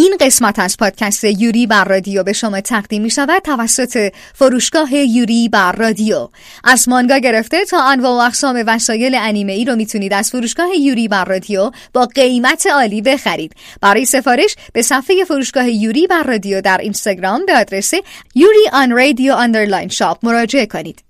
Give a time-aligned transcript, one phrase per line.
[0.00, 5.48] این قسمت از پادکست یوری بر رادیو به شما تقدیم می شود توسط فروشگاه یوری
[5.48, 6.28] بر رادیو.
[6.64, 11.08] از مانگا گرفته تا انواع و اقسام وسایل انیمه ای رو می‌تونید از فروشگاه یوری
[11.08, 13.54] بر رادیو با قیمت عالی بخرید.
[13.80, 17.92] برای سفارش به صفحه فروشگاه یوری بر رادیو در اینستاگرام به آدرس
[18.34, 21.04] Yuri on Radio underline shop مراجعه کنید.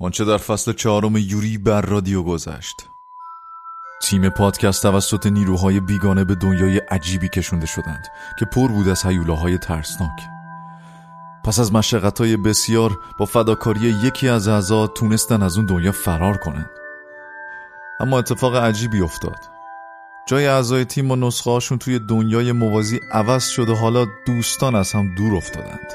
[0.00, 2.76] آنچه در فصل چهارم یوری بر رادیو گذشت.
[4.00, 8.08] تیم پادکست توسط نیروهای بیگانه به دنیای عجیبی کشونده شدند
[8.38, 10.20] که پر بود از حیولاهای ترسناک.
[11.44, 16.70] پس از مشقتهای بسیار با فداکاری یکی از اعضا تونستن از اون دنیا فرار کنند.
[18.00, 19.38] اما اتفاق عجیبی افتاد.
[20.26, 24.92] جای اعضای تیم و نسخه هاشون توی دنیای موازی عوض شد و حالا دوستان از
[24.92, 25.92] هم دور افتادند.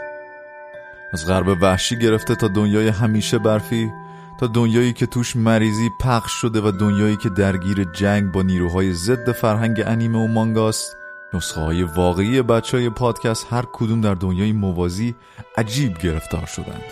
[1.14, 3.92] از غرب وحشی گرفته تا دنیای همیشه برفی
[4.40, 9.32] تا دنیایی که توش مریضی پخش شده و دنیایی که درگیر جنگ با نیروهای ضد
[9.32, 10.98] فرهنگ انیمه و مانگاست.
[11.34, 15.16] نسخه های واقعی بچه های پادکست هر کدوم در دنیای موازی
[15.58, 16.84] عجیب گرفتار شدند.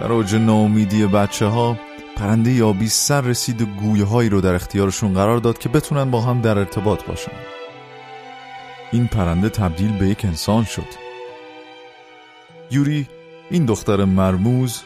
[0.00, 1.76] در اوج ناامیدی بچه ها
[2.16, 6.20] پرنده یابی سر رسید و گویه هایی رو در اختیارشون قرار داد که بتونن با
[6.20, 7.32] هم در ارتباط باشن.
[8.92, 10.86] این پرنده تبدیل به یک انسان شد.
[12.70, 13.08] یوری
[13.50, 14.82] این دختر مرموز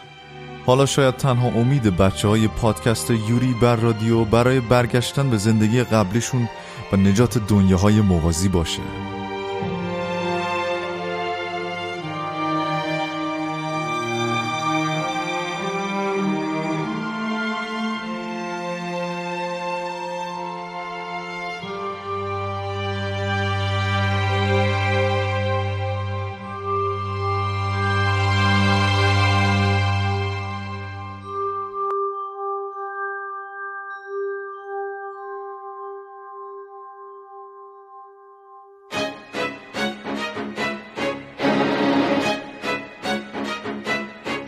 [0.66, 6.48] حالا شاید تنها امید بچه های پادکست یوری بر رادیو برای برگشتن به زندگی قبلیشون
[6.92, 9.13] و نجات دنیاهای موازی باشه.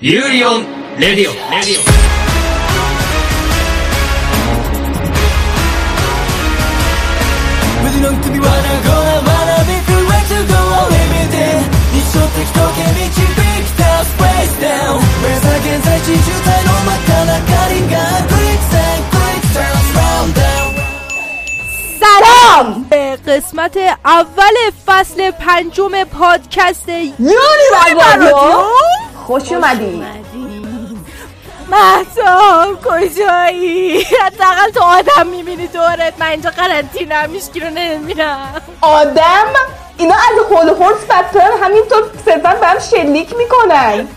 [0.05, 0.65] ユーリオン
[0.99, 1.81] レディオレディオ
[7.85, 11.61] بدونم تو بیوانه کنم منم این freeway to go unlimited
[11.97, 13.21] 一生適当け導
[13.65, 20.69] くたス place down 目指現在地渋滞の真っ赤なカリンガー quicksand quicksand round down
[22.03, 24.55] سلام به قسمت اول
[24.87, 27.67] فصل پنجم پادکست یونی
[27.97, 28.63] بر رادیو
[29.26, 30.02] خوش اومدی.
[31.70, 36.14] محتاب کجایی؟ حداقل تو آدم می‌بینی دورت.
[36.18, 39.46] من اینجا قرنطینه هیچکی رو نمیرم آدم؟
[39.96, 44.08] اینا از هول هورس بدتر همینطور صرفا به هم شلیک می‌کنن.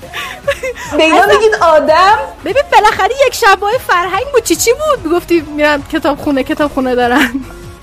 [0.97, 4.43] به اینا میگید آدم؟ ببین بالاخره یک شبای فرهنگ بود.
[4.43, 7.31] چی چی بود؟ می‌گفتی میرن کتاب خونه کتاب خونه دارن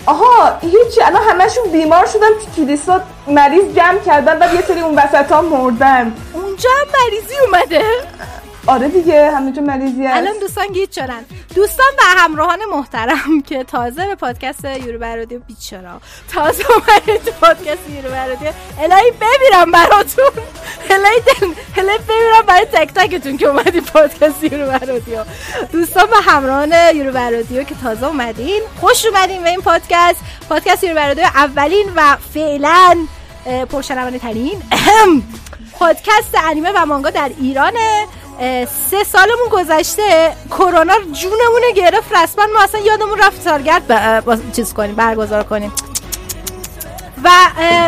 [0.06, 4.94] آها هیچی الان همشون بیمار شدن تو کلیسا مریض جمع کردن بعد یه سری اون
[4.94, 6.14] وسط ها مردن.
[6.32, 7.84] اونجا هم مریضی اومده.
[8.66, 10.16] آره دیگه همه جا مریضی هست.
[10.16, 11.24] الان دوستان گیت شدن.
[11.54, 16.00] دوستان و همراهان محترم که تازه به پادکست یورو برادیو بیچرا
[16.32, 18.48] تازه اومدید پادکست یورو برادیو
[18.80, 20.42] الهی بمیرم براتون.
[20.90, 21.46] الهی دل
[21.76, 25.24] الهی بمیرم برای تک تکتون که اومدید پادکست یورو برادیو
[25.72, 30.20] دوستان و همراهان یورو برادیو که تازه اومدین خوش اومدین به این پادکست.
[30.48, 32.96] پادکست یورو برادیو اولین و فعلا
[33.46, 34.62] اه، پرشنونده ترین
[35.78, 38.06] پادکست انیمه و مانگا در ایرانه.
[38.90, 44.74] سه سالمون گذشته کرونا جونمون رو گرفت رسما ما اصلا یادمون رفت سالگرد با- چیز
[44.74, 45.72] کنیم برگزار کنیم.
[47.24, 47.28] و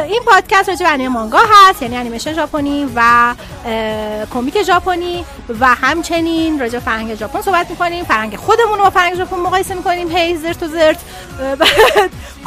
[0.08, 3.02] این پادکست راجع به انیمه مانگا هست یعنی انیمیشن ژاپنی و
[4.34, 5.24] کمیک ژاپنی
[5.60, 8.04] و همچنین راجع به فرهنگ ژاپن صحبت می‌کنیم.
[8.04, 10.16] فرهنگ خودمون رو با فرهنگ ژاپن مقایسه می‌کنیم.
[10.16, 10.96] هی زرت و زرت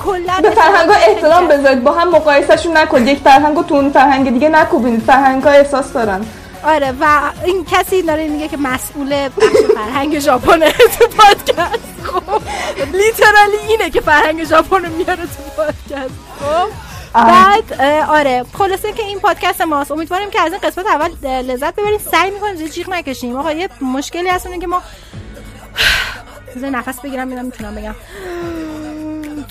[0.05, 1.83] کلا به فرهنگ احترام بذارید.
[1.83, 6.25] با هم مقایسهشون نکن یک فرهنگ تو اون فرهنگ دیگه نکوبینید فرهنگ ها احساس دارن.
[6.63, 12.03] آره و این کسی داره میگه که مسئول بخش فرهنگ ژاپنه تو پادکست.
[12.03, 12.41] خب
[12.93, 16.13] لیترالی اینه که فرهنگ ژاپن میاره تو پادکست.
[16.39, 16.69] خب
[17.13, 19.91] بعد اه، آره خلاصه که این پادکست ماست.
[19.91, 23.35] امیدواریم که از این قسمت اول لذت ببرید سعی می‌کنیم زیاد جیغ نکشیم.
[23.35, 24.81] آقا یه مشکلی هست اونه که ما
[26.71, 27.95] نفس بگیرم ببینم می‌تونم بگم.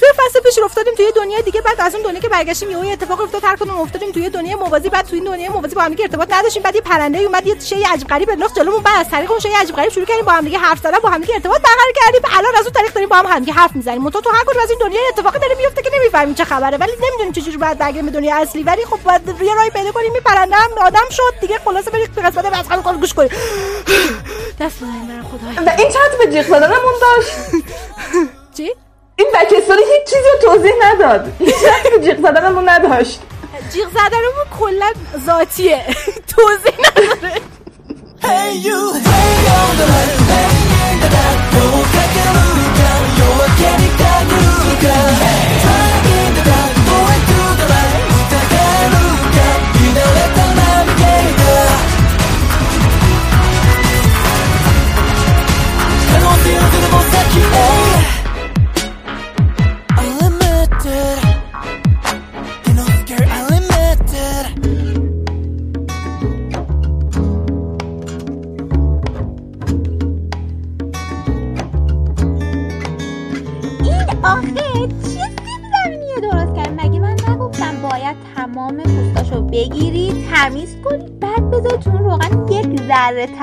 [0.00, 2.92] توی فصل پیش افتادیم توی دنیای دیگه بعد از اون دنیا که برگشتیم یهو یه
[2.92, 5.88] اتفاق افتاد هر کدوم افتادیم توی دنیای موازی بعد توی این دنیای موازی با هم
[5.88, 9.10] دیگه ارتباط نداشتیم بعد یه پرنده اومد یه شی عجیب غریب انداخت جلومون بعد از
[9.10, 11.34] طریق اون شی عجیب غریب شروع کردیم با هم دیگه حرف زدن با هم دیگه
[11.34, 14.02] ارتباط برقرار کردیم الان از اون طریق داریم با هم هم دیگه حرف می‌زنیم.
[14.02, 16.92] منتها تو هر کدوم از این دنیای اتفاقی داره میفته که نمی‌فهمیم چه خبره ولی
[17.02, 18.62] نمی‌دونیم چجوری باید برگردیم به دنیای اصلی.
[18.62, 22.14] ولی خب باید یه راهی پیدا کنیم این پرنده هم آدم شد دیگه خلاصه برید
[22.14, 23.30] به قسمت بعد گوش کنیم.
[24.60, 25.66] دست خدایا.
[25.66, 27.32] و این چند به جیغ زدنمون داشت؟
[28.56, 28.74] چی؟
[29.20, 31.54] این بک استوری هیچ چیزی رو توضیح نداد هیچ
[31.92, 33.20] به جیغ زدنمون نداشت
[33.72, 34.92] جیغ زدنمون کلا
[35.26, 35.84] ذاتیه
[36.36, 37.40] توضیح نداره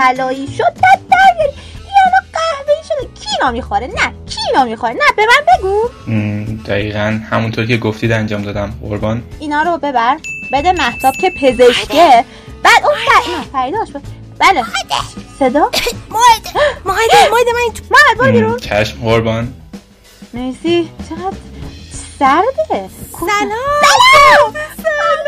[0.07, 3.21] ذره طلایی شد بعد درگیری این الان قهوه‌ای شده.
[3.21, 4.13] کی اینا می‌خوره؟ نه.
[4.25, 5.89] کی اینا می‌خوره؟ نه به من بگو.
[6.63, 8.73] دقیقا همونطور که گفتید انجام دادم.
[8.81, 9.23] قربان.
[9.39, 10.17] اینا رو ببر.
[10.53, 12.25] بده محتاب که پزشکه.
[12.63, 13.31] بعد اون فر...
[13.37, 14.01] نه فریده آشپز
[14.39, 14.63] بله.
[15.39, 15.71] صدا؟
[16.09, 18.57] مایده مایده مایده من این تو محمد برو م، بیرون.
[18.57, 18.97] چشم.
[19.03, 19.53] قربان.
[20.33, 20.89] مرسی.
[21.09, 21.37] چقدر
[22.19, 22.89] سرده.
[23.19, 24.53] سلام.
[24.77, 25.23] سلام.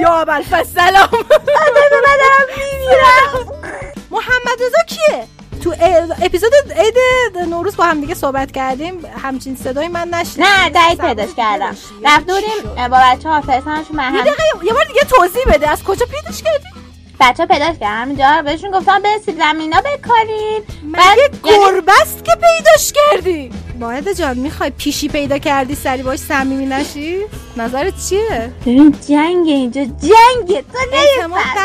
[0.00, 0.42] یا اول
[0.74, 1.08] سلام.
[1.12, 1.70] من
[2.02, 3.57] دارم میمیرم.
[4.10, 5.24] محمد رضا کیه؟
[5.64, 5.74] تو
[6.22, 6.94] اپیزود عید
[7.48, 11.76] نوروز با هم دیگه صحبت کردیم همچین صدای من نشد نه دقیق پیداش کردم.
[12.04, 15.68] رفت بودیم با بچه ها فرستانشون من یه هم دقیقه یه بار دیگه توضیح بده.
[15.70, 16.64] از کجا پیداش کردی؟
[17.20, 21.40] بچه ها پیداش کردم همینجا بهشون گفتم برسید زمینا بکارین مگه یعنی-
[21.74, 23.50] گربه است که پیداش کردی.
[23.80, 27.18] باید جان می‌خوای پیشی پیدا کردی سری باش صمیمی نشی؟
[27.56, 30.64] نظرت چیه؟ ببین جنگ اینجا جنگ.
[30.72, 30.78] تو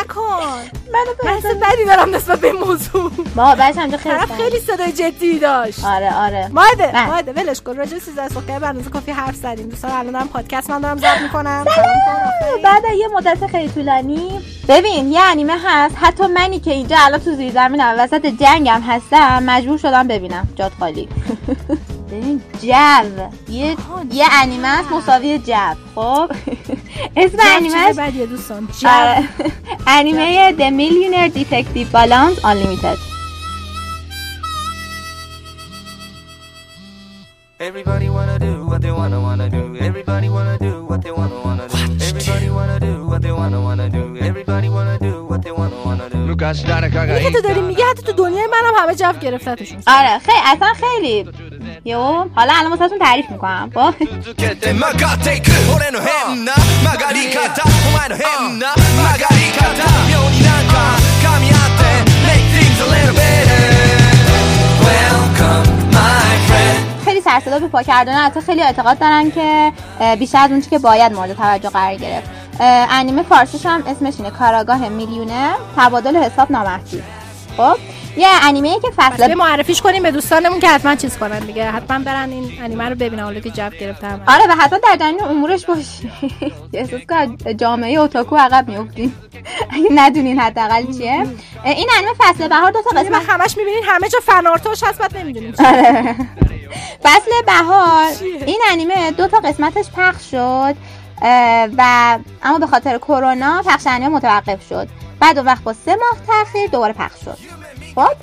[0.00, 0.83] نکن.
[0.94, 3.10] منو من حس بدی دارم نسبت به موضوع.
[3.36, 4.32] با بچه همجا خیلی طرف.
[4.36, 5.84] خیلی صدای جدی داشت.
[5.84, 6.48] آره آره.
[6.52, 7.06] ماده نه.
[7.06, 7.76] ماده ولش کن.
[7.76, 9.68] راجع به سیزده صبح برنامه کافی حرف زدیم.
[9.68, 11.64] دوستان الان دارم پادکست من دارم ضبط می‌کنم.
[12.64, 15.94] بعد یه مدت خیلی طولانی ببین یه انیمه هست.
[16.00, 20.48] حتی منی که اینجا الان تو زیر زمینم وسط جنگم هستم مجبور شدم ببینم.
[20.56, 21.08] جات خالی.
[22.10, 22.68] ببین جو.
[23.48, 23.76] یه
[24.12, 25.54] یه انیمه است مساوی جو.
[25.94, 26.30] خب؟
[27.16, 29.28] اسم انیمهش بدیه دوستان آره.
[29.86, 32.98] انیمه The Millionaire Detective Balance Unlimited
[37.60, 39.62] Everybody wanna do what they wanna wanna do.
[39.88, 41.78] Everybody wanna do what they wanna wanna do.
[42.08, 44.02] Everybody wanna do what they wanna wanna do.
[44.28, 45.93] Everybody wanna do what they wanna wanna do.
[47.20, 49.82] یکی تو داری میگه حتی تو دنیای منم همه جف گرفتتشون.
[49.86, 51.30] آره خیلی اصلا خیلی.
[51.84, 51.98] یو
[52.34, 53.94] حالا الان واسهتون تعریف می‌کنم با خب؟
[67.04, 69.72] خیلی سرصدا به پا کردن حتی خیلی اعتقاد دارن که
[70.18, 72.30] بیشتر از اون که باید مورد توجه قرار گرفت.
[72.60, 77.02] انیمه فارسیش هم اسمش اینه کاراگاه میلیونه تبادل حساب نامحدود.
[77.56, 77.76] خب؟
[78.16, 81.70] یه انیمه که بس فصل معرفیش کنیم به دوستانمون که حتما چیز کنن دیگه.
[81.70, 85.20] حتما برن این انیمه رو ببینن حالا که جو گرفتم آره و حتما در جریان
[85.20, 86.12] امورش باشی.
[86.72, 89.12] احساس از جامعه اوتاکو عقب میافتین.
[89.70, 91.26] اگه ندونین حداقل چیه.
[91.64, 95.16] این انیمه فصل بهار دو تا من قسمت همش می‌بینین همه جا فنارتاش هست بعد
[95.16, 96.16] نمی‌دونیم آره.
[97.04, 98.12] فصل بهار.
[98.46, 100.76] این انیمه دو تا قسمتش پخش شد.
[101.76, 104.88] و اما به خاطر کرونا پخش انیمه متوقف شد.
[105.20, 107.38] بعد اون وقت با سه ماه تاخیر دوباره پخش شد.
[107.94, 108.16] خب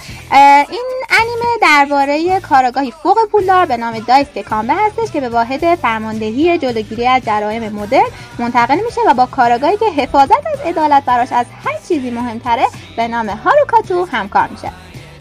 [0.69, 6.57] این انیمه درباره کاراگاهی فوق پولدار به نام دایس کامبه هستش که به واحد فرماندهی
[6.57, 8.05] جلوگیری از جرایم مدرن
[8.39, 12.65] منتقل میشه و با کاراگاهی که حفاظت از عدالت براش از هر چیزی مهمتره
[12.97, 14.71] به نام هاروکاتو همکار میشه.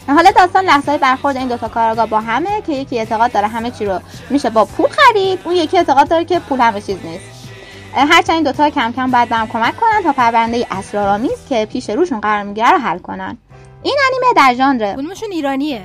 [0.08, 3.84] حالا داستان لحظه برخورد این دوتا کاراگاه با همه که یکی اعتقاد داره همه چی
[3.84, 7.39] رو میشه با پول خرید اون یکی اعتقاد داره که پول همه چیز نیست.
[7.94, 12.20] هرچند این دوتا کم کم باید هم کمک کنن تا پرونده اسرارآمیز که پیش روشون
[12.20, 13.38] قرار می‌گیره رو حل کنن.
[13.82, 14.94] این انیمه در ژانر.
[14.94, 15.82] کدومشون ایرانیه؟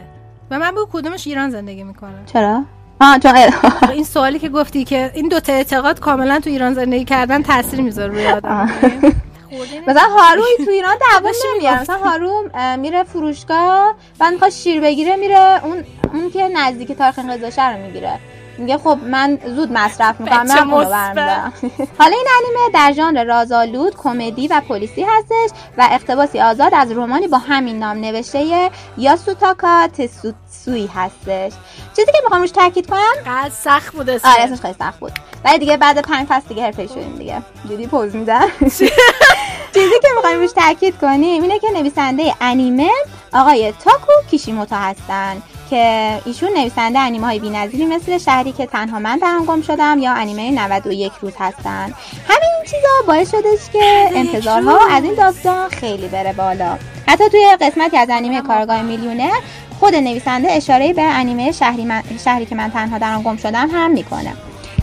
[0.52, 2.26] و من بگو کدومش ایران زندگی می‌کنه.
[2.34, 2.64] چرا؟
[3.02, 3.34] آه چون
[3.94, 8.14] این سوالی که گفتی که این دوتا اعتقاد کاملا تو ایران زندگی کردن تاثیر می‌ذاره
[8.14, 8.70] روی آدم.
[9.88, 15.66] مثلا هاروی تو ایران دعوا نمیاره مثلا هارو میره فروشگاه بعد می‌خواد شیر بگیره میره
[15.66, 15.84] اون
[16.14, 18.20] اون که نزدیک تاریخ انقضا رو می‌گیره.
[18.58, 20.90] میگه خب من زود مصرف می‌کنم من اونو.
[20.90, 21.54] برمیدارم
[22.00, 27.28] حالا این انیمه در ژانر رازآلود کمدی و پلیسی هستش و اقتباسی آزاد از رمانی
[27.28, 31.52] با همین نام نوشته یاسوتاکا تسوتسوی هستش.
[31.96, 34.32] چیزی که می‌خوام روش تاکید کنم؟ قد سخت بود اسمش.
[34.34, 35.12] آره اسمش خیلی سخت بود.
[35.46, 37.42] ولی دیگه بعد پنج فصل دیگه حرفه شدیم دیگه.
[37.70, 38.48] جدی پوز میدن
[39.74, 42.90] چیزی که می‌خوایم روش تاکید کنیم اینه که نویسنده انیمه
[43.34, 45.42] آقای تاکو کیشیموتو هستن.
[45.70, 50.00] که ایشون نویسنده انیمه های بی‌نظیری مثل شهری که تنها من در آن گم شدم
[50.00, 51.94] یا انیمه 91 روز هستن.
[52.28, 56.78] همین چیزا باعث شدش که انتظارها از این داستان خیلی بره بالا.
[57.08, 59.40] حتی توی قسمتی از انیمه کارگاه میلیونر
[59.80, 63.70] خود نویسنده اشاره به انیمه شهری, من- شهری که من تنها در آن گم شدم
[63.74, 64.34] هم می‌کنه.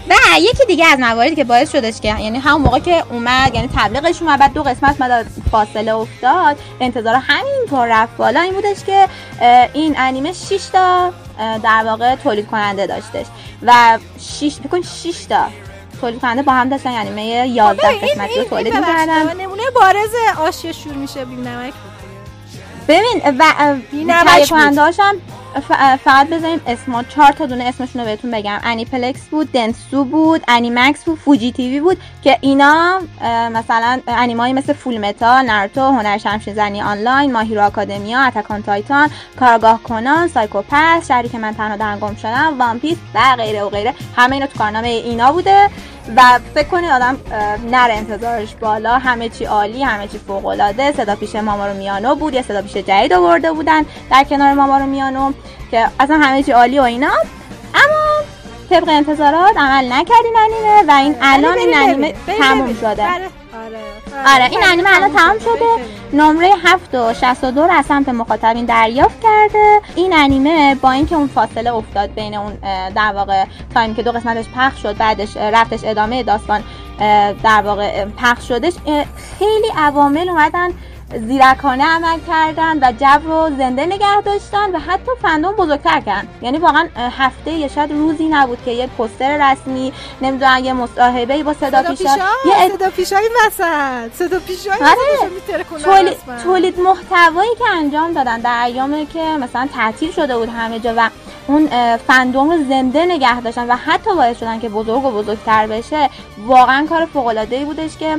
[0.09, 3.68] و یکی دیگه از مواردی که باعث شدش که یعنی همون موقع که اومد یعنی
[3.76, 9.09] تبلیغش اومد بعد دو قسمت بعد فاصله افتاد انتظار همینطور رفت بالا این بودش که
[9.73, 13.26] این انیمه 6 تا در واقع تولید کننده داشتش
[13.62, 13.99] و
[14.40, 15.47] 6 بکن 6 تا
[16.00, 19.62] تولید کننده با هم داشتن یعنی انیمه 11 ببین، این قسمتی رو تولید می‌کردن نمونه
[19.75, 21.73] بارز آشی شور میشه بیم نمک
[22.88, 23.44] ببین و
[24.40, 24.49] بود.
[24.49, 25.16] کننده هم
[26.04, 28.59] فقط بذاریم اسم چهار تا دونه اسمشون رو بهتون بگم.
[28.64, 33.00] انیپلکس بود دنسو بود انیمکس بود فوجی TV بود که اینا
[33.52, 39.11] مثلا انیمایی مثل Fullmetal ناروتو هنر شمشیر زنی آنلاین My Hero Academia Attack on Titan
[39.41, 43.68] کارآگاه کنان Psycho-Pass شهری که من تنها در گم شدم One Piece و غیره و
[43.68, 43.94] غیره.
[44.16, 45.71] همه اینا تو کارنامه اینا بوده.
[46.16, 47.16] و فکر کنید آدم
[47.71, 48.99] نره انتظارش بالا.
[48.99, 52.76] همه چی عالی همه چی فوق العاده صدا پیش مامارو میانو بود یا صدا پیش
[52.76, 55.32] جدید آورده بودن در کنار مامارو میانو
[55.71, 57.12] که اصلا همه چی عالی و اینا.
[57.75, 58.25] اما
[58.71, 63.06] طبق انتظارات عمل نکردین انیمه و این الان این انیمه تموم شده.
[64.26, 64.50] آره.
[64.50, 65.66] این انیمه الان تمام شده
[66.12, 69.81] نمره 7 و 62 رو از سمت مخاطبین دریافت کرده.
[69.97, 72.54] این انیمه با اینکه اون فاصله افتاد بین اون
[72.95, 76.64] در واقع تایم که دو قسمتش پخش شد بعدش رفتش ادامه داستان
[77.42, 78.73] در واقع پخش شدش
[79.38, 80.69] خیلی عوامل اومدن
[81.19, 86.28] زیرکانه عمل کردن و جو رو زنده نگه داشتن و حتی فندوم بزرگتر کردن.
[86.42, 86.88] یعنی واقعا
[87.19, 89.92] هفته یا شاید روزی نبود که یه پوستر رسمی
[90.23, 92.04] نمی‌دونم یه مصاحبه با صدا پیشا
[92.47, 94.14] یه اد- صدا پیشای وسط.
[94.14, 95.31] صدا پیشای آره.
[95.85, 100.95] تولید, تولید محتوایی که انجام دادن در ایامی که مثلا تعطیل شده بود همه جا
[100.97, 101.11] و
[101.47, 106.11] اون فندوم رو زنده نگه داشتن و حتی باعث شدن که بزرگ و بزرگتر بشه
[106.47, 108.16] واقعا کار فوق العاده ای بودش که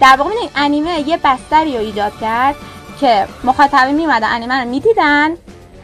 [0.00, 2.54] در واقع می‌دونی انیمه یه بستری رو ایجاد کرد
[3.00, 5.36] که مخاطبین میمدن انیمه رو می‌دیدن.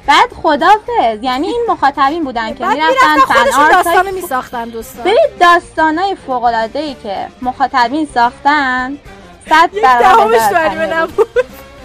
[0.07, 5.05] بعد خدافظ یعنی این مخاطبین بودن که می‌رفتن فن آرت داستانو میساختن دوستان.
[5.05, 8.99] ببین داستانای فوق العاده ای که مخاطبین ساختن
[9.49, 11.27] صد برابر انیمه نبود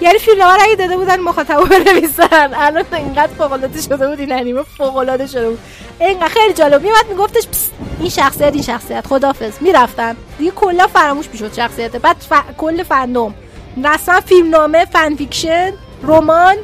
[0.05, 2.53] یعنی فیلم ها اگه داده بودن مخاطب رو بنویسن.
[2.53, 5.59] الان اینقدر فوق العاده شده بود این انیمه فوق العاده شده بود
[5.99, 6.81] اینقدر خیلی جالب.
[6.83, 7.69] میومد میگفتش "پس،
[7.99, 9.07] این شخصیت این شخصیت.
[9.07, 10.15] خدافظ می‌رفتن.
[10.37, 11.95] دیگه کلا فراموش می‌شد شخصیت.
[11.95, 12.33] بعد ف...
[12.57, 13.33] کل fandom
[13.83, 16.55] رسما فیلم نامه fan fiction رمان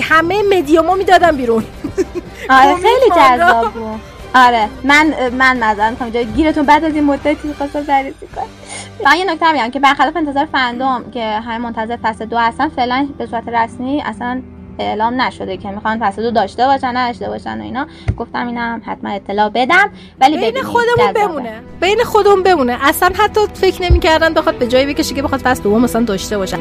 [0.00, 1.64] همه مدیومو می‌دادن بیرون.
[2.50, 3.10] آره خیلی.
[3.16, 4.00] جذاب بود.
[4.34, 8.46] آره من من معذرت می‌خوام جای گیرتون بعد از این مدتی خواستم بررسی کنم.
[9.04, 13.08] فقط یه نکته بگم که برخلاف انتظار fandom که همه منتظر فصل دو هستن فعلا
[13.18, 14.42] به صورت رسمی اصلا
[14.78, 17.86] اعلام نشده که می‌خوان فصل دو داشته باشن نداشته باشن و اینا.
[18.18, 21.12] گفتم اینم حتما اطلاع بدم ولی بین خودمون.
[21.14, 21.52] بمونه.
[21.80, 22.78] بین خودمون بمونه.
[22.88, 26.58] اصلا حتی فکر نمی‌کردن بخواد به جایی بکشه که بخواد فصل دوم مثلا داشته باشن.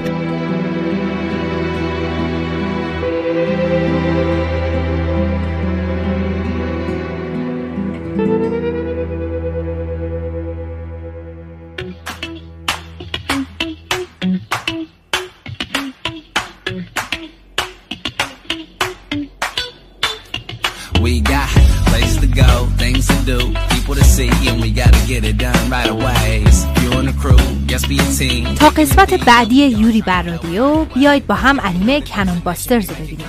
[28.79, 33.27] قسمت بعدی یوری بر رادیو بیایید با هم انیمه کنون باسترز ببینیم.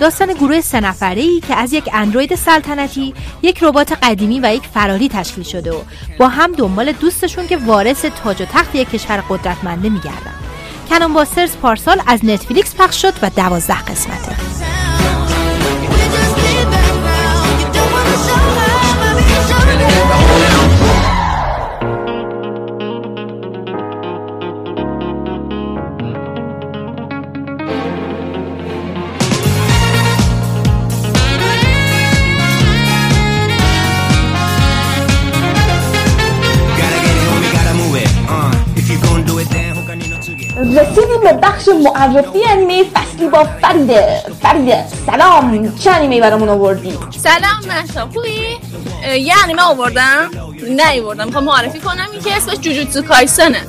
[0.00, 4.62] داستان گروه سه نفره ای که از یک اندروید سلطنتی یک ربات قدیمی و یک
[4.74, 5.80] فراری تشکیل شده و
[6.18, 10.34] با هم دنبال دوستشون که وارث تاج و تخت یک کشور قدرتمنده میگردن.
[10.90, 14.36] کنون باسترز پارسال از نتفلیکس پخش شد و دوازده قسمته.
[40.76, 45.78] رسیدیم به بخش معرفی انیمه فصلی با فریده فریده سلام.
[45.78, 48.58] چه انیمه برامون آوردی؟ سلام مهتا خوبی؟
[49.18, 50.30] یه انیمه آوردم.
[50.76, 52.06] نه آوردم می‌خوام معرفی کنم.
[52.12, 53.60] این که اسمش جوجوتسو کایسنه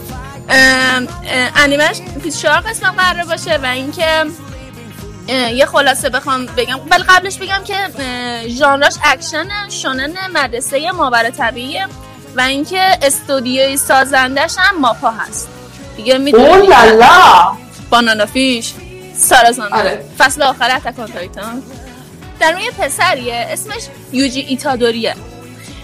[1.56, 4.26] انیمش 24 قسمت قرار باشه و اینکه
[5.28, 6.80] یه خلاصه بخوام بگم.
[6.92, 7.76] ولی قبلش بگم که
[8.48, 11.88] ژانرش اکشن شونن مدرسه ماورا طبیعیه
[12.36, 15.50] و اینکه استودیوی سازندش هم ماپا هست.
[16.04, 17.58] دیگه لالا
[17.90, 18.74] بانانا فیش.
[19.18, 20.06] سارازان آره.
[20.18, 21.64] فصل آخر اتکان تایتان.
[22.40, 25.16] در مورد یه پسریه اسمش یوجی ایتادوریه.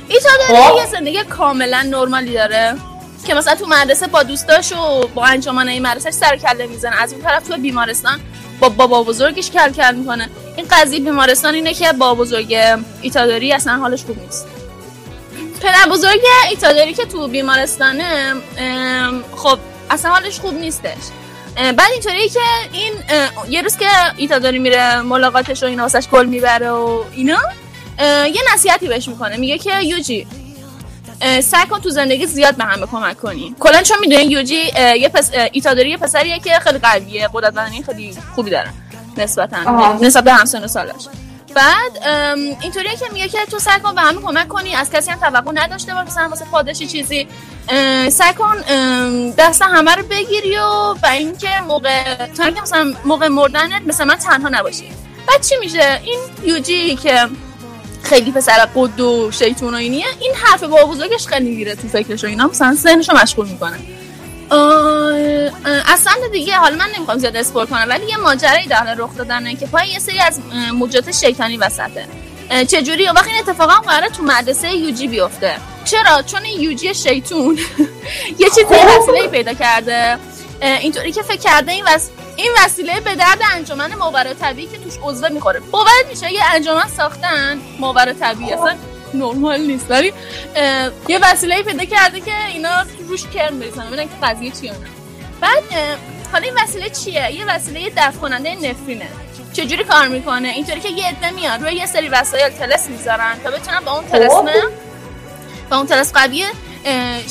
[0.08, 0.78] ایتادوری خب.
[0.78, 2.76] یه زندگی کاملا نرمالی داره
[3.28, 7.02] که مثلا تو مدرسه با دوستاش و با انجمن این مدرسه سر کله می‌زنه.
[7.02, 8.20] از اون طرف تو بیمارستان
[8.60, 10.30] با بابا بزرگش کل کل می‌کنه.
[10.58, 12.56] این قضیه بیمارستان اینه که بابا بزرگ
[13.02, 14.48] ایتادوری اصلا حالش خوب نیست.
[15.62, 18.34] پدر بزرگ ایتادوری که تو بیمارستانه
[19.36, 21.04] خب اصلا حالش خوب نیستش.
[21.56, 22.40] بعد اینطوریه که
[22.72, 22.94] این
[23.50, 23.88] یه روز که
[24.18, 27.40] ایتادوری میره ملاقاتش و اینا واسش گل می‌بره و اینا
[28.26, 29.38] یه نصیحتی بهش می‌کنه.
[29.38, 30.28] میگه که یوجی
[31.44, 33.56] سعی کن تو زندگی زیاد به همه کمک کنی.
[33.60, 35.32] کلا چون می‌دونی یوجی یه پس...
[35.34, 37.54] اه، ایتادوری یه پسریه که خیلی قویه قدرت
[37.86, 38.70] خیلی خوبی داره
[39.18, 39.98] نسبتا.
[40.02, 41.04] نسبت به همسن و سالاش
[41.56, 45.12] بعد ام، اینطوریه که میگه که تو سعی کن به همه کمک کنی از کسی
[45.12, 47.28] هم توقع نداشته باش مثلا واسه پاداشی چیزی.
[48.10, 48.62] سعی کن
[49.38, 54.16] دست همه رو بگیری و و اینکه موقع تا اینکه مثلا موقع مردنت مثلا من
[54.16, 54.92] تنها نباشی.
[55.28, 57.28] بعد چی میشه؟ این یوجی که
[58.04, 62.24] خیلی پسر قد و شیطون و اینیه این حرف بابا بزرگش خیلی میره تو فکرش
[62.24, 63.80] و اینا مثلا ذهنش رو مشغول می‌کنه.
[65.98, 69.56] سمت دیگه حالا من نمی‌خوام زیاد اسپور کنم ولی یه ماجرایی در حال رخ دادنه
[69.56, 72.08] که پای یه سری از اه، موجودات شیطانی وسطه.
[72.68, 75.56] چجوری؟ و وقتی این اتفاقا هم قراره تو مدرسه یوجی بیفته.
[75.86, 77.60] چرا؟ چون یوجی شیطون
[78.40, 80.18] یه چیزی وسیله پیدا کرده.
[80.62, 81.86] اینطوری که فکر کرده این.
[82.36, 85.60] این وسیله به درد انجمن ماورا طبیعی که توش عضوه می‌خوره.
[85.60, 88.76] باورت میشه یه انجمن ساختن ماورا طبیعی؟ اصلا
[89.14, 89.86] نرمال نیست.
[89.92, 90.14] ولی
[91.08, 94.74] یه وسیله پیدا کرده که اینا روش کرم بریزن ببینن که قضیه چیه
[95.42, 95.64] بعد
[96.32, 99.08] حالا این وسیله چیه؟ یه وسیله دفع کننده نفرینه.
[99.54, 103.52] چجوری کار می‌کنه؟ اینطوری که یه عده میان روی یه سری وسایل تلس می‌ذارن تا
[103.52, 104.54] بتونن با اون تلسمه
[105.70, 106.48] با اون تلس قویه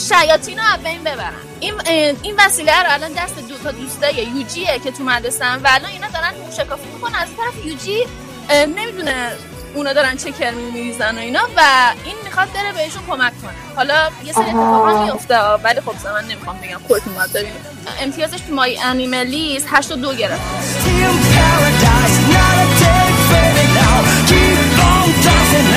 [0.08, 1.34] شیاطین رو بین ببرن.
[1.60, 1.74] این
[2.22, 6.08] این وسیله رو الان دست دو تا دوستای یوجیه که تو مدرسه و الان اینا
[6.08, 7.14] دارن شکافی می‌کنن.
[7.14, 8.06] از طرف یوجی
[8.50, 9.32] نمی‌دونه
[9.74, 11.60] اونا دارن چه کرمی میریزن و اینا و
[12.04, 13.52] این می‌خواد بره بهشون کمک کنه.
[13.76, 17.66] حالا یه سری اتفاقا میفته ولی خب من نمی‌خوام بگم خودتون باید ببینید.
[18.00, 20.40] امتیازش تو مای انیمه لیست 8 و 2 گرفت.
[24.28, 25.73] Keep on dancing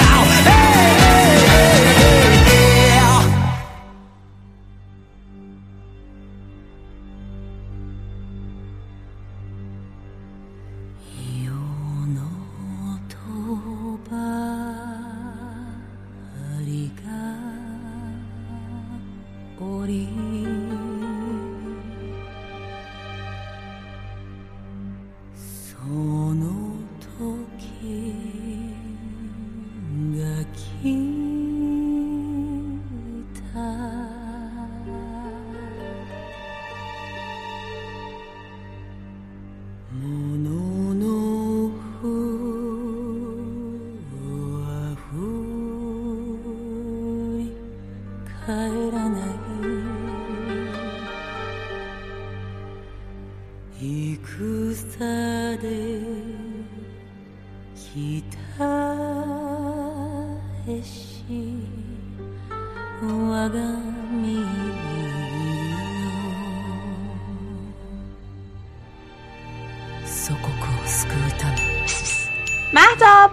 [72.74, 73.32] مهتاب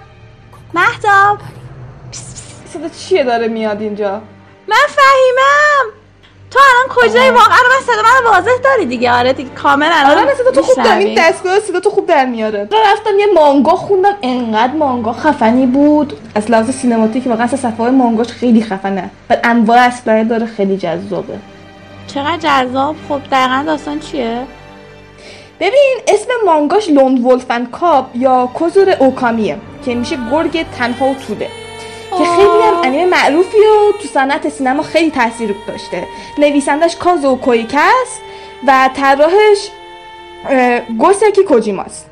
[0.75, 1.39] مهتاب
[2.73, 4.23] صدا چیه داره میاد اینجا
[4.69, 6.04] من فهیمم
[6.55, 9.13] تو الان کجایی؟ واقعا رو من صدا من واضح داری دیگه.
[9.13, 10.99] آره دیگه کامل الان آره صدا تو خوب دارم.
[10.99, 11.19] این.
[11.19, 12.69] دستگاه صدا تو خوب در میاره.
[12.73, 14.15] من رفتم یه مانگا خوندم.
[14.23, 16.19] انقدر مانگا خفنی بود.
[16.35, 19.11] از لحاظ سینماتیک واقعا صفحه های مانگاش خیلی خفنه.
[19.31, 21.39] و انواع اسلحه داره خیلی جذابه.
[22.07, 24.43] چقدر جذاب؟ خب دقیقا داستان چیه؟
[25.61, 31.15] ببین اسم مانگاش Lone Wolf and Cub یا کوزوره اوکامیه که میشه گرگ تنها و
[31.15, 31.49] توله
[32.19, 32.54] که خیلی
[32.85, 36.07] انیمه معروفی و تو صنعت سینما خیلی تاثیر داشته.
[36.39, 38.21] نویسندش کازو کویکه است
[38.67, 39.69] و طراحش
[40.99, 42.07] گوسکی کوجیماست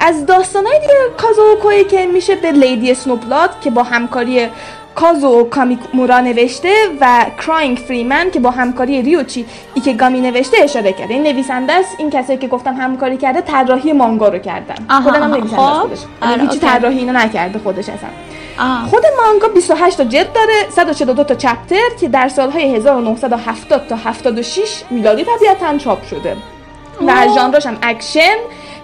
[0.00, 4.48] از داستانهای دیگه کازو کویکه میشه به Lady Snowblood که با همکاری
[4.94, 11.22] کازو کامیمورا نوشته و Crying Freeman که با همکاری ریوچی ایکگامی نوشته اشاره کرده این
[11.22, 15.34] نویسنده است این کسایی که گفتم همکاری کرده طراحی مانگا رو کردن خودم هم.
[15.34, 15.80] نویسنده خب.
[15.80, 16.58] خودش آره، اوکی.
[16.58, 18.08] طراحی اینا نکرده خودش اصلا
[18.58, 18.86] آه.
[18.88, 24.82] خود مانگا 28 تا جلد داره 142 تا chapter که در سالهای 1970 تا 76
[24.90, 26.36] میلادی طبیعتا چاپ شده
[27.06, 28.36] و ژانرش هم اکشن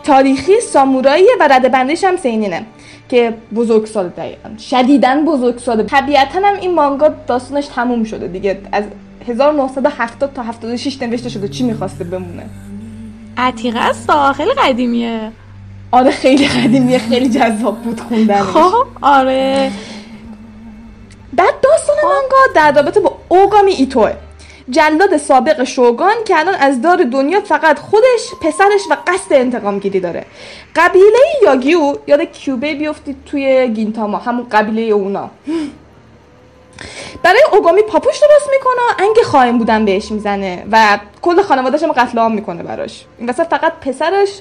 [0.04, 2.66] تاریخی سامورایی و رده‌بندیش هم سینینه
[3.10, 8.60] که بزرگ سال دقیقا شدیدن بزرگ ساله طبیعتا هم این مانگا داستانش تموم شده دیگه.
[8.72, 8.84] از
[9.28, 12.46] 1970 تا 76 نوشته شده چی می‌خواسته بمونه.
[13.36, 15.32] عتیقه است خیلی قدیمیه.
[15.90, 16.98] آره خیلی قدیمیه.
[16.98, 18.42] خیلی جذاب بود خوندنش.
[18.42, 19.70] خب آره.
[21.32, 24.12] بعد داستان مانگا در رابطه با اوگامی ایتوه.
[24.70, 30.00] جلاد سابق شوگان که الان از دار دنیا فقط خودش پسرش و قصد انتقام گیری
[30.00, 30.24] داره.
[30.76, 35.30] قبیله یاگیو یاد کیوبه بیفتید توی گینتاما همون قبیله اونا.
[37.22, 42.18] برای اوگامی پاپوش درست می‌کنه انگ خائن بودن بهش می‌زنه و کل خانوادهش هم قتل
[42.18, 43.04] عام می‌کنه براش.
[43.18, 44.40] این وسط فقط پسرش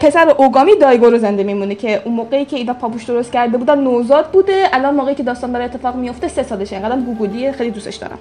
[0.00, 3.78] پسر اوگامی دایگو رو زنده میمونه که اون موقعی که اینا پاپوش درست کرده بودن
[3.78, 4.68] نوزاد بوده.
[4.72, 6.76] الان موقعی که داستان داره اتفاق میفته سه سالشه.
[6.76, 8.18] اینقدر گوگولیه خیلی دوستش دارم.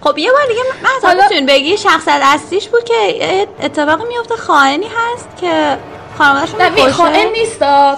[0.00, 0.60] خب یه بار دیگه
[0.98, 2.94] مثلا بگی شخصیت اصلیش بود که
[3.62, 5.78] اتفاقی میفته خائنی هست که
[6.18, 7.96] خانواده‌شون خائن نیستا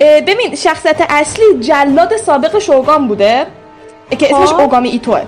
[0.00, 3.46] ببین شخصیت اصلی جلاد سابق شوگان بوده
[4.18, 4.60] که اسمش خب.
[4.60, 5.22] اوگامی ایتوه.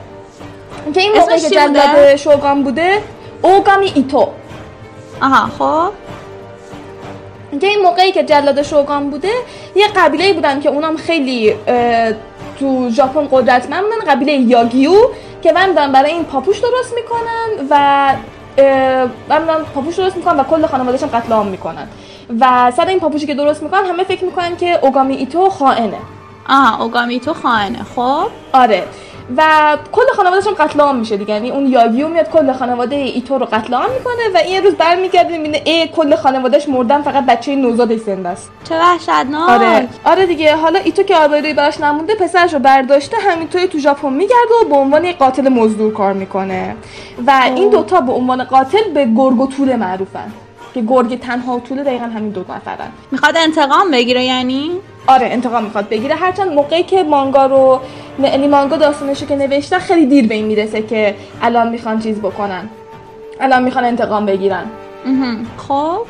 [0.94, 3.02] که این اسمش که؟ جلاد شوگان بوده
[3.42, 4.28] اوگامی ایتو.
[5.22, 5.92] آها خب.
[7.60, 9.30] که این موقعی که جلاد شوگان بوده
[9.74, 11.54] یه قبیله بودن که اونام خیلی
[12.60, 14.94] تو ژاپن قدرتمند بودن قبیله یاگیو.
[15.42, 18.14] که من دارن برای این پاپوش درست می‌کنن و
[19.28, 21.88] من دارن پاپوش درست می‌کنن و کل خانوادهشون قتل عام می‌کنن.
[22.40, 25.98] و سر این پاپوشی که درست می‌کنن همه فکر می‌کنن که اوگامی ایتو خائنه.
[26.48, 27.78] آها اوگامی ایتو خائنه.
[27.96, 28.84] خب؟ آره.
[29.36, 29.42] و
[29.92, 31.34] کل خانوادهشون قتل عام میشه دیگه.
[31.34, 34.74] یعنی اون یاگیو میاد کل خانواده ایتو رو قتل عام می‌کنه و این یه روز
[34.74, 38.50] برمیگرده می‌بینه ای کل خانوادهش مردن فقط بچه نوزادش زنده است.
[38.68, 39.50] چه وحشتناک.
[39.50, 39.88] آره.
[40.04, 40.56] آره دیگه.
[40.56, 44.76] حالا ایتو که آبروی براش نمونده پسرش رو برداشته همینطوری تو ژاپن میگرده و به
[44.76, 46.76] عنوان یک قاتل مزدور کار می‌کنه.
[47.26, 50.32] و این دوتا به عنوان قاتل به گرگ و توله معروفن.
[50.76, 52.88] که گرگ تنها و توله دقیقا همین دو نفرن.
[53.10, 54.70] می‌خواد انتقام بگیره یعنی؟
[55.06, 56.14] آره انتقام می‌خواد بگیره.
[56.14, 57.80] هرچند موقعی که مانگا رو
[58.22, 62.68] یعنی مانگا داستانش که نوشتن خیلی دیر به این می‌رسه که الان می‌خوان چیز بکنن.
[63.40, 64.64] الان می‌خوان انتقام بگیرن.
[65.68, 66.06] خب.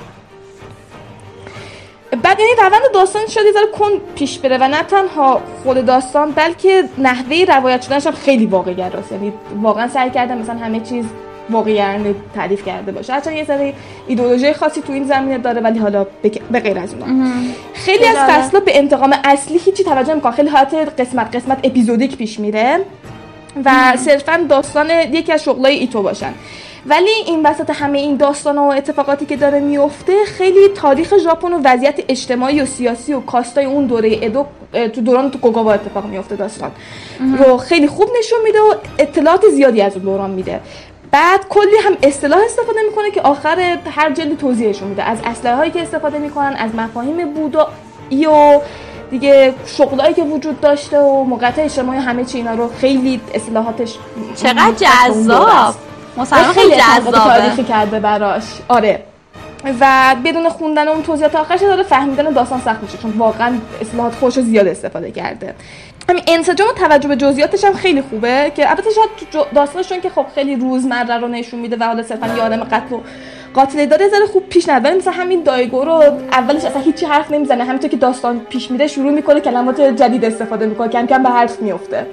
[2.22, 6.84] بعد یعنی روند داستان شده ذره کن پیش بره و نه تنها خود داستان بلکه
[6.98, 11.04] نحوه روایت شدنش هم خیلی واقع گراست یعنی واقعا سعی کردن مثلا همه چیز
[11.50, 13.12] واقعیانه تعریف کرده باشه.
[13.12, 13.74] هرچند یه ذره
[14.06, 16.06] ایدئولوژی خاصی تو این زمینه داره ولی حالا
[16.50, 17.06] به غیر از اونا.
[17.74, 18.16] خیلی از.
[18.16, 20.32] فصلا به انتقام اصلی هیچی توجه نمی‌کنن.
[20.32, 22.80] خیلی حالت قسمت قسمت اپیزودیک پیش میره
[23.64, 26.34] و صرفا داستان یکی از شغلای ایتو باشن.
[26.88, 31.60] ولی این وسط همه این داستان و اتفاقاتی که داره میفته خیلی تاریخ ژاپن و
[31.64, 36.70] وضعیت اجتماعی و سیاسی و کاستای اون دوره ادو تو دوران توکوگاوا اتفاق میفته داستان.
[37.38, 40.60] رو خیلی خوب نشون میده و اطلاعات زیادی از اون دوران میده.
[41.10, 45.02] بعد کلی هم اصطلاح استفاده می‌کنه که آخر هر جلد توضیحشون میده.
[45.02, 48.60] از اسلحه هایی که استفاده می‌کنن از مفاهیم بودایی و
[49.10, 53.94] دیگه شغلایی که وجود داشته و موقعیت اجتماعی همه چی اینا رو خیلی اصطلاحاتش
[54.36, 55.74] چقدر جذاب.
[56.16, 57.18] مثلا خیلی جذابه.
[57.18, 58.44] تاریخی کرده براش.
[58.68, 59.02] آره.
[59.80, 64.40] و بدون خوندن اون توضیحات آخرش داره فهمیدن داستان سخت میشه چون واقعا اصطلاحات خوش
[64.40, 65.54] زیاد استفاده کرده.
[66.08, 70.26] همین انسجام و توجه به جزئیاتش هم خیلی خوبه که البته شاید داستانشون که خب
[70.34, 73.00] خیلی روزمره رو نشون میده و حالا صرفا یه آدم قتل و
[73.54, 77.30] قاتل داره ذره خوب پیش نره ولی مثلا همین دایگو رو اولش اصلا هیچی حرف
[77.30, 77.64] نمی‌زنه.
[77.64, 81.60] همینطور که داستان پیش میره شروع می‌کنه کلمات جدید استفاده می‌کنه کم کم به حرف
[81.60, 82.06] میفته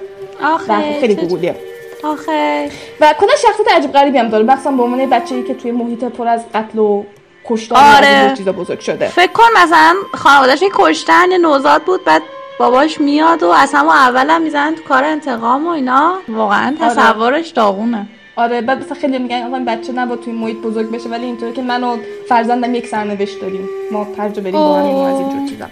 [0.44, 1.56] آخه خیلی چه- گوگلیه
[2.04, 2.70] آخه.
[3.02, 4.44] و کلا شخصیت عجیب غریبی هم داره.
[4.44, 7.04] مثلا به عنوان بچه‌ای که توی محیط پر از قتل و
[7.46, 8.34] کشتار آره.
[8.38, 9.08] چیزا بزرگ شده.
[9.08, 12.22] فکر کن مثلا خانواده‌اش کشتن نوزاد بود بعد
[12.64, 16.14] باباش میاد و از همون اول هم می‌زنن تو کار انتقام و اینا.
[16.30, 16.90] واقعا آره.
[16.90, 18.08] تصورش داغونه.
[18.36, 21.52] آره بعد مثلا خیلی میگن آقا این بچه نباید توی محیط بزرگ بشه ولی اینطوری
[21.52, 21.98] که من و
[22.30, 23.70] فرزندم یک سرنوشت داریم.
[23.92, 25.66] ما هر جا بریم با و از اینجور چیزا.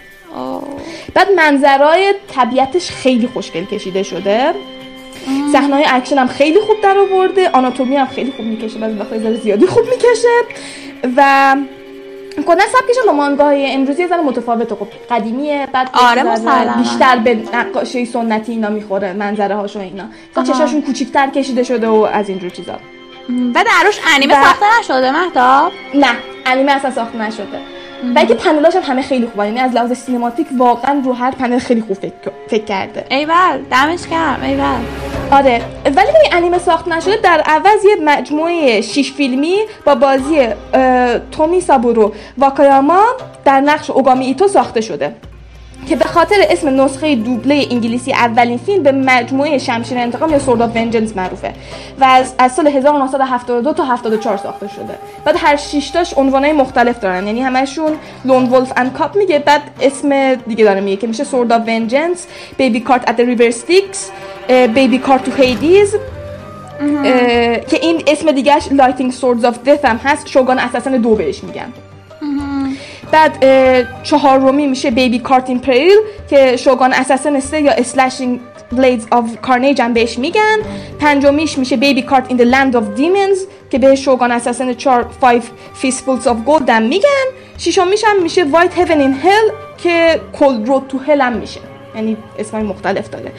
[1.13, 4.53] بعد منظرهای طبیعتش خیلی خوشگل کشیده شده.
[5.51, 9.33] صحنه های اکشن هم خیلی خوب در آورده آناتومی هم خیلی خوب می‌کشه بعضی وقتا
[9.33, 10.27] زیادی خوب می‌کشه.
[11.17, 11.55] و
[12.47, 16.23] کلا سبکش مانگاهای امروزی ذره متفاوته خب قدیمیه بعد آره،.
[16.77, 20.03] بیشتر به نقاشی سنتی اینا می‌خوره منظره هاش و اینا.
[20.31, 22.73] مثلا چشاشون کوچیک‌تر کشیده شده و از اینجور چیزا.
[23.29, 26.07] و دروش انیمه و- ساخته نشده مهتاب؟ نه
[26.45, 27.59] انیمه اصلا ساخته نشده.
[28.15, 31.59] و اینکه پنلاش هم همه خیلی خوبه یعنی از لحاظ سینماتیک واقعا رو هر پنل
[31.59, 32.13] خیلی خوب فکر,
[32.47, 33.05] فکر کرده.
[33.09, 34.81] ایول دمش گرم ایول.
[35.31, 40.47] آره ولی ببین انیمه ساخت نشده در عوض یه مجموعه شیش فیلمی با بازی
[41.31, 43.03] تومی سابورو واکایاما
[43.45, 45.15] در نقش اوگامی ایتو ساخته شده.
[45.89, 50.61] که به خاطر اسم نسخه دوبله انگلیسی اولین فیلم به مجموعه شمشیر انتقام یا Sword
[50.61, 51.53] of Vengeance معروفه
[51.99, 54.95] و از, از سال 1972 تا 74 ساخته شده.
[55.25, 57.27] بعد هر شیشتاش عنوانهای مختلف دارن.
[57.27, 57.91] یعنی همشون
[58.25, 59.39] Lone Wolf and Cub میگه.
[59.39, 64.11] بعد اسم دیگه داره میگه که میشه Sword of Vengeance Baby Cart at River Styx
[64.73, 65.95] Baby Cart to Hades
[67.69, 70.27] که این اسم دیگهش Lightning Swords of Death هم هست.
[70.27, 71.73] Shogun Assassin دو بهش میگن.
[73.11, 73.43] بعد
[74.03, 75.97] چهارمی میشه Baby Cart in Peril
[76.29, 78.39] که Shogun Assassin سه یا Slashing
[78.71, 80.57] Blades of Carnage هم بهش میگن.
[80.99, 83.39] پنجمیش میشه Baby Cart in the land of demons
[83.71, 85.43] که به Shogun Assassin 4 5
[85.81, 87.25] fistfuls of gold هم میگن.
[87.57, 91.59] ششمیش هم میشه White Heaven in Hell که Cold Road to Hell هم میشه.
[91.95, 93.31] یعنی اسمای مختلف داره.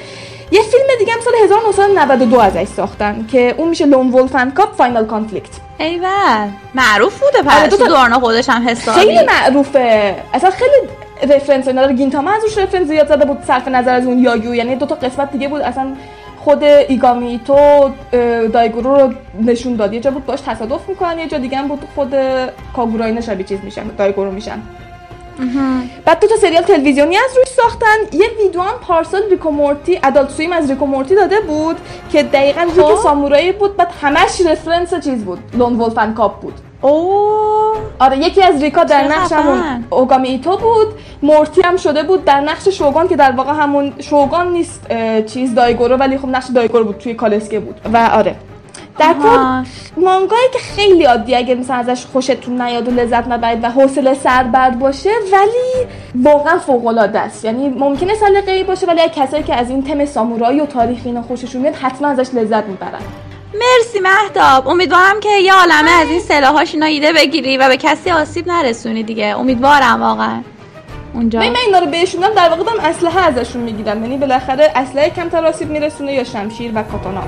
[0.53, 4.75] یه فیلم دیگه هم سال 1992 ازش ساختن که اون میشه Lone Wolf and Cub
[4.77, 5.49] Final Conflict.
[5.79, 7.71] ایول معروف بوده آره، پس.
[7.71, 8.99] دو تا- تو دوران خودش هم حسابی.
[9.01, 10.17] خیلی معروفه.
[10.35, 14.19] اصلا خیلی reference اینا داره گینتاما ازش reference زیاد زده بود صرف نظر از اون
[14.19, 14.55] یاگیو.
[14.55, 15.61] یعنی دو تا قسمت دیگه بود.
[15.61, 15.87] اصلا
[16.45, 19.13] خود اوگامی ایتو اه، دایگورو رو
[19.43, 19.93] نشون داد.
[19.95, 22.15] یه جا بود باش تصادف می‌کنن یه جا دیگه هم بود خود
[22.77, 24.63] کاگوراینا شبیه چیز میشن دایگورو میشن.
[26.05, 27.87] بعد دو تا سریال تلویزیونی از روش ساختن.
[28.13, 31.77] یه ویدیو هم پارسال ریک و مورتی Adult Swim از ریک و مورتی داده بود
[32.13, 35.39] که دقیقا ریک سامورایی بود بعد همش reference چیز بود.
[35.55, 36.55] Lone Wolf and Cub بود.
[36.81, 37.77] اوه.
[37.99, 39.33] آره یکی از ریکا در نقش.
[39.33, 40.89] همون اوگامی ایتو بود.
[41.23, 44.87] مورتی هم شده بود در نقش شوگان که در واقع همون شوگان نیست
[45.27, 47.81] چیز دایگورو ولی خب نقش دایگورو بود توی کالسکه بود.
[47.93, 48.37] و آره.
[48.99, 49.65] در کل.
[49.97, 54.79] مانگایی که خیلی عادی اگه مثلا ازش خوشتون نیاد و لذت نبرید و حوصله سربر
[54.79, 57.45] باشه ولی واقعا فوق العاده است.
[57.45, 61.23] یعنی ممکنه سلیقه ای باشه ولی کسایی که از این تم سامورایی و تاریخ اینا
[61.23, 63.01] خوششون میاد حتما ازش لذت می‌برن.
[63.55, 68.11] مرسی مهداب امیدوارم که یه عالمه از این سلاحاش اینا ایده بگیری و به کسی
[68.11, 69.39] آسیب نرسونی دیگه.
[69.39, 70.43] امیدوارم واقعا.
[71.15, 71.39] اونجا.
[71.41, 74.05] من اینا رو بهشون در واقع دارم اسلحه ازشون می‌گیرم.
[74.05, 77.23] یعنی بالاخره اسلحه کمتر آسیب میرسونه یا شمشیر و کاتانا.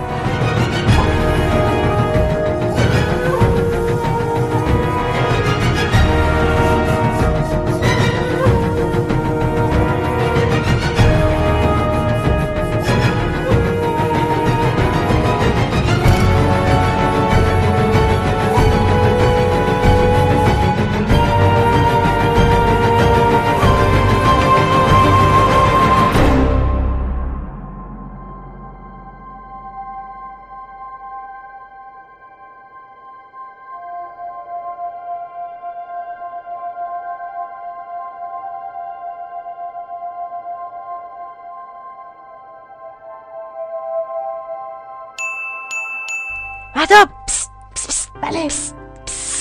[48.22, 48.48] بله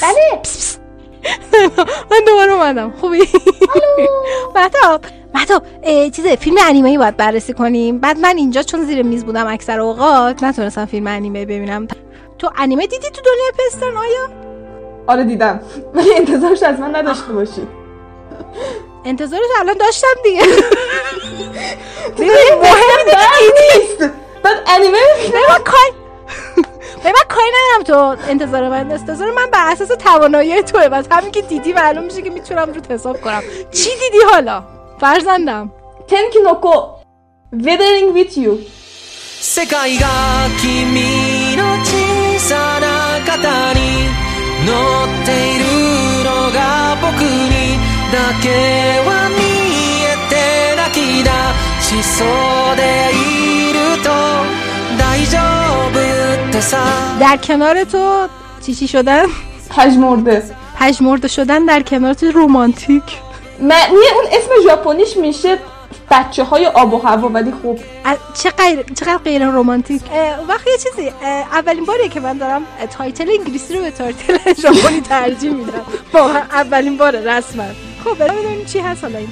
[0.01, 0.41] بله
[2.11, 3.19] من دوباره اومدم خوبی
[4.55, 7.99] مهتاب مهتاب اه، چیز فیلم انیمه باید بررسی کنیم.
[7.99, 11.87] بعد من اینجا چون زیر میز بودم اکثر اوقات نتونستم فیلم انیمه ببینم.
[12.39, 14.29] تو انیمه دیدی تو دنیا پسترن آیا؟
[15.07, 15.59] آره دیدم.
[15.93, 17.67] ولی انتظارش از من نداشته باشید
[19.05, 20.41] انتظارش الان داشتم دیگه.
[22.19, 24.11] مهم نیست.
[24.43, 24.97] بعد انیمه
[25.49, 25.93] من کاری
[27.04, 31.30] به من کاری ندارم تو انتظار من انتظار من بر اساس توانایی توه و همین
[31.30, 34.64] که دیدی معلوم میشه که میتونم رو حساب کنم چی دیدی حالا
[35.00, 35.72] فرزندم
[36.08, 36.98] تنکی نوکو
[37.52, 38.58] Weathering with you
[39.40, 40.06] 世界が
[40.60, 43.80] 君の小さな肩に
[44.66, 44.72] 乗
[45.04, 45.64] っている
[46.24, 47.78] のが僕に
[48.12, 48.48] だけ
[49.08, 49.36] は見
[50.04, 51.30] えて泣き出
[51.82, 52.82] しそうで
[53.14, 53.41] いる
[57.19, 58.27] در کنار تو
[58.65, 59.25] چی چی شدن؟
[59.69, 60.43] پژمرده.
[60.79, 63.03] پژمرده شدن در کنار تو رومانتیک.
[63.59, 65.57] معنی اون اسم ژاپنیش میشه
[66.11, 70.01] بچه های آب و هوا ولی خب ا- چقدر چقدر غیر رومانتیک؟
[70.49, 71.11] وقتی یه چیزی
[71.51, 72.61] اولین باریه که من دارم
[72.97, 75.81] تایتل انگلیسی رو به تایتل ژاپنی ترجیح میدم.
[76.13, 77.63] واقعا اولین باره رسما.
[78.03, 79.29] خب ببینیم چی هست حالا این.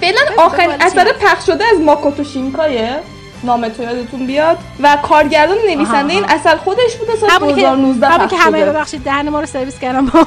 [0.00, 2.96] فعلا آخرین اثر پخش شده از ماکوتو شینکایه
[3.44, 4.58] نام تو یادتون بیاد.
[4.80, 6.12] و کارگردان نویسنده.
[6.12, 8.64] این اثر خودش بوده سال همونی که 2019 همون که همه.
[8.64, 10.26] ببخشید دهن ما رو سرویس کردم با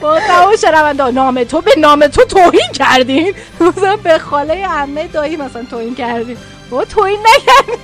[0.00, 3.34] با تمام شنونده نام تو به نام تو توهین کردین.
[3.60, 6.36] مثلا به خاله عمه دایی مثلا توهین کردین.
[6.70, 7.78] با توهین نکردین.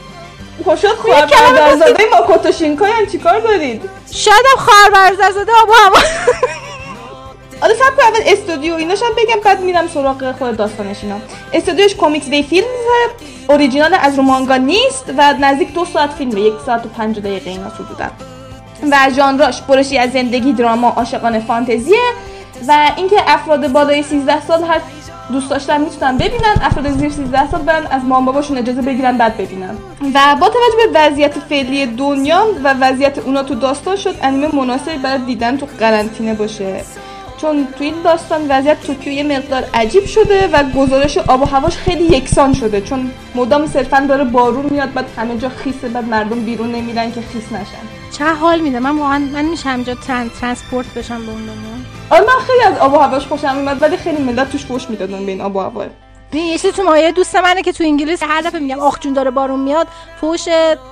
[0.64, 5.72] خب یه کلمه خواهر برزاده ماکوتو شینکای هم چیکار دارید؟ شاید هم خواهرزاده آب و
[5.72, 5.98] هوا.
[7.62, 11.16] حالا صبر کن اول استودیو ایناش هم بگم بعد میرم سراغ خود داستانش اینا.
[11.52, 12.66] استودیوش کومیکس ویو فیلم
[13.48, 17.50] اوریجینال از رو مانگا نیست و نزدیک دو ساعت فیلمه یک ساعت و پنج دقیقه
[17.50, 18.10] اینا حدودا.
[18.92, 21.98] و ژانراش برشی از زندگی دراما عاشقانه فانتزیه.
[22.68, 24.80] و اینکه افراد بالای 13 سال هر
[25.32, 29.36] دوست داشتن می‌تونن ببینن افراد زیر 13 سال برن از مام باباشون اجازه بگیرن بعد
[29.36, 29.76] ببینن.
[30.14, 34.98] و با توجه به وضعیت فعلی دنیا و وضعیت اونا تو داستان شد انیمه مناسبی
[34.98, 36.84] برای دیدن تو قرنطینه باشه.
[37.42, 41.76] چون تو این داستان وضعیت توکیو یه مقدار عجیب شده و گزارش آب و هواش
[41.76, 42.80] خیلی یکسان شده.
[42.80, 47.20] چون مدام صرفا داره بارون میاد بعد همه جا خیسه بعد مردم بیرون نمیرن که
[47.20, 48.12] خیس نشن.
[48.18, 50.30] چه حال میده؟ من واقعا من میشه همینجا trans...
[50.40, 51.52] transport بشم به اون دنیا؟
[52.10, 55.26] آره من خیلی از آب و هواش خوشم میاد ولی خیلی ملت توش فوش می‌دادن
[55.26, 55.84] به این آب و هوا
[56.32, 59.12] ببین یه چیزی تو مایه دوست منه که تو انگلیس هر دفعه میگم آخ جون
[59.12, 59.86] داره بارون میاد
[60.20, 60.44] فوش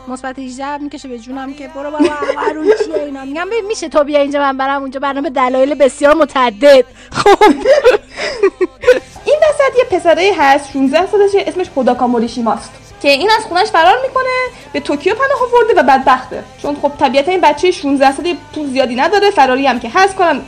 [0.08, 2.08] مثبت 18 می‌کشه به جونم که برو بابا
[2.46, 6.14] بارون چیه اینا؟ میگم ببین میشه تو بیا اینجا من برم اونجا برنامه دلایل بسیار
[6.14, 6.84] متعدد.
[7.12, 7.44] خب.
[9.26, 12.70] این وسط یه پسره هست 16 سالشه اسمش هوداکا موریشیماست
[13.02, 14.30] که این از خونش فرار می‌کنه
[14.72, 16.44] به توکیو پناه آورده و بدبخته.
[16.62, 20.42] چون خب طبیعت این بچه 16 ساله پول زیادی نداره فراری هم که هست کنم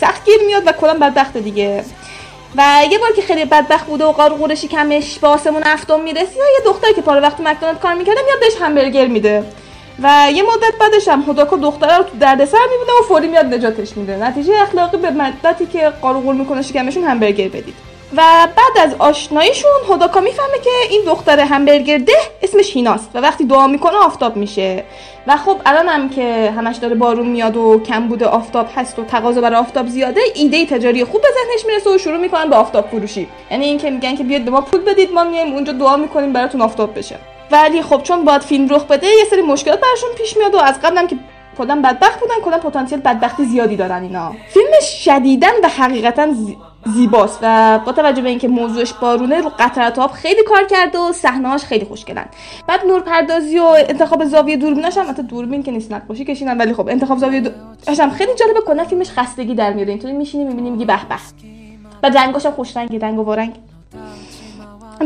[0.00, 1.84] سخت گیر میاد و کلا بدبخته دیگه.
[2.56, 6.64] و یه بار که خیلی بدبخت بوده و قارقور شکمش به آسمون هفتم می‌رسید یه
[6.64, 9.44] دختری که پاره وقت مکدونالد کار می‌کرده میاد بهش همبرگر میده.
[10.02, 13.96] و یه مدت بعدش هم هوداکو دختره رو تو دردسر می‌بینه و فوری میاد نجاتش
[13.96, 14.16] میده.
[14.16, 17.89] نتیجه اخلاقی به مدتی که قارقور می‌کنه شکمشون همبرگر بدید.
[18.16, 23.44] و بعد از آشناییشون هوداکا می‌فهمه که این دختر همبرگر ده اسمش هیناست و وقتی
[23.44, 24.84] دعا می‌کنه آفتاب میشه.
[25.26, 29.04] و خب الان هم که همش داره بارون میاد و کم بوده آفتاب هست و
[29.04, 32.86] تقاضا برای آفتاب زیاده ایده تجاری خوب به ذهنش می‌رسه و شروع می‌کنن به آفتاب
[32.86, 33.28] فروشی.
[33.50, 36.60] یعنی اینکه میگن که بیاد به ما پول بدید ما میایم اونجا دعا می‌کنیم براتون
[36.60, 37.16] آفتاب بشه.
[37.50, 40.80] ولی خب چون باید فیلم رخ بده یه سری مشکلات براشون پیش میاد و از
[40.80, 41.16] قبلم که
[41.58, 44.32] کلا بدبخت بودن کلا پتانسیل بدبختی زیادی دارن اینا.
[44.48, 46.28] فیلمش شدیدن و حقیقتا.
[46.86, 51.12] زیباست و با توجه به اینکه موضوعش بارونه رو قطرات آب خیلی کار کرده و
[51.12, 52.26] صحنه‌هاش خیلی خوشگلن.
[52.66, 56.88] بعد نورپردازی و انتخاب زاویه دوربیناش هم البته دوربین که نیست نقاشی کشیدن ولی خب
[56.88, 59.90] انتخاب زاویه دوربینش هم خیلی جالبه کلا فیلمش خستگی در میاره.
[59.90, 61.16] اینطوری میشینی می‌بینی میگی به به.
[62.02, 63.54] و رنگاش هم خوش رنگی رنگ و وارنگ.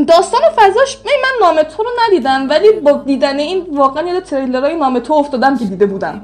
[0.08, 4.76] داستان فضاش من, من نام تو رو ندیدم ولی با دیدن این واقعا یاد تریلرهای
[4.76, 6.20] نام تو افتادم که دیده بودم.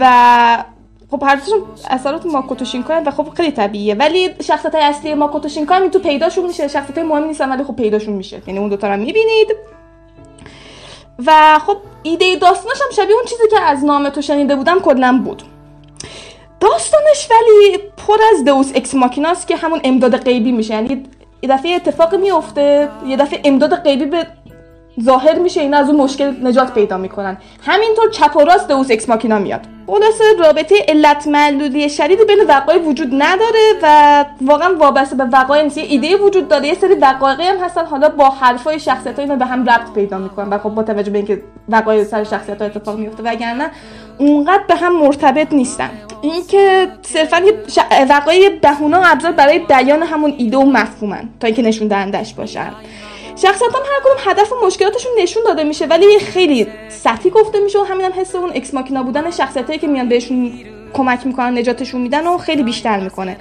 [0.00, 0.64] و
[1.12, 3.94] خب هر دوشون اثرات ماکوتو شینکا و خب خیلی طبیعیه.
[3.94, 6.68] ولی شخصیت اصلی ماکوتو شینکا هم تو پیداشون میشه.
[6.68, 8.42] شخصیت مهمی نیستن ولی خب پیداشون میشه.
[8.46, 9.56] یعنی اون دوتا رو می‌بینید.
[11.26, 15.20] و خب ایده داستانش هم شبیه اون چیزی که از نام تو شنیده بودم کلا
[15.24, 15.42] بود.
[16.60, 20.74] داستانش ولی پر از la:deus ex machina ست که همون امداد غیبی میشه.
[20.74, 21.04] یعنی
[21.42, 24.26] یه دفعه اتفاق میفته یه دفعه امداد غیبی به
[25.00, 27.36] ظاهر میشه اینا از اون مشکل نجات پیدا می‌کنن.
[27.66, 29.60] همینطور چپ و راست deus ex machina میاد.
[29.86, 35.78] خلاصه رابطه علت معلولی شدیدی بین وقایع وجود نداره و واقعا وابسته به وقایع نیست
[35.78, 36.66] ایده وجود داره.
[36.66, 40.48] یه سری وقایعی هم هستن حالا با حرفای شخصیت اینا به هم ربط پیدا می‌کنن.
[40.48, 43.70] و خب با توجه به اینکه وقایع سر شخصیت ها اتفاق میفته وگرنه
[44.18, 45.90] اونقدر به هم مرتبط نیستن.
[46.22, 47.78] اینکه صرفا یه ش...
[48.10, 52.72] وقایع بهونه ابزار برای بیان همون ایده و مفهومن تا اینکه نشون دهندش باشن.
[53.42, 57.80] شخصیت هم هر کدوم هدف و مشکلاتشون نشون داده میشه ولی خیلی سطحی گفته میشه
[57.80, 60.52] و همین هم حس اون اکس ماکینا بودن شخصیتایی که میان بهشون
[60.92, 63.36] کمک می‌کنن نجاتشون میدن و خیلی بیشتر می‌کنه.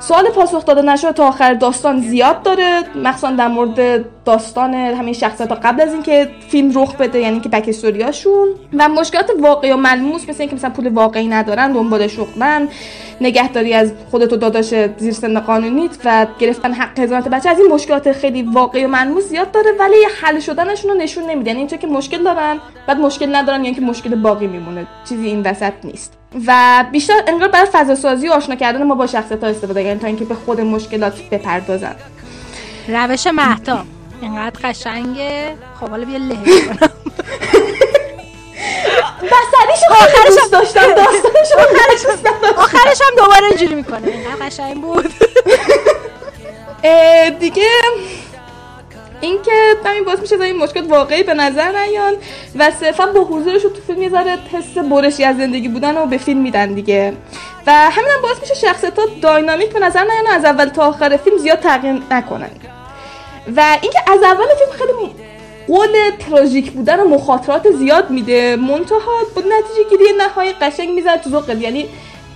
[0.00, 2.82] سوال پاسخ داده نشده تا آخر داستان زیاد داره.
[3.04, 7.48] مخصوصا در مورد داستان همین شخصیت ها قبل از اینکه فیلم رخ بده یعنی که
[7.48, 12.68] بک استوریاشون و مشکلات واقعی و ملموس مثل اینکه مثلا پول واقعی ندارن دنبال شغلن.
[13.20, 17.50] نگهداری از خودت و داداش زیر سن قانونیت و گرفتن حق هزانت بچه.
[17.50, 21.50] از این مشکلات خیلی واقعی و ملموس زیاد داره ولی حل شدنشون رو نشون نمیده
[21.50, 24.86] یعنی که مشکل دارن بعد مشکل ندارن یعنی که مشکل باقی میمونه.
[25.08, 26.21] چیزی این وسط نیست.
[26.46, 30.00] و بیشتر انگار برای فضا سازی و آشنا کردن ما با شخصیت ها استفاده کردن
[30.00, 31.94] تا اینکه به خود مشکلات بپردازن.
[32.88, 33.86] روش مهتاب
[34.22, 35.54] اینقدر قشنگه.
[35.80, 36.90] خب حالا بیا له کنم.
[39.90, 42.06] آخرش دوست داشتم داستانش آخرش
[42.58, 44.06] آخرش هم دوباره اینجوری می‌کنه.
[44.08, 45.12] اینقدر قشنگ بود.
[47.40, 47.68] دیگه
[49.22, 49.52] اینکه
[49.84, 52.12] همین باعث میشه این مشکل واقعی به نظر نیان
[52.58, 54.10] و صرفا با حضورش تو فیلم یه
[54.52, 57.12] حس برشی از زندگی بودن رو به فیلم میدن دیگه.
[57.66, 61.16] و همین هم باعث میشه شخصیت ها داینامیک به نظر نیان از اول تا آخر
[61.16, 62.50] فیلم زیاد تغییر نکنن.
[63.56, 65.14] و اینکه از اول فیلم خیلی
[65.66, 68.98] قول تراژیک بودن و مخاطرات زیاد میده منتها
[69.36, 71.88] با نتیجه گیری نهایی قشنگ می‌زنه تو یعنی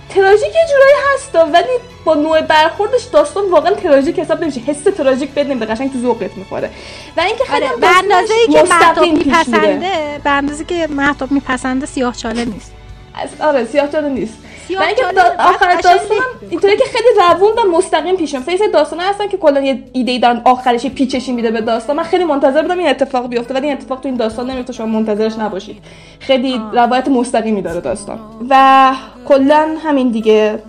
[0.09, 1.67] تراژیک یه جورایی هستا ولی
[2.05, 4.59] با نوع برخوردش داستان واقعا تراژیک حساب نمیشه.
[4.59, 6.69] حس تراژیک بد نمیده قشنگ تو ذوقت می‌خوره.
[7.17, 9.11] و اینکه خیلی آره به داستانش اندازه ای که میره.
[9.11, 12.71] میپسنده به اندازه که محتاب میپسنده سیاه چاله نیست.
[13.15, 14.33] از- آره سیاه چاله نیست.
[14.67, 15.03] سیاه و اینکه
[15.39, 16.17] آخر داستان
[16.49, 20.11] اینطوری که خیلی روون و مستقیم پیش میره فیس داستان هستن که کلا یه ایده
[20.11, 21.95] ای دارن آخرش پیچشی میده به داستان.
[21.95, 24.85] من خیلی منتظر بودم این اتفاق بیفته ولی این اتفاق تو این داستان نمیفته شما
[24.85, 25.77] منتظرش نباشید.
[26.19, 28.19] خیلی روایت مستقیمی داره داستان.
[28.49, 28.93] و
[29.27, 30.59] کلا همین دیگه.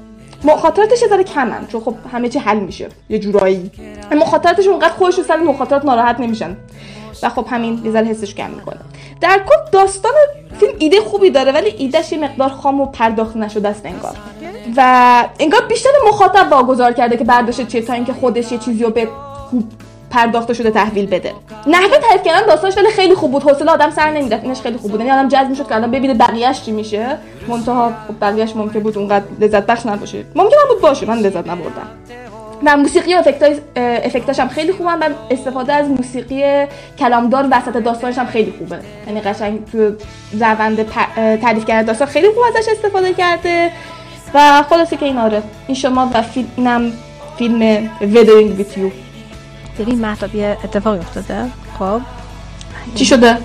[0.45, 2.89] مخاطراتش ذره کمن چون خب همه چی حل میشه.
[3.09, 3.71] یه جورایی.
[4.13, 6.57] مخاطراتش اونقدر خودشون سر مخاطرات ناراحت نمیشن.
[7.23, 8.79] و خب همین یه حسش کم می‌کنه.
[9.21, 10.13] در کل داستان
[10.61, 14.15] فیلم ایده خوبی داره ولی ایدهش یه مقدار خام و پرداخت نشده است انگار.
[14.77, 18.91] و انگار بیشتر مخاطب واگذار کرده که برداشت چیه تا اینکه خودش یه چیزی رو
[18.91, 19.09] به
[19.51, 19.65] خوب
[20.11, 21.35] پرداخته شده تحویل بده.
[21.67, 23.43] نحوه تعریف کردن داستانش ولی خیلی خوب بود.
[23.43, 24.45] حوصله آدم سر نمی‌رفت.
[24.45, 25.01] اینش خیلی خوب بود.
[25.01, 27.19] یعنی آدم جذب می‌شد که الان ببینه بقیه‌اش چی میشه.
[27.49, 30.25] منتها خب بقیه‌اش ممکن بود اونقدر لذت بخش نباشه.
[30.35, 31.07] ممکن بود باشه.
[31.07, 31.89] من لذت نبردم.
[32.67, 33.23] و موسیقی و
[33.77, 36.67] افکتاش هم خیلی خوبن و استفاده از موسیقی
[36.99, 38.79] کلامدار وسط داستانش هم خیلی خوبه.
[39.07, 39.93] یعنی قشنگ تو
[40.41, 43.71] روند پ- تعریف کردن داستان خیلی خوب ازش استفاده کرده.
[44.35, 45.43] و خلاصه که این آره.
[45.67, 46.93] این شما و فیلم اینم
[47.39, 48.93] فیلم Weathering with You.
[49.79, 51.45] ببین مهتاب یه اتفاقی افتاده.
[51.79, 52.01] خب.
[52.95, 53.37] چی شده؟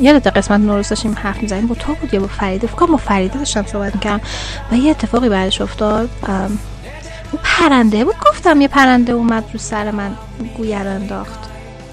[0.00, 1.66] یادت قسمت نوروز داشتیم حرف می‌زنیم.
[1.66, 4.20] با تو بود یا با فریده فکر با فریده داشتم صحبت می‌کردم.
[4.72, 6.08] و یه اتفاقی بعدش افتاد.
[7.42, 10.16] پرنده بود؟ گفتم یه پرنده اومد رو سر من
[10.56, 11.38] گویر رو انداخت.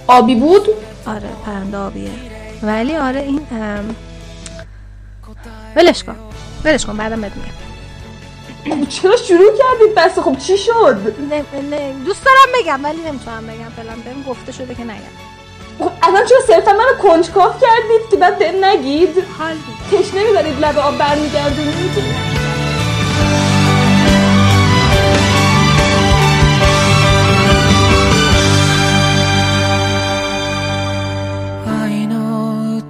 [0.08, 0.68] آبی بود؟
[1.06, 2.10] آره پرنده آبیه.
[2.64, 3.96] ولی آره این ام،
[5.76, 6.16] ولش کن
[6.66, 8.82] ولش کن بعدم بهت میگم.
[8.84, 13.48] خب چرا شروع کردید بس؟ خب چی شد؟ نه- نه، دوست دارم بگم ولی نمی‌تونم
[13.48, 15.16] بگم فعلا بهم گفته شده که نگم.
[15.80, 19.56] خب الان چرا صرفا منو کنجکاف کردید که بعد نگید؟ حال
[19.92, 22.45] تشنه می‌برید لب آب برمیگردونید「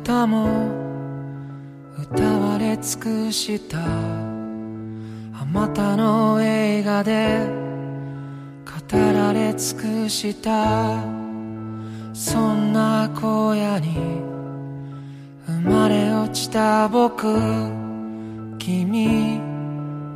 [0.06, 0.70] 歌も
[2.00, 3.80] 歌われ尽くした」
[5.34, 7.40] 「あまたの映画で
[8.92, 11.02] 語られ尽くした」
[12.14, 14.22] 「そんな荒野に
[15.48, 17.26] 生まれ落ちた僕」
[18.60, 19.42] 「君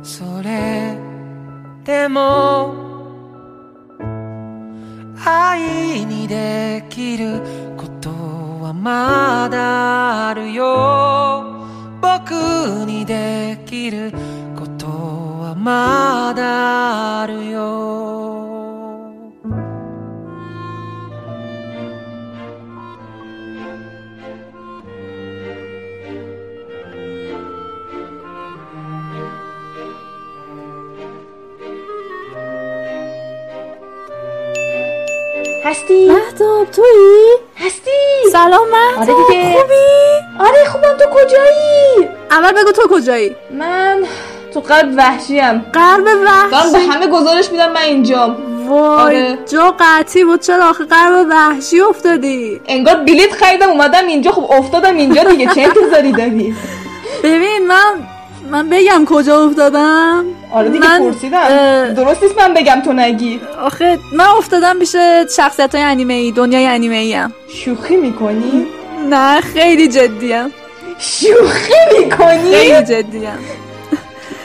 [0.04, 0.96] それ
[1.84, 2.76] でも」
[5.26, 7.42] 愛にできる
[7.76, 8.39] こと。
[8.70, 11.66] はまだあるよ。
[12.00, 12.30] 僕
[12.86, 14.12] にできる
[14.56, 18.46] ことはまだあるよ
[35.70, 37.90] 「هستی؟ مهداب تویی؟ هستی؟
[38.32, 39.52] سلام مهداب آره دیگه.
[39.58, 44.04] خوبی؟ آره خوبم تو کجایی؟ اول بگو تو کجایی؟ من
[44.54, 48.36] تو قلب وحشیم قلب دارم وحشی به همه گزارش میدم من اینجام
[48.68, 49.38] وای آره.
[49.52, 54.96] جا قطعی بود چرا آخه قلب وحشی افتادی انگار بلیت خریدم اومدم اینجا خب افتادم
[54.96, 56.54] اینجا دیگه چه انتظاری داری
[57.24, 57.94] ببین من
[58.50, 61.94] من بگم کجا افتادم؟ آره دیگه من، پرسیدم.
[61.94, 63.40] درست نیست من بگم تو نگی.
[63.64, 64.96] آخه من افتادم پیش
[65.36, 67.32] شخصیت های انیمه ای دنیای انیمه ای هم.
[67.54, 68.66] شوخی می‌کنی؟
[69.10, 70.52] نه خیلی جدیم
[70.98, 73.38] شوخی می‌کنی؟ خیلی جدیم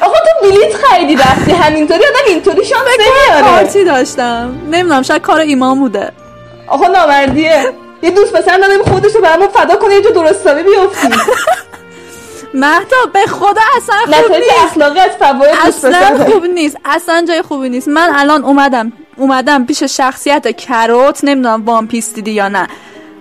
[0.01, 3.47] آقا تو بلیت خریدی رفتی همینطوری آدم اینطوری شانس نمیاره.
[3.55, 4.55] پارتی داشتم.
[4.71, 6.11] نمی‌دونم شاید کار ایمان بوده.
[6.67, 7.73] آقا نامردیه.
[8.01, 10.63] یه دوست پسر نداریم خودش رو برامون فدا کنه یه جا درست حسابی
[12.55, 17.41] مهداب به خدا اصلا خوب نیست اخلاقی از فواید دوست اصلا خوب نیست اصلا جای
[17.41, 22.67] خوبی نیست من الان اومدم اومدم پیش شخصیت کروت نمی‌دونم وان پیس دیدی یا نه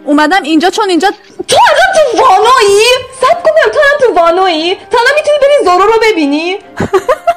[0.04, 1.10] اومدم اینجا چون اینجا
[1.48, 2.86] تو الان تو وانویی؟
[3.20, 6.58] سب کنم تو الان تو وانویی؟ تا الان می‌تونی بری زورو رو ببینی؟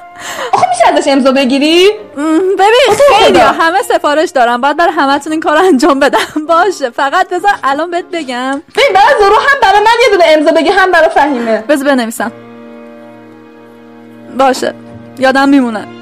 [0.53, 1.89] آخه میشه ازش امضا بگیری؟
[2.59, 2.97] ببین.
[3.19, 6.17] خیلی همه سفارش دارم باید برای همتون این کار انجام بدم.
[6.49, 6.89] باشه.
[6.89, 8.61] فقط بذار الان بهت بگم.
[8.75, 11.57] ببین برای زورو هم برای من یه دونه امضا بگی هم برای فهیمه.
[11.57, 12.31] بذار بنویسم.
[14.39, 14.73] باشه.
[15.19, 15.87] یادم میمونه.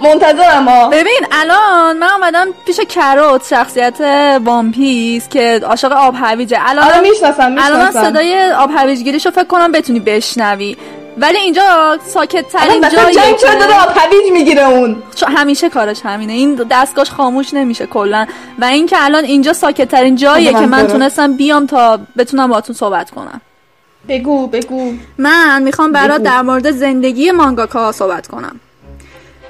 [0.00, 0.88] منتظرم ها.
[0.88, 4.00] ببین الان من اومدم پیش کروت شخصیت
[4.44, 6.58] وامپیس که عاشق آب هویجه.
[6.66, 10.76] الان آره می‌شناسم الان صدای آب هویجگیریشو فکر کنم بتونی بشنوی.
[11.20, 15.02] ولی اینجا ساکت ترین جاییه جنگ که- داره می‌گیره اون
[15.36, 18.26] همیشه کارش همینه این دستگاهش خاموش نمیشه کلا
[18.58, 20.86] و اینکه الان اینجا ساکت ترین جاییه که من.
[20.86, 23.40] تونستم بیام تا بتونم باهاتون صحبت کنم
[24.08, 26.22] بگو بگو من می‌خوام برات.
[26.22, 28.60] در مورد زندگی مانگاکا صحبت کنم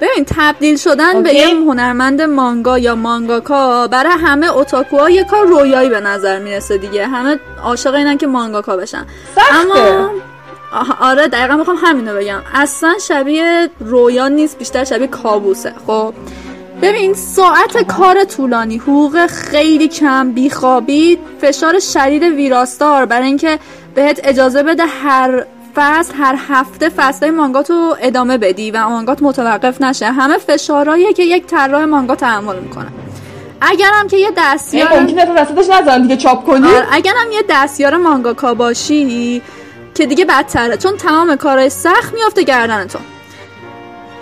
[0.01, 1.39] ببین تبدیل شدن به اوکی.
[1.39, 7.07] یه هنرمند مانگا یا مانگاکا برای همه اوتاکوها یه کار رویایی به نظر می‌رسه دیگه
[7.07, 9.05] همه عاشق اینن که مانگاکا بشن
[9.35, 9.55] سخته.
[9.55, 10.09] اما
[11.01, 12.41] آره دقیقا می‌خوام همینو بگم.
[12.53, 15.73] اصلا شبیه رویا نیست بیشتر شبیه کابوسه.
[15.87, 16.13] خب
[16.81, 23.05] ببین ساعت کار طولانی حقوق خیلی کم بیخوابی فشار شدید ویراستار.
[23.05, 23.59] برای اینکه
[23.95, 25.45] بهت اجازه بده هر
[25.75, 30.05] فصل هر هفته فصل مانگا تو ادامه بدی و مانگات متوقف نشه.
[30.05, 32.87] همه فشارهاییه که یک طراح مانگا تحمل می‌کنه
[33.61, 37.97] اگرم که یه دستیار ممکنه تو وسطش نذارن دیگه چاپ کنی؟ آره، اگرم یه دستیار
[37.97, 39.41] مانگاکا باشی
[39.99, 42.99] که دیگه بدتره چون تمام کارهای سخت میافته گردن تو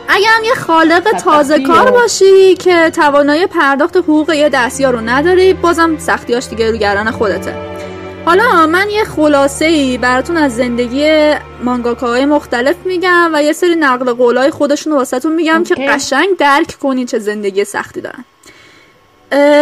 [0.08, 5.54] اگه هم یه خالق تازه کار باشی که توانایی پرداخت حقوق یه دستیار رو نداری
[5.54, 7.56] بازم سختیاش دیگه رو گردن خودته
[8.26, 14.14] حالا من یه خلاصه ای براتون از زندگی مانگاکاهای مختلف میگم و یه سری نقل
[14.14, 15.88] قولای خودشون رو واسهتون میگم که اوکی.
[15.88, 18.26] قشنگ درک کنین چه زندگی سختی دارن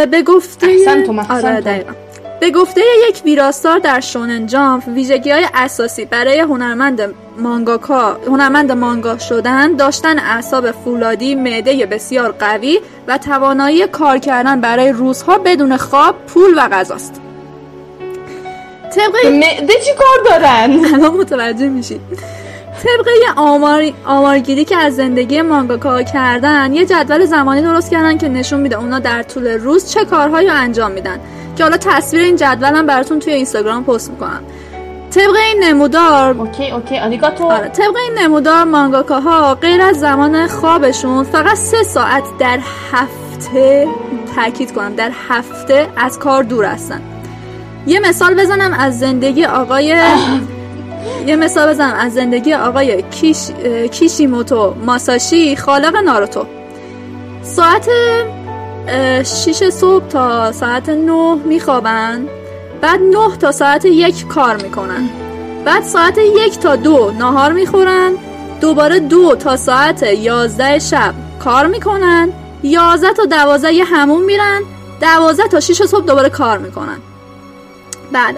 [0.05, 1.59] به گفته احسنتم، آره احسنتم.
[1.59, 1.91] دقیقاً.
[2.40, 9.18] به گفته یک ویراستار در شونن جامپ ویژگی های اساسی برای هنرمند مانگاکا هنرمند مانگا
[9.18, 16.16] شدن داشتن اعصاب فولادی معده بسیار قوی و توانایی کار کردن برای روزها بدون خواب
[16.28, 17.22] پول و غذاست.
[18.96, 22.02] طبق عمده چی کار دارن؟ الان متوجه میشید
[22.84, 23.92] طبق یه آمار...
[24.06, 29.00] آمارگیری که از زندگی مانگاکا کردن یه جدول زمانی درست کردن که نشون میده اونا
[29.00, 31.20] در طول روز چه کارهایی رو انجام میدن.
[31.56, 34.41] که حالا تصویر این جدولم براتون توی اینستاگرام پست می‌کنم.
[35.12, 37.43] طبق این نمودار okay okay ありがとう.
[37.43, 42.60] آره طبق این نمودار مانگاکاها غیر از زمان خوابشون فقط سه ساعت در
[42.91, 43.88] هفته
[44.36, 47.01] تاکید کنم در هفته از کار دور هستن.
[47.88, 49.95] یه مثال بزنم از زندگی آقای
[51.28, 53.38] یه مثال بزنم از زندگی آقای کیش...
[53.91, 56.45] کیشیموتو ماساشی خالق ناروتو.
[57.43, 57.89] ساعت
[58.88, 62.28] اه، شیش صبح تا ساعت نه میخوابن.
[62.82, 65.10] بعد نه تا ساعت یک کار می‌کنن.
[65.66, 68.14] بعد ساعت یک تا دو ناهار می‌خورن.
[68.62, 71.14] دوباره دو تا ساعت یازده شب
[71.44, 72.34] کار می‌کنن.
[72.64, 74.62] یازده تا دوازده یه همون میرن.
[75.02, 76.98] دوازده تا شیش صبح دوباره کار می‌کنن.
[78.12, 78.36] بعد.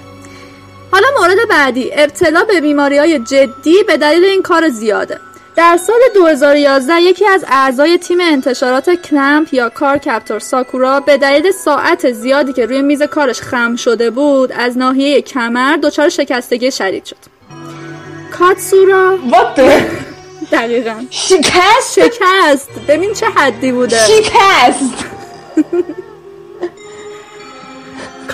[0.92, 1.90] حالا مورد بعدی.
[1.94, 5.20] ابتلا به بیماری های جدی به دلیل این کار زیاده.
[5.58, 11.52] در سال 2011 یکی از اعضای تیم انتشارات کلمپ یا کار کپتور ساکورا به دلیل
[11.52, 17.06] ساعت زیادی که روی میز کارش خم شده بود از ناحیه کمر دچار شکستگی شدید
[17.06, 17.16] شد.
[18.32, 19.18] کاتسورا
[20.52, 20.96] دقیقا.
[21.10, 22.70] شکست؟ شکست.
[22.88, 23.98] ببین چه حدی بوده.
[23.98, 25.06] شکست.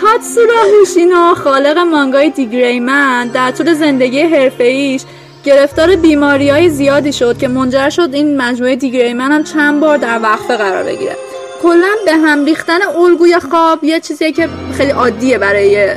[0.01, 5.01] کاتسورا هوشینو خالق مانگای دیگریمن در طول زندگی حرفه‌ایش
[5.43, 10.19] گرفتار بیماری های زیادی شد که منجر شد این مجموعه دیگریمن هم چند بار در
[10.23, 11.15] وقفه قرار بگیره
[11.63, 15.95] کلا به هم ریختن الگوی خواب یه چیزیه که خیلی عادیه برای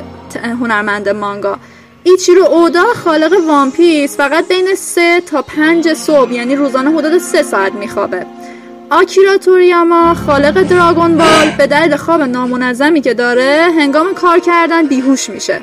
[0.61, 1.59] هنرمند مانگا.
[2.03, 7.43] ایچیرو اودا خالق وان پیس فقط بین سه تا پنج صبح یعنی روزانه حدود سه
[7.43, 8.27] ساعت میخوابه.
[8.91, 15.31] آکیرا توریاما خالق دراگون بال به دلیل خواب نامنظمی که داره هنگام کار کردن بیهوش
[15.31, 15.61] میشه.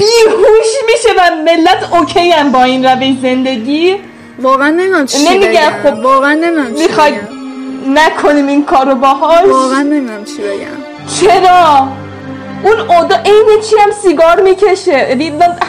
[0.00, 3.96] بیهوش میشه و ملت okay هم با این روش زندگی.
[4.38, 5.72] واقعا نمی‌دونم چی نمیگم بگم.
[5.82, 7.12] خب واقعا نمی‌دونم می‌خوای
[7.88, 9.48] نکنیم این کارو باهاش.
[9.48, 10.76] واقعا نمی‌دونم چی بگم.
[11.20, 11.88] چرا؟
[12.62, 15.18] اون اودا عین چی هم سیگار می‌کشه؟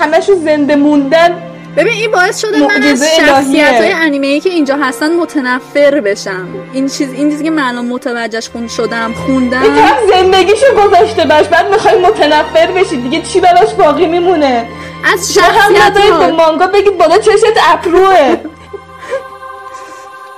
[0.02, 1.38] همشون زنده موندن.
[1.78, 3.92] ببین این باعث شده من از شخصیت های.
[3.92, 6.48] انیمه ای که اینجا هستن متنفر بشم.
[6.74, 9.64] این چیز این چیزی که من الان متوجهش خون شدم خوندم.
[9.64, 12.98] یکم زندگیشو گذاشته باش بعد می‌خوای متنفر بشی.
[12.98, 14.70] دیگه چی براش باقی میمونه؟
[15.14, 18.36] از شخصیت به مانگا بگید بالا چشت ابروه.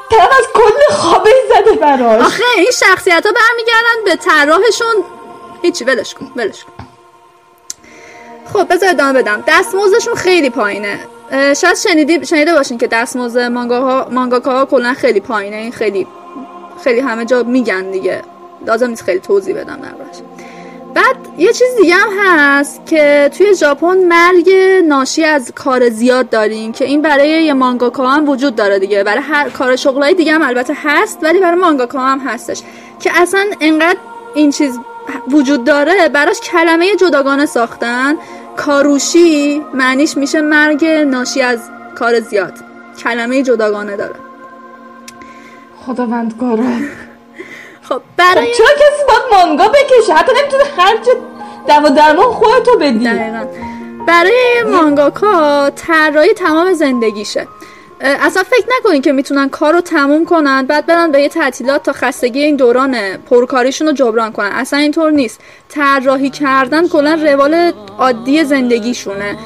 [0.10, 2.22] طرف از کل خوابش زده براش.
[2.22, 5.04] آخه این شخصیت ها برمیگردن به طراحشون.
[5.62, 6.88] هیچی ولش کن ولش کن.
[8.54, 9.44] خب بذار ادامه بدم.
[9.48, 11.00] دستمزدشون خیلی پایینه.
[11.34, 15.56] شاید شنیدی شنیده باشین که دستمزد مانگاها مانگاکاها کلا خیلی پایینه.
[15.56, 16.08] این خیلی
[16.84, 18.22] خیلی همه جا میگن دیگه.
[18.68, 20.16] لازم نیست خیلی توضیح بدم دربارش
[20.94, 24.50] بعد یه چیز دیگه هم هست که توی ژاپن مرگ
[24.88, 29.04] ناشی از کار زیاد داریم که این برای یه مانگاکا هم وجود داره دیگه.
[29.04, 32.62] برای هر کار شغلای دیگه هم البته هست ولی برای مانگاکا هم هستش.
[33.00, 34.00] که اصلا انقدر
[34.36, 34.80] این چیز
[35.32, 38.16] وجود داره براش کلمه جداگانه ساختن.
[38.58, 41.60] کاروشی معنیش میشه مرگ ناشی از
[41.96, 42.54] کار زیاد.
[43.04, 44.16] کلمه جداگانه داره.
[45.86, 46.64] خداوندگارا
[47.82, 51.10] خب برای چرا کسی باید مانگا بکشه؟ حتی نمی‌تونه خرج
[51.68, 53.00] دوا درمان خودتو بدی.
[53.06, 53.46] دقیقاً.
[54.08, 57.48] برای مانگاکا طراحی تمام زندگیشه.
[58.04, 61.94] اصلا فکر نکنین که می‌تونن کار رو تموم کنن بعد برن به یه تعطیلات تا
[61.94, 64.52] خستگی این دوران پرکاریشون رو جبران کنن.
[64.52, 65.40] اصلا اینطور نیست.
[65.70, 69.38] طراحی کردن کلا روال عادی زندگیشونه.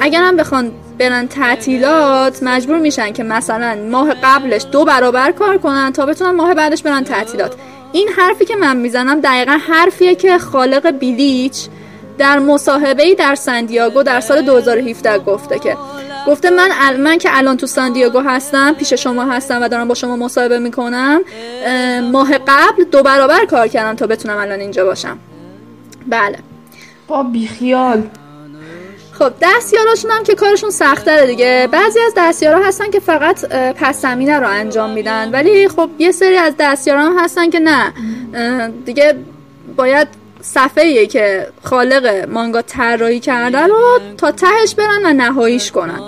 [0.00, 5.92] اگر هم بخوان برن تعطیلات مجبور میشن که مثلا ماه قبلش دو برابر کار کنن
[5.92, 7.52] تا بتونن ماه بعدش برن تعطیلات.
[7.92, 11.66] این حرفی که من می‌زنم دقیقا حرفیه که خالق بیلیچ
[12.18, 15.76] در مصاحبه در سندیاگو در سال 2017 گفته که
[16.26, 19.94] گفته من ال- من که الان تو سندیاگو هستم پیش شما هستم و دارم با
[19.94, 21.20] شما مصاحبه می‌کنم
[22.12, 25.18] ماه قبل دو برابر کار کردم تا بتونم الان اینجا باشم.
[26.06, 26.38] بله.
[27.08, 28.02] با بیخیال.
[29.18, 31.68] خب دستیاراشون هم که کارشون سختره دیگه.
[31.72, 33.44] بعضی از دستیارا هستن که فقط
[33.74, 35.30] پس زمینه رو انجام میدن.
[35.30, 37.92] ولی خب یه سری از دستیارا هم هستن که نه.
[38.84, 39.14] دیگه
[39.76, 40.08] باید
[40.44, 46.00] صفحه که خالق مانگا طراحی کرده رو تا تهش برن و نهاییش کنن.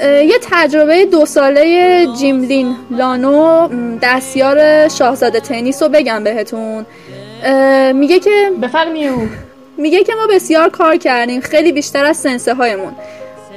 [0.00, 3.68] یه تجربه دو ساله جیملین لانو
[4.02, 6.86] دستیار شاهزاده تنیس رو بگم بهتون.
[7.94, 9.12] میگه که بفرمیو
[9.78, 12.92] میگه که ما بسیار کار کردیم خیلی بیشتر از سنسه هایمون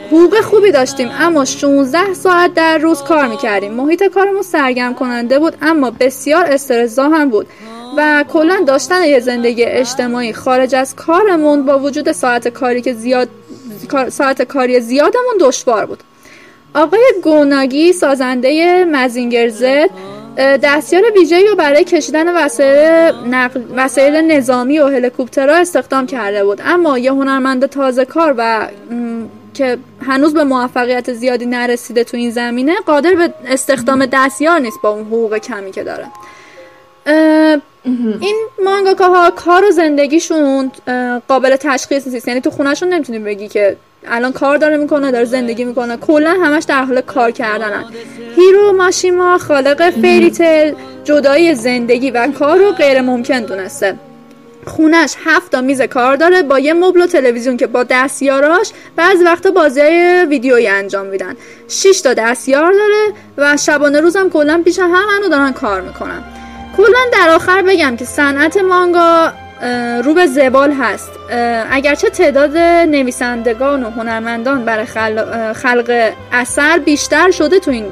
[0.08, 3.74] حقوق خوبی داشتیم اما 16 ساعت در روز کار می‌کردیم.
[3.74, 7.48] محیط کارمون سرگرم کننده بود اما بسیار استرسزا هم بود.
[7.98, 13.30] و کلا داشتن یه زندگی اجتماعی خارج از کارمون با وجود ساعت کاری که زیاد
[14.10, 16.04] ساعت کاری زیادمون دشوار بود.
[16.76, 19.90] آقای گوناگی سازنده مزینگر زد
[20.38, 26.62] دستیار ویژه‌ای رو برای کشیدن وسایل نقل وسایل نظامی و هلیکوپترها استخدام کرده بود.
[26.66, 28.68] اما یه هنرمند تازه کار و
[29.54, 34.90] که هنوز به موفقیت زیادی نرسیده تو این زمینه قادر به استخدام دستیار نیست با
[34.90, 36.08] اون حقوق کمی که داره.
[37.86, 40.72] این مانگاکاها کار و زندگیشون
[41.28, 42.28] قابل تشخیص نیست.
[42.28, 43.78] یعنی تو خونهشون نمی‌تونی بگی که
[44.08, 45.98] الان کار داره می‌کنه داره زندگی می‌کنه.
[45.98, 47.86] کلا همش در حال کار کردنن.
[48.36, 50.74] هیرو ماشیما خالق فیری تیل
[51.04, 53.96] جدایی زندگی و کار رو غیر ممکن دونسته.
[54.66, 59.24] خونش هفت تا میز کار داره با یه مبل و تلویزیون که با دستیاراش بعضی
[59.24, 59.82] وقتا بازی
[60.30, 61.36] ویدیویی انجام میدن.
[61.68, 66.24] 6 تا دستیار داره و شبانه روزم کلا پیش همونو دارن کار می‌کنن.
[66.78, 69.32] کلا در آخر بگم که صنعت مانگا
[70.04, 71.10] رو به زبال هست.
[71.72, 72.58] اگرچه تعداد
[72.88, 77.86] نویسندگان و هنرمندان برای خل- خلق اثر بیشتر شده تو این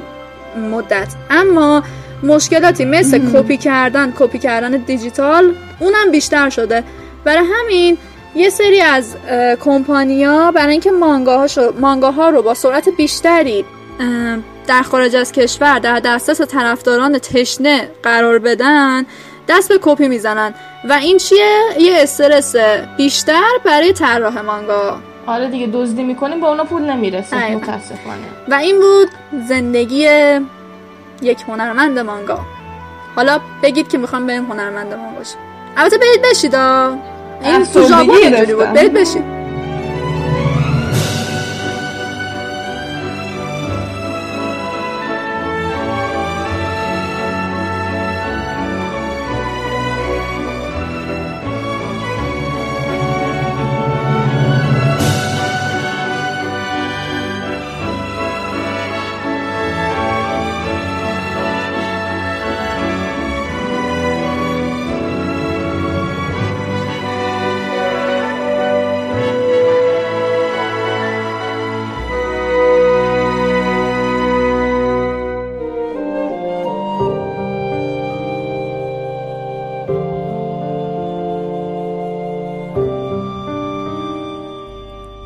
[0.70, 1.82] مدت اما
[2.22, 6.84] مشکلاتی مثل کپی کردن کپی کردن دیجیتال اونم بیشتر شده.
[7.24, 7.98] برای همین
[8.34, 9.16] یه سری از
[9.60, 13.64] کمپانیا برای اینکه مانگاهاشو مانگاها رو با سرعت بیشتری
[14.68, 19.06] در خارج از کشور در دسترس طرفداران تشنه قرار بدن
[19.48, 20.54] دست به کپی می‌زنن.
[20.88, 22.56] و این چیه؟ یه استرس
[22.96, 24.98] بیشتر برای طراح مانگا.
[25.26, 27.56] آره دیگه دزدی می‌کنیم با اونا پول نمی‌رسه.
[27.56, 28.16] متاسفانه.
[28.48, 29.08] و این بود
[29.48, 30.08] زندگی
[31.22, 32.40] یک هنرمند مانگا.
[33.16, 35.38] حالا بگید که می‌خوام بریم هنرمند مانگا شیم
[35.76, 36.54] البته برید بشید.
[36.54, 37.80] این تو
[38.56, 38.72] بود.
[38.72, 39.37] برید بشید.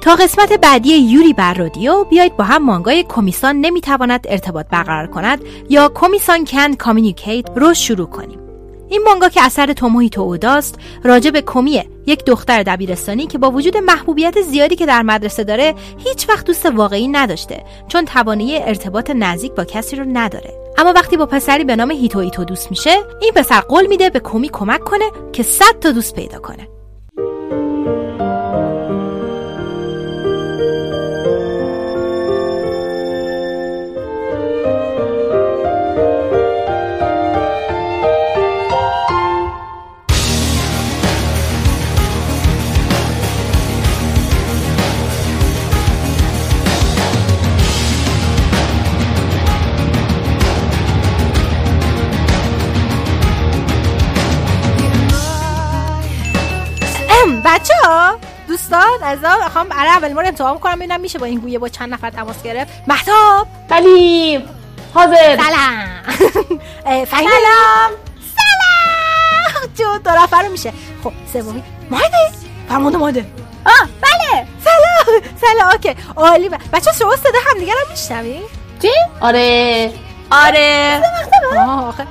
[0.02, 5.44] تا قسمت بعدی یوری بر رادیو بیایید با هم مانگای کمیسان نمی‌تواند ارتباط برقرار کند
[5.68, 8.38] یا کمیسان کن کامیونیکیت رو شروع کنیم.
[8.88, 13.76] این مانگا که اثر توموهیتو اوداست راجع به کمیه یک دختر دبیرستانی که با وجود
[13.76, 19.52] محبوبیت زیادی که در مدرسه داره هیچ وقت دوست واقعی نداشته چون توانایی ارتباط نزدیک
[19.52, 20.54] با کسی رو نداره.
[20.78, 22.90] اما وقتی با پسری به نام هیتوهیتو دوست میشه
[23.20, 26.68] این پسر قول میده به کمی کمک کنه که 100 تا دوست پیدا کنه.
[57.62, 61.58] بچه ها دوستان از می‌خوام برای اول بار امتحان کنم ببینم میشه با این گویه
[61.58, 62.72] با چند نفر تماس گرفت.
[62.86, 63.46] مهتاب.
[63.70, 64.44] ولی
[64.94, 65.36] حاضر.
[65.36, 66.02] سلام.
[67.10, 67.90] سلام.
[68.36, 69.74] سلام.
[69.78, 70.72] جو دو نفر میشه.
[71.04, 71.62] خب سومی.
[71.90, 72.16] ماهده
[72.68, 73.26] فرمانده ماده
[73.66, 74.46] آه بله.
[74.64, 75.22] سلام.
[75.44, 75.70] سلام.
[75.72, 75.96] اوکی.
[76.16, 76.48] عالی.
[76.72, 78.40] بچه شما صدا هم دیگه رو میشنوی
[78.82, 78.90] چی؟
[79.20, 79.92] آره.
[80.30, 81.02] آره.
[81.58, 82.06] آه آخه.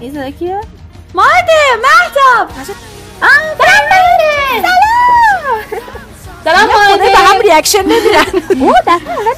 [0.00, 0.60] این صدا کیه؟
[1.14, 2.48] ماده مهتاب.
[6.44, 8.60] خدا ماهده به هم ریاکشن نمیدن.
[8.60, 8.74] او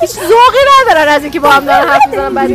[0.00, 2.50] هیچ ذوقی ندارن از اینکه با هم دارن حرف می‌زنن بعد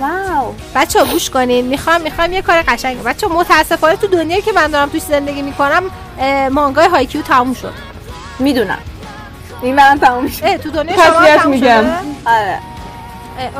[0.00, 0.54] واو.
[0.74, 1.66] بچه گوش کنین.
[1.66, 3.02] می‌خوام می‌خوام یه کار قشنگ.
[3.02, 5.82] بچه متاسفانه تو دنیایی که من دارم توش زندگی می‌کنم
[6.50, 7.72] مانگای هایکیو تموم شد.
[8.38, 8.78] می‌دونم.
[9.62, 11.84] این من تموم اه، تو دنیا شما تموم میگم.
[12.26, 12.58] آره.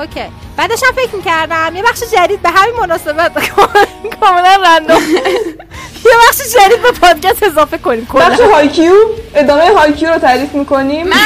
[0.01, 0.25] Okay.
[0.57, 3.33] بعدش هم فکر می‌کردم یه بخش جدید به همین مناسبت
[4.21, 5.03] کاملا random
[6.07, 8.93] یه بخش جدید به پادکست اضافه کنیم بخش هایکیو
[9.35, 11.07] ادامه هایکیو رو تعریف می‌کنیم.
[11.09, 11.17] من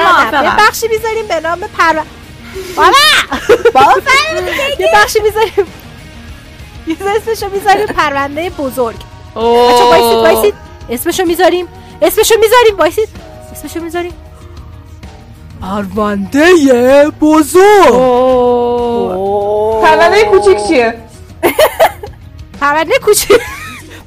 [0.00, 1.92] موافقم من یه بخشی می‌ذاریم به نام پر
[2.76, 2.92] بابا!
[3.74, 4.00] بابا!
[4.78, 5.66] یه بخشی می‌ذاریم
[6.86, 8.96] یه اسمشو می‌ذاریم پرونده بزرگ.
[8.96, 10.54] بچه وایسید وایسید
[10.90, 11.68] اسمشو می‌ذاریم.
[12.02, 13.08] اسمشو می‌ذاریم وایسید
[13.52, 14.12] اسمشو می‌ذاریم.
[15.62, 17.90] پرونده بزرگ.
[19.82, 20.94] پرونده کوچیک چیه؟
[22.60, 23.40] پرونده کوچیک.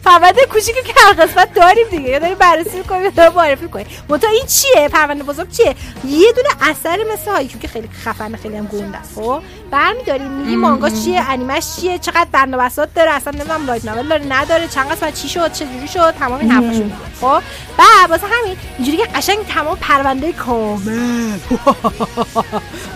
[0.06, 2.10] پرونده کوچیکی که هر قسمت داریم دیگه.
[2.10, 3.88] یا داریم بررسی می‌کنیم یا داریم معرفی می‌کنیم.
[4.10, 5.76] منتها این چیه؟ پرونده بزرگ چیه؟
[6.06, 9.16] یه دونه اثر مثل هایکیو که خیلی خفن خیلی هم گنده است.
[9.16, 9.42] خب
[9.72, 10.32] برمیداریم.
[10.32, 14.92] میگیم مانگاش چیه؟ انیمش چیه؟ چقدر بساط داره؟ اصلا نمی‌دونم light novel داره نداره؟ چند
[14.92, 17.42] قسمت؟ چی شد؟ چه جوری شد؟ تمام این حرفاشو میگیم خب
[17.78, 21.32] بعد واسه همین اینجوری که قشنگ تمام پرونده کامل.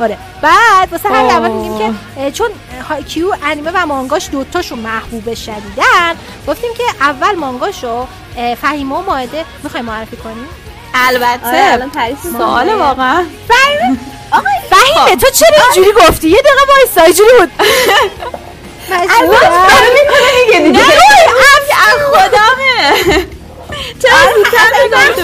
[0.01, 0.17] آره.
[0.41, 2.49] بعد واسه همین اول میگیم که چون
[2.89, 6.15] هایکیو انیمه و مانگاش دوتاشون محبوب شدیدن
[6.47, 8.07] گفتیم که اول مانگاشو
[8.61, 9.45] فهیمه و ماهده.
[9.63, 10.47] می‌خوای معرفی کنیم
[10.93, 11.73] البته.
[11.73, 12.69] آره، سوال.
[12.69, 13.25] واقعا.
[13.47, 17.51] فهیمه؟ تو چرا اینجوری گفتی؟ یه دقیقه وایسا اینجوری بود.
[18.91, 19.19] از
[22.09, 23.27] خودمه
[24.01, 25.23] چرا زودتر می‌گفتم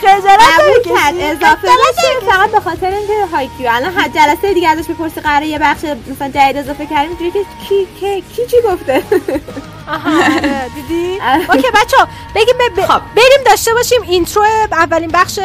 [0.00, 3.68] خجالت قبول نمی‌کشی؟ کرد اضافه بشه فقط به خاطر اینکه هایکیو.
[3.70, 7.38] الان هر جلسه دیگه ازش بپرسی قراره یه بخش مثلا جدید اضافه کردیم اینجوری که
[7.68, 9.02] کی کی کی چی گفته؟
[9.88, 11.50] آها آره، دیدی؟ آره.
[11.50, 11.96] OK بچه
[12.34, 12.86] بگیم ب- ب-
[13.16, 15.38] بریم داشته باشیم intro اولین بخش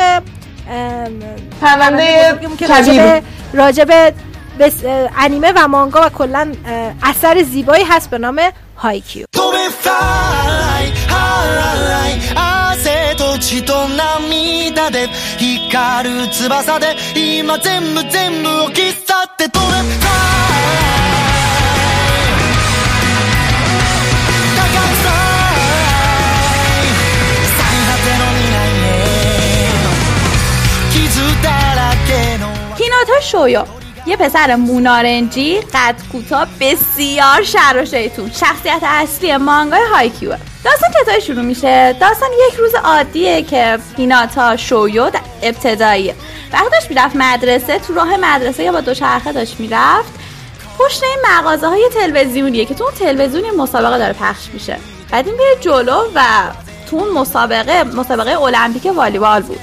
[1.61, 3.22] پرونده کبیر.
[3.53, 4.13] راجب
[5.20, 6.51] انیمه و مانگا و کلا
[7.03, 8.41] اثر زیبایی هست به نام
[8.78, 9.26] هایکیو.
[13.40, 20.10] 血と涙で光る翼で今全部全部を切っ去って取れた。
[32.78, 33.68] 日野敏よ。
[34.10, 38.32] یه پسر مونارنجی قد کوتاه بسیار شر و شیطون.
[38.32, 40.38] شخصیت اصلی مانگای هایکیوه.
[40.64, 46.14] داستان چطور شروع میشه؟ داستان یک روز عادیه که هیناتا شویو ابتدایی.
[46.53, 50.14] وقتی داشت می‌رفت مدرسه تو راه مدرسه یا با دوچرخه داشت می‌رفت
[50.80, 54.78] پشت این مغازه های تلویزیونیه که تو اون تلویزیون مسابقه داره پخش میشه.
[55.12, 56.22] بعد این میره جلو و
[56.89, 59.60] تو اون مسابقه مسابقه المپیک والیبال بود.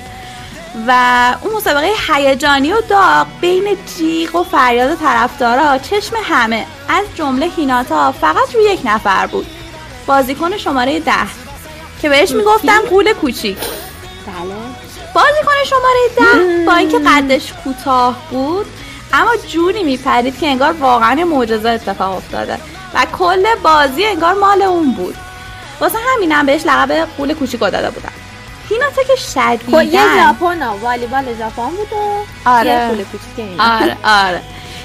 [0.88, 6.66] و اون مسابقه هیجانی و داغ بین جیغ و فریاد طرفدارا چشم همه.
[6.88, 9.46] از جمله هیناتا فقط روی یک نفر بود.
[10.06, 11.12] بازیکن شماره ده.
[12.02, 13.58] که بهش می‌گفتن قول کوچیک.
[13.58, 14.54] بله.
[15.14, 18.66] بازیکن شماره ده با اینکه قدش کوتاه بود
[19.12, 22.58] اما جوری میپرید که انگار واقعا معجزه اتفاق افتاده
[22.94, 25.16] و کل بازی انگار مال اون بود.
[25.80, 28.12] واسه همینم بهش لقب قول کوچیک داده بودن
[28.68, 32.70] هیناتا که شدیدن خب، یه ژاپن ها والیبال ژاپن بود و آره.
[32.70, 33.60] یه پول کوچیک این.
[33.60, 34.42] آره آره.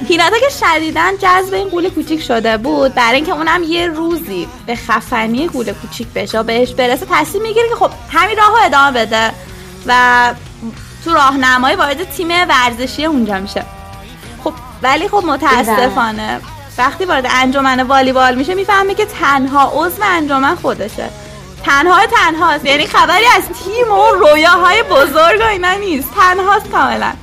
[0.07, 2.93] هیناتا که شدیدن جذب این قول کوچیک شده بود.
[2.93, 7.69] برای اینکه اونم یه روزی به خفنی قول کوچیک بشه و بهش برسه تصمیم می‌گیره
[7.69, 9.31] که خب همین راهو ادامه بده
[9.85, 10.33] و
[11.05, 13.65] تو راهنمایی وارد تیم ورزشی اونجا میشه.
[14.43, 16.41] خب ولی خب متاسفانه
[16.77, 21.09] وقتی وارد انجمن والیبال میشه می‌فهمه که تنها عضو انجمن خودشه.
[21.65, 22.65] تنها تنهاست.
[22.65, 26.09] یعنی خبری از تیم و رویاهای بزرگ و اینا نیست.
[26.15, 27.13] تنهاست کاملا.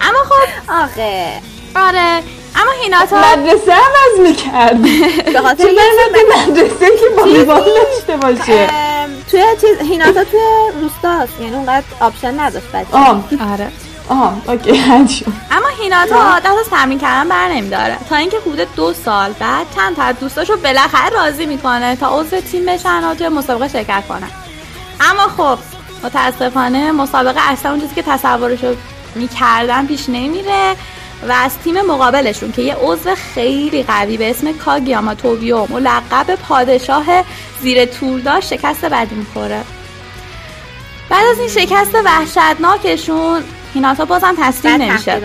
[0.00, 1.32] اما خب آخه.
[1.76, 2.22] آره.
[2.56, 4.82] اما هیناتا مدرسه عوض می‌کرد.
[5.32, 5.64] به خاطر
[6.48, 10.40] مدرسه که والیبال داشته باشه؟ ام، توی چیز هیناتا توی
[10.80, 12.98] روستاست یعنی اونقدر option نداشت بچه
[13.52, 13.72] آره.
[14.08, 15.26] آه OK حل شد.
[15.50, 17.96] اما هیناتا از تمرین کردن بر نمیداره.
[18.10, 22.40] تا اینکه حدود دو سال بعد چند تا از دوستاشو بالاخره راضی می‌کنه تا عضو
[22.40, 24.30] تیم بشن و توی مسابقه شرکت کنن.
[25.00, 25.58] اما خب
[26.04, 28.74] متاسفانه مسابقه اصلا اون چیزی که تصورشو
[29.14, 30.76] می‌کردن پیش نمیره
[31.28, 37.04] و از تیم مقابلشون که یه عضو خیلی قوی به اسم کاگیاما توبیو ملقب پادشاه
[37.62, 39.64] زیر تور داشت شکست بدی می‌خوره.
[41.08, 43.44] بعد از این شکست وحشتناکشون
[43.76, 45.20] هیناتا بازم تسلیم نمیشه.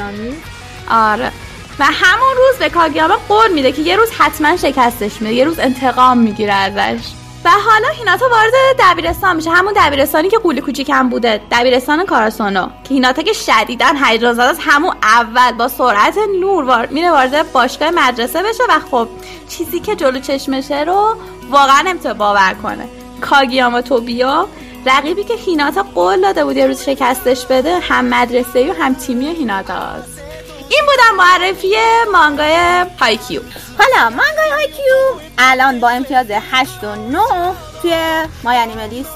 [0.90, 1.32] آره.
[1.80, 5.60] و همون روز به کاگیاما قول میده که یه روز حتما شکستش میده یه روز
[5.60, 7.00] انتقام می‌گیره ازش.
[7.46, 9.50] و حالا هیناتا وارد دبیرستان میشه.
[9.50, 12.68] همون دبیرستانی که غول کوچیکم بوده دبیرستان کاراسونو.
[12.84, 16.86] که هیناتا که شدیداً هیجان زده همون اول با سرعت نور وار...
[16.86, 19.08] میره وارد باشگاه مدرسه بشه و خب
[19.50, 21.16] چیزی که جلو چشمشه رو
[21.50, 22.86] واقعا نمی‌تونه باور کنه.
[23.22, 24.46] کاگیاما توبیو
[24.86, 29.36] رقیبی که هیناتا قول داده بود یه روز شکستش بده هم مدرسه و هم تیمی
[29.36, 30.22] هیناتاست.
[30.70, 31.76] این بودم معرفی
[32.14, 33.42] مانگای هایکیو.
[33.78, 34.96] حالا مانگای هایکیو
[35.38, 37.20] الان با امتیاز 8 و 9
[37.82, 37.94] توی
[38.44, 39.10] مای انیمالیست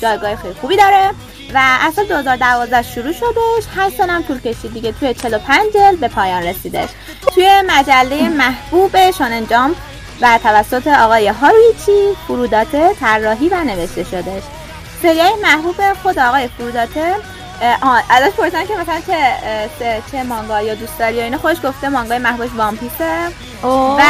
[0.00, 1.10] جایگاه خیلی خوبی داره
[1.54, 6.08] و سال 2012 شروع شدش 8 سال هم طول کشید دیگه توی 45 جلد به
[6.08, 6.88] پایان رسیدش.
[7.34, 9.76] توی مجله محبوب شانن جامپ
[10.20, 14.42] و توسط آقای هارویچی فروداته طراحی و نوشته شدش.
[15.02, 17.14] سریای محبوب خود آقای فروداته
[17.82, 21.38] آه ازش پرسیدن که مثلا چه چه, مانگا یا دوست داری یا اینا.
[21.38, 23.28] خودش گفته مانگای محبوبش وان پیسه
[23.62, 24.02] و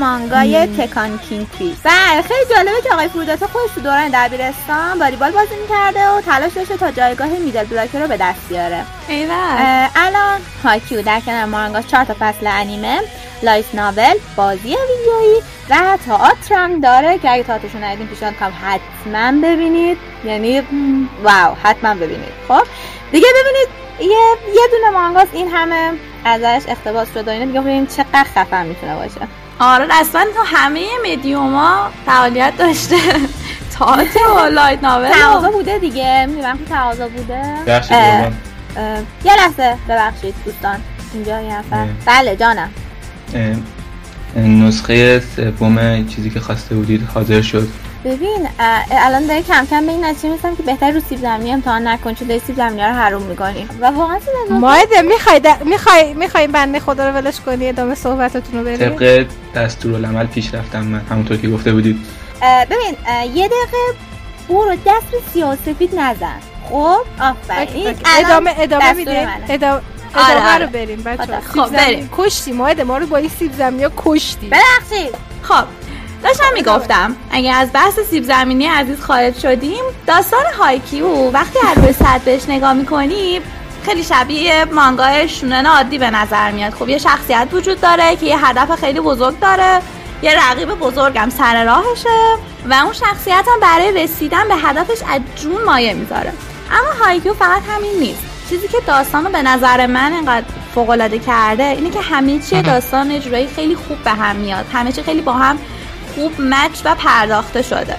[0.00, 1.90] مانگای تکان کینگ پیس و
[2.28, 6.76] خیلی جالبه که آقای فوروداته خودش تو دوران دبیرستان والیبال بازی می‌کرده و تلاش داشته
[6.76, 8.84] تا جایگاه middle blocker رو به دست بیاره.
[9.08, 13.00] اه، الان هایکیو در کنار مانگاش چهار تا فصل انیمه.
[13.42, 19.40] light novel بازی ویدیویی و تئاتر هم داره که اگه تئاترشو ندیدین پیشنهاد کنم حتما
[19.48, 19.98] ببینید.
[20.24, 20.60] یعنی
[21.22, 22.32] wow حتما ببینید.
[22.48, 22.62] خب؟
[23.12, 23.68] دیگه ببینید
[24.00, 25.30] یه یه دونه مانگاست.
[25.32, 25.92] این همه
[26.24, 27.44] ازش اقتباس شده و اینا.
[27.44, 29.20] دیگه ببینید چقدر خفن می‌تونه باشه.
[29.60, 32.96] آره اصلا تو همه مدیوما فعالیت داشته.
[33.78, 35.08] تئاتر و لایت ناول.
[35.08, 36.26] تقاضا بوده دیگه.
[36.26, 37.42] می‌دونم که تقاضا بوده.
[39.24, 39.76] یه لحظه.
[39.88, 40.80] ببخشید دوستان.
[41.14, 41.56] اینجا یه
[42.06, 42.70] بله جانم.
[44.36, 47.68] نسخه سوم چیزی که خواسته بودید حاضر شد.
[48.04, 48.48] ببین
[48.90, 52.14] الان داره کم کم به این نتیجه می‌رسم که بهتر رو سیب زمینی امتحان نکن
[52.14, 53.66] چون داری سیب زمینی رو حروم می‌کنی.
[53.80, 55.46] و واقعا سیب زمینی مایده می‌خوای د...
[55.64, 60.80] می‌خوای می‌خوای بنده خدا رو ولش کنی ادامه صحبتتون رو بریم طبق دستورالعمل پیش رفتم
[60.80, 61.96] من همونطور که گفته بودید.
[62.42, 63.98] اه، ببین اه، یه دقیقه
[64.48, 66.40] برو دست به سیاسفید نزن.
[66.70, 67.94] خب؟ آفرین.
[68.18, 69.44] ادامه ادامه منه.
[69.48, 69.80] ادامه
[70.14, 70.64] آره، آره.
[70.64, 72.10] رو بریم بچه خب، بریم.
[72.16, 75.14] کشتی مایده ما رو با این سیب زمینی ها کشتی ببخشید.
[75.42, 75.64] خب
[76.22, 81.92] داشتم می‌گفتم اگه از بحث سیب زمینی عزیز خارج شدیم داستان هایکیو وقتی از روی
[81.92, 83.40] سطح بهش نگاه می‌کنی
[83.84, 86.72] خیلی شبیه مانگای شونن عادی به نظر میاد.
[86.72, 89.82] خب یه شخصیت وجود داره که یه هدف خیلی بزرگ داره
[90.22, 92.36] یه رقیب بزرگم سر راهشه
[92.70, 96.32] و اون شخصیت هم برای رسیدن به هدفش از جون مایه می‌ذاره.
[96.70, 98.29] اما هایکیو فقط همین نیست.
[98.50, 103.10] چیزی که داستان رو به نظر من انقدر فوق کرده اینه که همه چی داستان
[103.10, 104.66] یه جورایی خیلی خوب به هم میاد.
[104.72, 105.58] همه چی خیلی با هم
[106.14, 107.96] خوب match و پرداخته شده.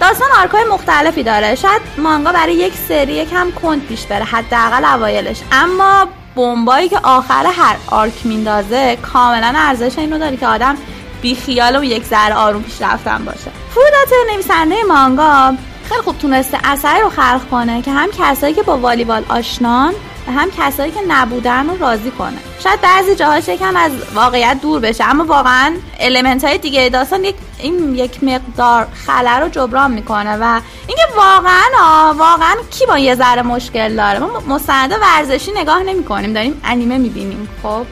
[0.00, 1.54] داستان arc ای مختلفی داره.
[1.54, 5.40] شاید مانگا برای یک سری یکم کند پیش بره حداقل اوایلش.
[5.52, 10.76] اما بمبایی که آخر هر آرک میندازه کاملا ارزش اینو داره که آدم
[11.22, 13.50] بیخیال و یک ذره آروم پیش رفتن باشه.
[13.70, 15.54] فرودات نویسنده مانگا
[15.88, 19.94] خیلی خوب تونسته اثری رو خلق کنه که هم کسایی که با والیبال آشنان
[20.26, 22.36] و هم کسایی که نبودن رو راضی کنه.
[22.64, 27.34] شاید بعضی جاهاش یکم از واقعیت دور بشه اما واقعا المنت های دیگه داستان یک
[27.58, 33.42] این یک مقدار خلا رو جبران می‌کنه و اینکه واقعا واقعا کی با یه ذره
[33.42, 37.86] مشکل داره؟ ما مستند ورزشی نگاه نمی‌کنیم داریم انیمه می‌بینیم خب؟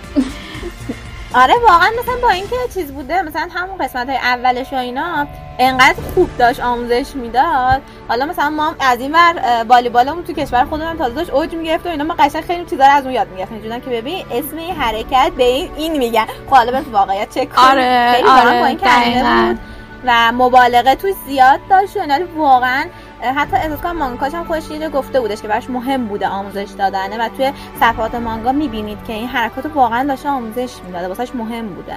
[1.35, 5.27] آره واقعا مثلا با اینکه چیز بوده مثلا همون قسمت های اولش و اینا
[5.59, 10.99] انقدر خوب داشت آموزش می‌داد حالا مثلا ما از این ور والیبالمون تو کشور خودمون
[10.99, 13.57] تازه داشت اوج می‌گرفت و اینا ما قشنگ خیلی چیزا رو از اون یاد می‌گرفتیم
[13.57, 17.55] اینجوریه که ببین اسم این حرکت به این این میگن خب حالا تو واقعیت چک
[17.55, 17.63] کن.
[17.63, 19.47] آره، خیلی آره، با این دقیقاً.
[19.49, 19.59] بود
[20.07, 22.85] و مبالغه توش زیاد داشت و اینا واقعا
[23.23, 27.19] حتی احساس کنم مانگاکاش هم خودش یه گفته بودش که براش مهم بوده آموزش دادنه
[27.19, 31.97] و توی صفحات مانگا می‌بینید که این حرکات واقعا داشته آموزش می‌داده واسهش مهم بوده.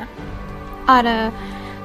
[0.88, 1.32] آره.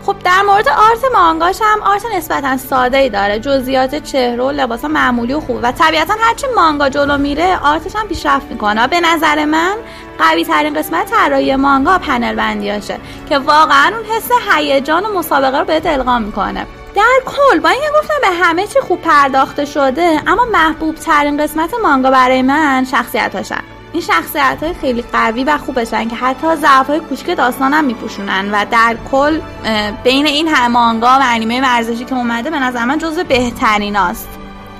[0.07, 3.39] خب در مورد آرت مانگاش هم آرت نسبتا ساده ای داره.
[3.39, 5.61] جزئیات چهره و لباس معمولی و خوب.
[5.63, 8.87] و طبیعتا هرچی مانگا جلو میره آرتش هم پیشرفت می‌کنه.
[8.87, 9.75] به نظر من
[10.19, 15.65] قوی ترین قسمت طراحی مانگا پنل بندیاشه که واقعا اون حس هیجان و مسابقه رو
[15.65, 16.67] بهت القا می‌کنه.
[16.95, 21.75] در کل با اینکه گفتم به همه چی خوب پرداخته شده اما محبوب ترین قسمت
[21.83, 23.63] مانگا برای من شخصیتاشن
[23.93, 28.51] این شخصیت های خیلی قوی و خوبشن که حتی ضعف های کوچیک داستان هم میپوشونن
[28.53, 29.41] و در کل
[30.05, 34.29] بین این همه مانگا و انیمه ورزشی که اومده به نظر من جزو بهترین است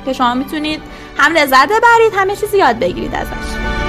[0.05, 0.83] که شما می‌تونید
[1.17, 3.82] هم لذت ببرید همه چیزی یاد بگیرید ازش.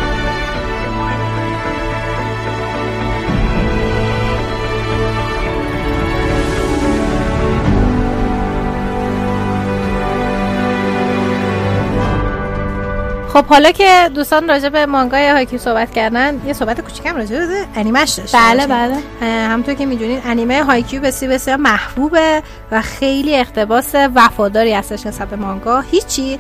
[13.33, 17.65] خب حالا که دوستان راجع به مانگای هایکیو صحبت کردن یه صحبت کوچیکم راجع به
[17.75, 18.67] انیمش داشته بله،.
[18.67, 18.95] بله.
[19.21, 25.35] همونطور که می‌دونید انیمه هایکیو بسیار بسیار محبوبه و خیلی اقتباس وفاداری هستش نسبت به
[25.35, 26.39] مانگا هیچی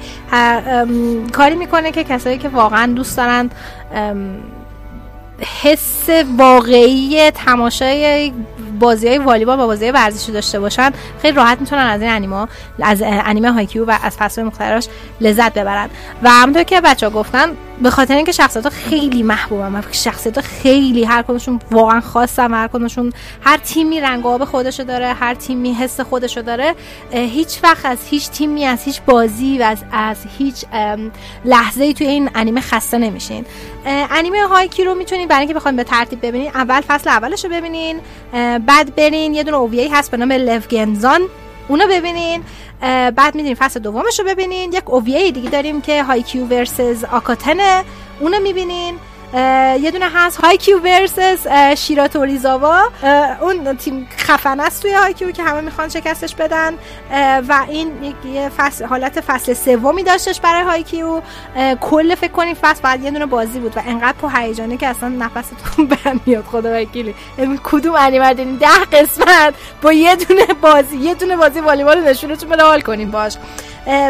[1.31, 3.55] کاری می‌کنه که کسایی که واقعا دوست دارند
[5.63, 8.31] حس واقعی تماشای
[8.83, 12.47] بازی های والیبال و بازی ورزشی داشته باشن خیلی راحت می‌تونن از این انیما
[12.81, 14.87] از انیمه هایکیو و از فصل مختلفش
[15.21, 15.89] لذت ببرن.
[16.23, 17.45] و همونطور که بچه ها گفتن
[17.81, 23.13] به خاطر اینکه شخصیت خیلی محبوبن و شخصیت خیلی هر کدومشون واقعا و هر کدومشون
[23.41, 26.75] هر تیمی رنگ آب خودشو داره هر تیمی حس خودشو داره
[27.11, 30.65] هیچ وقت از هیچ تیمی از هیچ بازی و از, از هیچ
[31.45, 33.45] لحظه ای توی این انیمه خسته نمیشین.
[33.85, 37.99] انیمه هایکیو رو می‌تونین برای اینکه بخواید به ترتیب ببینین اول فصل اولش رو ببینین
[38.65, 41.21] بعد برین یه دونه OVA یی هست به نام لف کنزان
[41.67, 42.43] اونو ببینین
[43.15, 44.73] بعد می‌دونیم فصل دومش رو ببینین.
[44.73, 47.83] یک OVA ی دیگه داریم که هایکیو versus آکاتنه
[48.19, 48.95] اونو می‌بینین.
[49.33, 55.61] یه دونه هست هایکیو versus شیراتوریزاوا اه، اون تیم خفن است توی هایکیو که همه
[55.61, 56.73] می‌خوان شکستش بدن.
[57.47, 61.21] و این یه فصل حالت فصل سومی داشتش برای هایکیو
[61.81, 65.09] کل فکر کنیم فصل بعد یه دونه بازی بود و انقدر پر هیجانه که اصلا
[65.09, 67.15] نفستون بند میاد خدا وکیلی
[67.63, 72.63] کدوم انیمه دیدین؟ ده قسمت با یه دونه بازی یه دونه بازی والیبال نشونتون بده
[72.63, 73.37] حال کنیم باش.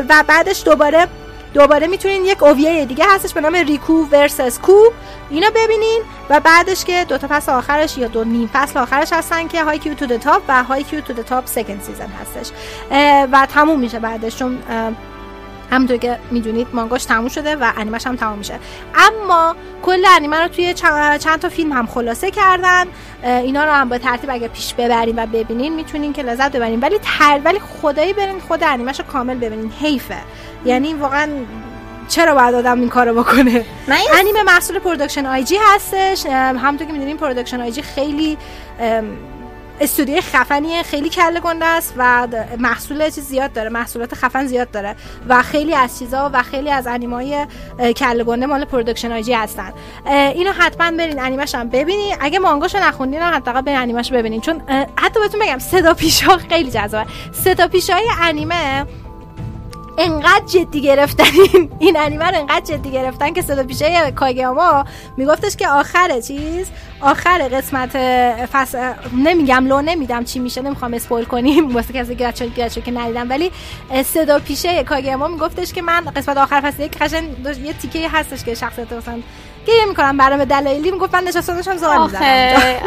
[0.09, 1.07] و بعدش دوباره
[1.53, 4.73] دوباره می‌تونین یک OVA ی دیگه هستش به نام ریکو versus کو.
[5.29, 9.47] اینا ببینین و بعدش که دو تا فصل آخرش یا دو نیم فصل آخرش هستن
[9.47, 12.51] که هایکیو To the Top و هایکیو To the Top second season هستش.
[13.31, 14.57] و تموم میشه بعدش چون
[15.71, 18.59] همونطور که می‌دونید مانگاش تموم شده و انیمش هم تموم میشه.
[18.95, 22.85] اما کل انیمه رو توی چند, تا فیلم هم خلاصه کردن.
[23.23, 26.79] اینا رو هم به ترتیب اگه پیش ببرین و ببینین می‌تونین که لذت ببرین.
[26.79, 29.71] ولی تر ولی خدایی برین خود انیمش رو کامل ببینین.
[29.81, 30.17] حیفه.
[30.65, 31.29] یعنی واقعا
[32.07, 37.17] چرا باید آدم این کارو بکنه؟ من انیمه محصول Production I.G هستش همونطور که می‌دونیم
[37.17, 38.37] Production I.G خیلی
[39.81, 42.27] استودیوی خفنیه خیلی کله گنده است و
[42.59, 44.95] محصول چیز زیاد داره محصولات خفن زیاد داره
[45.29, 47.47] و خیلی از چیزا و خیلی از انیمای
[47.97, 49.73] کله گنده مال Production I.G هستن.
[50.07, 52.15] اینو حتما برین انیمش هم ببینین.
[52.19, 54.41] اگه مانگاشو نخوندین هم حداقل برین انیمش ببینین.
[54.41, 54.61] چون
[54.95, 57.05] حتی بهتون بگم صدا پیشا خیلی جذابه.
[57.31, 58.85] صدا پیشای انیمه
[59.97, 61.23] انقدر جدی گرفتن
[61.53, 64.85] این, این انیمه رو انقدر جدی گرفتن که صدا پیشه کاگیاما
[65.17, 66.67] میگفتش که آخر چیز؟
[67.01, 67.97] آخر قسمت
[68.45, 68.93] فصل
[69.25, 73.29] نمیگم لو نمیدم چی میشه نمی‌خوام spoil کنیم واسه کسی که بچه‌ها- بچه‌ها که ندیدم.
[73.29, 73.51] ولی
[74.05, 76.97] صدا پیشه کاگیاما میگفتش که من قسمت آخر فصل یک
[77.43, 79.19] داشت- یه تیکه هستش که شخصیت مثلا
[79.67, 81.97] گریه می‌کنم برام دلایلی می‌گفت من نشسته داشتم زار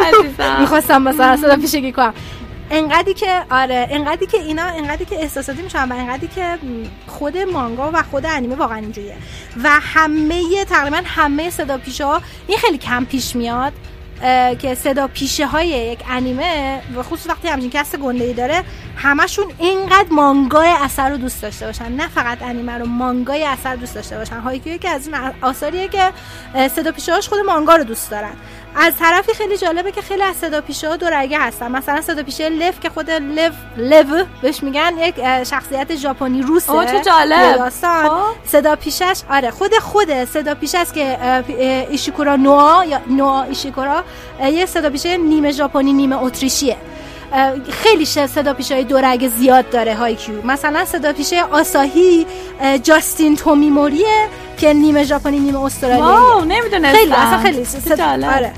[0.06, 0.56] عزیزم.
[0.60, 2.14] می‌خواستم مثلا صدا پیشگی کنم.
[2.70, 6.58] انقدری که آره انقدری که اینا انقدری که احساساتی میشن و انقدری که
[7.06, 9.16] خود مانگا و خود انیمه واقعا اینجوریه.
[9.62, 13.72] و همه تقریبا همه صدا پیشه ها این خیلی کم پیش میاد
[14.58, 18.64] که صدا پیشه های یک انیمه و خصوص وقتی همچین کست گنده ای داره
[18.96, 21.92] همشون اینقدر مانگای اثر رو دوست داشته باشن.
[21.92, 24.40] نه فقط انیمه رو مانگای اثر دوست داشته باشن.
[24.40, 26.12] هایکیو که از این آثاریه که
[26.68, 28.32] صدا پیشه خود مانگا رو دوست دارن.
[28.76, 31.70] از طرفی خیلی جالبه که خیلی از صدا پیشه ها دو رگه هستن.
[31.70, 36.86] مثلا صدا پیشه لف که خود لف لو بهش میگن یک شخصیت ژاپنی روسه اوه،
[36.86, 37.56] چه جالب.
[37.56, 38.24] داستان خب.
[38.46, 41.18] صدا پیشش آره خود خود صدا پیش است که
[41.90, 44.04] ایشیکورا نوا یا نوا ایشیکورا
[44.40, 46.76] یه صدا پیشه نیمه ژاپنی نیمه اتریشیه.
[47.70, 50.42] خیلی صدا پیشه های دو رگ زیاد داره هایکیو.
[50.46, 52.26] مثلا صدا پیشه آساهی
[52.60, 56.96] اه، جاستین تومیموریه که نیمه ژاپنی نیمه استرالیاییه واو نمی‌دونستم.
[56.98, 58.04] خیلی اصلا خیلی صدا.
[58.36, 58.52] آره.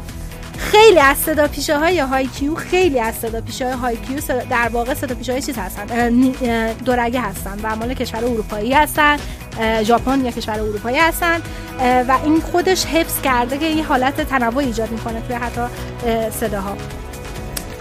[0.59, 4.95] خیلی از صدا پیشه های هایکیو خیلی از صدا پیشه های هایکیو صدا- در واقع
[4.95, 6.09] صدا پیشه های چیز هستن؟
[6.85, 9.17] دورگه هستن و مال کشور اروپایی هستن
[9.83, 11.41] ژاپن یا کشور اروپایی هستن.
[12.09, 16.77] و این خودش حفظ کرده که یه حالت تنوع ایجاد می‌کنه توی حتی اه، صداها.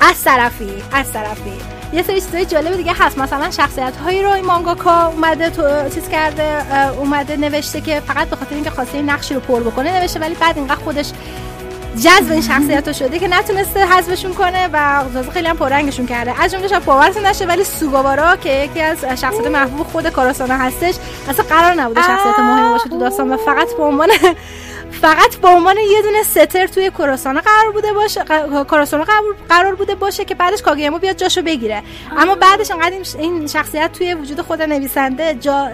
[0.01, 1.53] از طرفی از طرفی.
[1.93, 3.17] یه سری چیزای جالب دیگه هست.
[3.17, 8.35] مثلا شخصیت هایی رو این مانگاکا اومده تو چیز کرده اومده نوشته که فقط به
[8.35, 11.11] خاطر اینکه خواسته نقشی رو پر بکنه نوشته ولی بعد اینقدر خودش
[11.97, 16.43] جذب این شخصیت شده که نتونسته حذفشون کنه و تازه خیلی هم پررنگشون کرده.
[16.43, 20.95] از جمله شاید باورتون نشه ولی سوگاوارا که یکی از شخصیت محبوب خود کاراسانا هستش
[21.29, 24.09] اصلا قرار نبوده شخصیت مهمی باشه تو داستان و فقط به عنوان
[24.91, 28.23] فقط به عنوان یه دونه ستر توی کوراسانا قرار بوده باشه
[28.69, 29.05] کوراسانا
[29.49, 31.83] قرار- بوده باشه که بعدش کاگیاما بیاد جاشو بگیره.
[32.17, 35.69] اما بعدش انقدر این شخصیت توی وجود خود نویسنده جا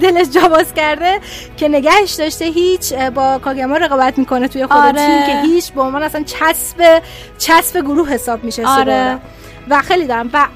[0.00, 1.20] دلش جا باز کرده
[1.56, 4.92] که نگهش داشته هیچ با کاگیاما رقابت می‌کنه توی خود آره.
[5.06, 7.02] تیم که هیچ به عنوان اصلا چسب
[7.38, 9.18] چسب گروه حساب میشه آره.
[9.68, 10.30] و خیلی دارم.
[10.32, 10.46] و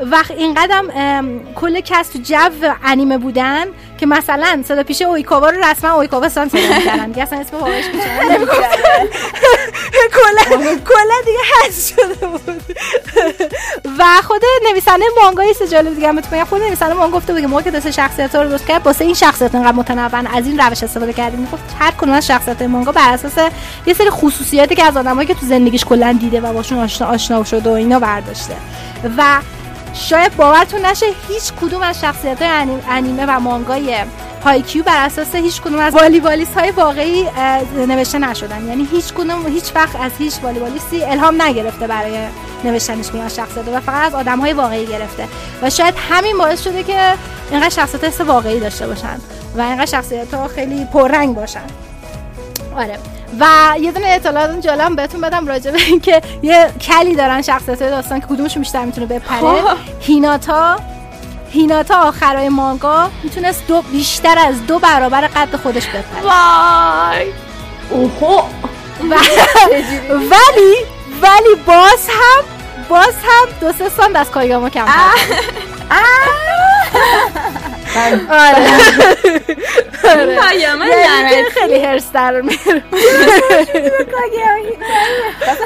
[0.00, 3.64] وقت این قدم ام، کل کس تو جو انیمه بودن
[3.98, 7.06] که مثلا صدا پیش اویکاوا رو رسما اویکاوا سان صدا می‌کردن.
[7.06, 7.56] دیگه اصلا اسم
[8.32, 8.66] نمی‌گفتن.
[10.14, 12.62] کلا کلا دیگه حذف شده بود.
[13.98, 16.44] و خود نویسنده مانگا یه جالب دیگه هم بگم.
[16.44, 19.14] خود نویسنده مانگا گفته بود که موقع که دست شخصیت رو درست کرد واسه این
[19.14, 21.40] شخصیت انقدر متنوع از این روش استفاده کردیم.
[21.40, 23.38] می‌گفت هر کدوم از شخصیت مانگا بر اساس
[23.86, 27.44] یه سری خصوصیاتی که از آدمایی که تو زندگیش کلا دیده و باشون آشنا آشنا
[27.44, 28.56] شده و اینا برداشته.
[29.18, 29.22] و
[29.96, 32.38] شاید باورتون نشه هیچ کدوم از شخصیت
[32.88, 33.96] انیمه و مانگای
[34.44, 37.26] هایکیو بر اساس هیچ کدوم از والیبالیست های واقعی
[37.88, 38.68] نوشته نشدن.
[38.68, 42.26] یعنی هیچ کدوم هیچ وقت از هیچ والیبالیستی الهام نگرفته برای
[42.64, 45.28] نوشتنش میان شخصیت و فقط از آدم های واقعی گرفته.
[45.62, 47.14] و شاید همین باعث شده که
[47.50, 49.18] اینقدر شخصیت واقعی داشته باشن
[49.56, 51.66] و اینقدر شخصیت ها خیلی پررنگ باشن.
[52.76, 52.98] آره.
[53.40, 58.20] و یه دونه اطلاعات جالب بهتون بدم راجع به اینکه یه کلی دارن شخصیت داستان
[58.20, 59.38] که کدومشون بیشتر می‌تونه بپره.
[59.38, 59.76] خب.
[60.00, 60.76] هیناتا.
[61.50, 66.22] هیناتا آخرای مانگا می‌تونست دو بیشتر از دو برابر قد خودش بپره.
[66.22, 67.32] وای.
[67.90, 68.42] اوهو.
[70.10, 70.76] ولی
[71.22, 72.44] ولی باز هم
[72.88, 74.86] باز هم دو سه سانت از کایگاما کم
[78.30, 78.56] آره.
[80.04, 81.50] این کایاما یعنی که لعنتی.
[81.50, 82.82] خیلی هرس در میاره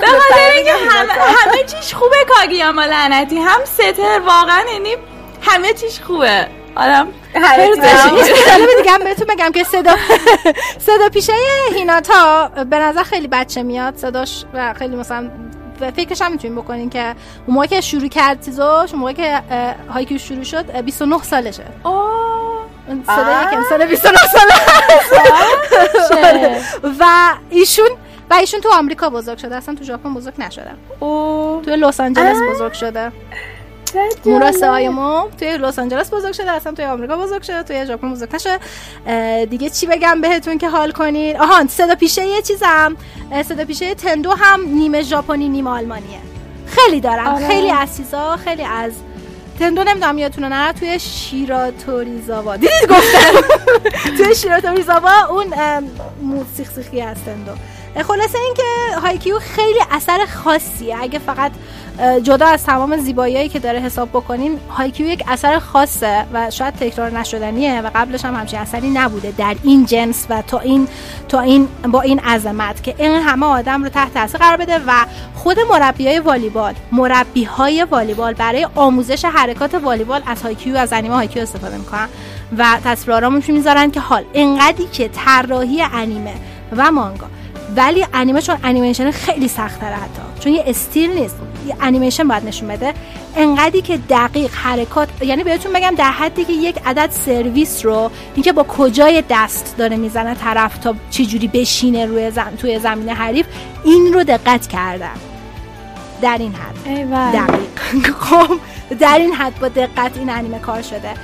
[0.01, 3.39] به خاطر اینکه همه همه چیش خوبه کاگیاما لعنتی.
[3.39, 4.97] هم setter واقعا یعنی
[5.43, 6.47] همه چیش خوبه.
[6.76, 7.09] آدم
[8.78, 9.95] دیگه هم بهتون بگم که صدا
[10.78, 11.33] صدا پیشه
[11.74, 13.97] هیناتا به نظر خیلی بچه میاد.
[13.97, 15.31] صداش و خیلی مثلا
[15.91, 17.14] فکرش هم می‌تونیم بکنین که
[17.47, 19.43] اون موقع که شروع کرد چیزاش اون موقع که
[19.89, 21.64] هایکیو شروع شد اه، 29 سالشه.
[21.85, 24.55] اون صدا یکم سال 29 ساله.
[26.28, 26.61] آره.
[27.01, 27.05] و
[27.51, 27.91] ایشون
[28.31, 30.70] و ایشون تو آمریکا بزرگ شده اصلا تو ژاپن بزرگ نشده.
[31.01, 33.12] تو لس آنجلس بزرگ شده.
[34.24, 38.35] موراسه آیمو توی لس آنجلس بزرگ شده اصلا توی آمریکا بزرگ شده توی ژاپن بزرگ
[38.35, 38.59] نشده
[39.45, 41.41] دیگه چی بگم؟ بهتون که حال کنین.
[41.41, 42.97] آهان صدا پیشه یه چیزم.
[43.49, 46.18] صدا پیشه تندو هم نیمه ژاپنی نیمه آلمانیه.
[46.66, 47.49] خیلی دارن آره.
[47.49, 48.93] خیلی از چیزا خیلی از
[49.59, 52.57] تندو نمی‌دونم یادتونه نه؟ توی شیراتوریزاوا.
[52.57, 53.59] دیدید گفتم.
[54.16, 55.47] توی شیراتوریزاوا اون
[56.22, 57.53] موسیقی هست تندو.
[57.97, 58.62] خلاصه اینکه
[59.03, 60.97] هایکیو خیلی اثر خاصیه.
[61.01, 61.53] اگه فقط
[62.22, 67.18] جدا از تمام زیباییایی که داره حساب بکنین هایکیو یک اثر خاصه و شاید تکرار
[67.18, 70.88] نشدنیه و قبلش هم همچین اثری نبوده در این جنس و تا این
[71.28, 74.93] تا این با این عظمت که این همه آدم رو تحت تاثیر قرار بده و
[75.34, 81.14] خود مربی های والیبال مربی های والیبال برای آموزش حرکات والیبال از هایکیو از انیمه
[81.14, 82.09] هایکیو استفاده می‌کنن
[82.59, 86.34] و تصویرارامون می‌ذارن که حال انقدری که طراحی انیمه
[86.76, 87.26] و مانگا.
[87.76, 90.40] ولی انیمه چون انیمیشن خیلی سخت‌تره حتی.
[90.40, 91.36] چون یه استیل نیست.
[91.66, 92.94] یه انیمیشن باید نشون بده.
[93.36, 98.52] انقدری که دقیق حرکات یعنی بهتون بگم در حدی که یک عدد سرویس رو اینکه
[98.52, 102.52] با کجای دست داره می‌زنه طرف تا چه جوری بشینه روی زم...
[102.58, 103.46] توی زمین حریف
[103.84, 105.14] این رو دقت کردن
[106.22, 106.74] در این حد.
[107.32, 108.14] دقیق.
[108.30, 108.58] خب
[108.98, 111.14] در این حد با دقت این انیمه کار شده.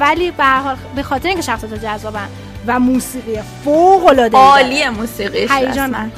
[0.00, 2.28] ولی به حال به خاطر اینکه شخصیت جذابن
[2.66, 6.12] و موسیقی فوق العاده عالی موسیقیش هیجان.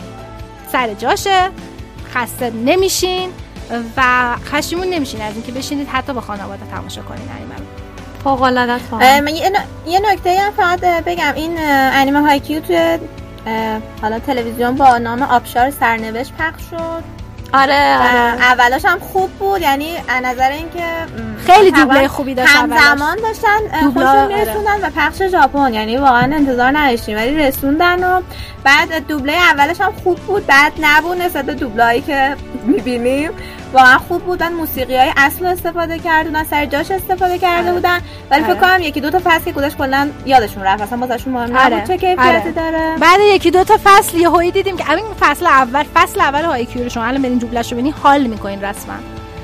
[0.72, 1.50] سر جاشه.
[2.14, 3.30] خسته نمیشین.
[3.96, 4.02] و
[4.44, 7.64] خشیمون نمیشین از اینکه بشینید حتی با خانواده تماشا کنین انیمه رو.
[8.24, 8.80] فوق العاده
[9.86, 11.32] یه, نکته هم فقط بگم.
[11.34, 12.98] این انیمه هایکیو توی
[14.02, 17.21] حالا تلویزیون با نام آبشار سرنوشت پخش شد.
[17.54, 20.84] آره و آره اولش هم خوب بود یعنی از نظر اینکه
[21.46, 22.50] خیلی دوبله خوبی داشت.
[22.50, 24.36] همزمان داشتن خودشون آره.
[24.36, 28.22] میرسوندن به پخش ژاپن یعنی واقعا انتظار نداشتیم ولی رسوندن و
[28.64, 32.36] بعد دوبله اولش هم خوب بود بعد نبود نسبت به دوبلهایی که
[32.66, 33.30] می‌بینیم
[33.72, 37.98] واقعا خوب بودن موسیقی های اصل رو استفاده کردن سر جاش استفاده کرده بودن.
[38.30, 38.60] ولی فکر آره.
[38.60, 40.82] کنم یکی دو تا فصل که گذاشت کلا یادشون رفت.
[40.82, 41.74] اصلا واسهشون مهم آره.
[41.74, 42.52] نبود چه کیفیتی آره.
[42.52, 42.96] داره.
[43.00, 46.88] بعد یکی دو تا فصل یهویی دیدیم که همین فصل اول فصل اول هایکیو رو
[46.88, 48.94] شما الان برین دوبلش رو ببینین حال می‌کنین رسما.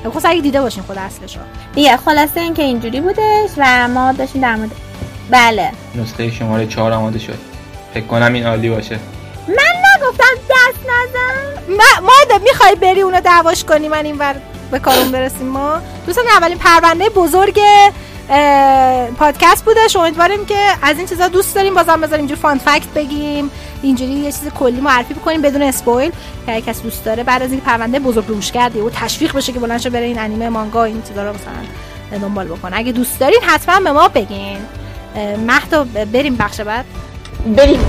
[0.03, 1.41] خب اگه دیده باشین خود اصلش رو.
[1.75, 4.71] دیگه خلاصه اینکه اینجوری بودش و ما داشتیم در مورد
[5.29, 5.71] بله.
[5.95, 7.37] نسخه شماره چهار آماده شد.
[7.93, 8.99] فکر کنم این عالی باشه.
[9.47, 9.55] من
[9.95, 11.73] نگفتم دست نزن.
[11.73, 14.35] ما ما می‌خوای بری اونو دعواش کنی؟ من این بر
[14.71, 15.81] به کارون برسیم ما.
[16.05, 17.59] دوستان اولین پرونده بزرگ
[19.19, 21.75] پادکست بودش امیدواریم که از این چیزا دوست داریم.
[21.75, 23.51] بازم بذاریم اینجور fun fact بگیم.
[23.81, 26.11] اینجوری یه چیز کلی معرفی بکنیم بدون اسپویل.
[26.45, 29.51] که اگه کسی دوست داره بعد از این پرونده بزرگ روش کرده و تشویق بشه
[29.51, 32.77] که بلند شه بره این انیمه مانگا این چیزا رو مثلا دنبال بکنه.
[32.77, 34.57] اگه دوست دارین حتما به ما بگین.
[35.47, 36.85] مهدا بریم بخش بعد.
[37.55, 37.79] بریم.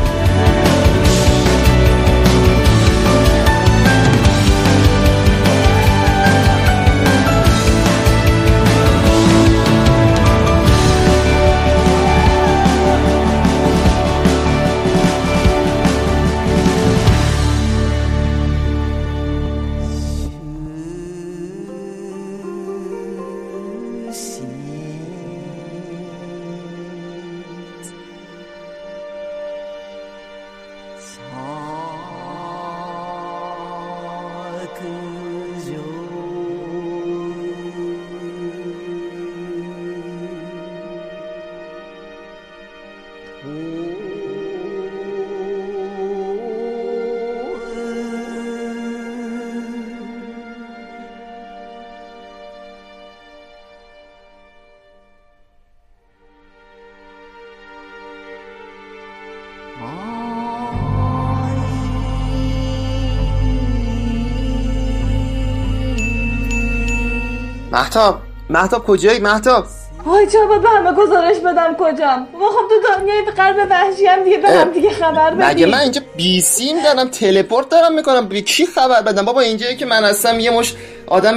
[67.73, 68.19] محتاب
[68.51, 69.67] محتاب کجایی؟ محتاب
[70.07, 74.25] وای چرا باید به همه گزارش بدم کجام؟ ما خب تو دنیای قلب وحشی هم
[74.25, 75.47] دیگه به هم دیگه خبر بدیم.
[75.47, 79.87] مگه من اینجا بیسیم دارم تلپورت دارم می‌کنم؟ به کی خبر بدم؟ بابا اینجایی که
[79.87, 80.75] من هستم یه مش
[81.07, 81.37] آدم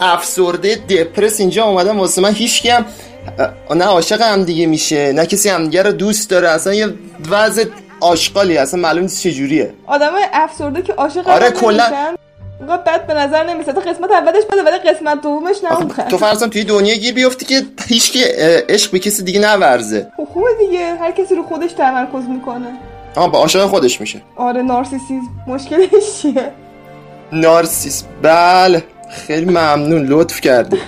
[0.00, 2.84] افسرده دپرس اینجا اومدم واسه من هیچ هم
[3.74, 6.88] نه عاشق هم دیگه میشه نه کسی هم دیگه رو دوست داره اصلا یه
[7.30, 7.64] وضع
[8.00, 9.74] آشغالی اصلا معلوم نیست چجوریه.
[9.86, 11.90] آدم افسرده که عاشق آره، کلا-
[12.60, 16.48] اینقدر بد به نظر نمیسه تا قسمت اولش بده ولی قسمت دومش نه تو فرضاً
[16.48, 18.24] توی دنیا گیر بیفتی که هیچ کی
[18.68, 20.12] عشق به کسی دیگه نورزه.
[20.16, 20.94] خب خوبه دیگه.
[20.94, 22.66] هر کسی رو خودش تمرکز می‌کنه.
[23.16, 24.22] آها با عاشق خودش میشه.
[24.36, 25.28] آره نارسیسیزم.
[25.46, 26.52] مشکلش چیه؟
[27.32, 28.84] نارسیس بله.
[29.10, 30.06] خیلی ممنون.
[30.06, 30.78] لطف کردی.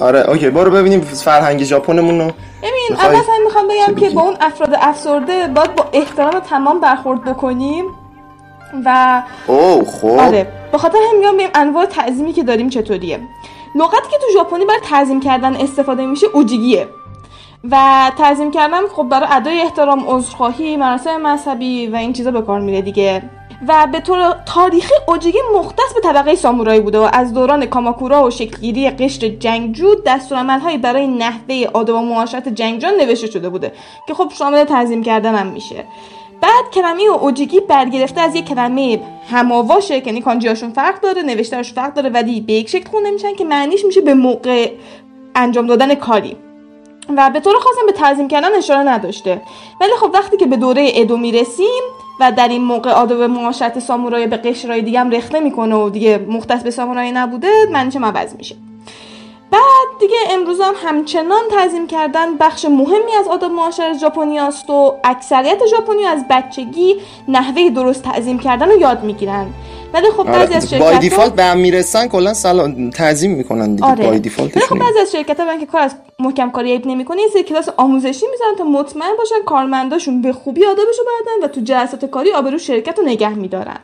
[0.00, 0.50] آره اوکی.
[0.50, 2.30] برو ببینیم فرهنگ ژاپنمون رو.
[2.62, 7.84] ببین اول می‌خوام بگم که؟ با اون افراد افسرده باید با احترام تمام برخورد بکنیم.
[8.84, 10.06] و اوه خب.
[10.06, 13.20] آره به خاطر همین میگم ببین انواع تعظیمی که داریم چطوریه؟
[13.74, 16.88] لغتی که تو ژاپنی برای تعظیم کردن استفاده میشه اوجیگیه.
[17.70, 17.76] و
[18.18, 22.82] تعظیم کردن خب برای ادای احترام عذرخواهی مراسم مذهبی و این چیزا به کار میره
[22.82, 23.22] دیگه.
[23.68, 28.30] و به طور تاریخی اوجیگی مختص به طبقه سامورایی بوده و از دوران کاماکورا و
[28.30, 33.72] شکلگیری قشر جنگجو دستورالعملهایی برای نحوه آداب و معاشرت جنگجویان نوشته شده بوده
[34.08, 35.84] که خب شامل تعظیم کردن هم میشه.
[36.42, 39.00] بعد کلمه اوجیگی برگرفته از یک کلمه
[39.30, 43.34] هماواشه که یعنی کانجیاشون فرق داره نوشتهش فرق داره ولی به یک شکل خونده میشن
[43.34, 44.70] که معنیش میشه به موقع
[45.34, 46.36] انجام دادن کاری.
[47.16, 49.42] و به طور خاص هم به تعظیم کردن اشاره نداشته.
[49.80, 51.82] ولی خب وقتی که به دوره ادو می‌رسیم
[52.20, 56.18] و در این موقع آداب معاشرت سامورایی به قشرهای دیگه هم رخنه می‌کنه و دیگه
[56.28, 58.56] مختص به سامورایی نبوده معنیش عوض میشه.
[59.52, 64.94] بعد دیگه امروز هم همچنان تعظیم کردن بخش مهمی از آداب معاشرت ژاپنی است و
[65.04, 66.96] اکثریت ژاپنی از بچگی
[67.28, 69.46] نحوه درست تعظیم کردن رو یاد می‌گیرن.
[69.94, 70.78] ولی خب بعضی از آره.
[70.78, 73.96] بای شرکت دیفالت به هم می‌رسن کلا سلام تعظیم می‌کنن دیگه آره.
[73.96, 77.22] بای ولی دیفالتشون خب بعضی از شرکت ها که کار از محکم کاری عیب نمی‌کنه
[77.22, 81.60] یه سری کلاس آموزشی می‌ذارن تا مطمئن باشن کارمنداشون به خوبی آدابشو بردن و تو
[81.60, 83.78] جلسات کاری آبرو شرکت رو نگه میدارن.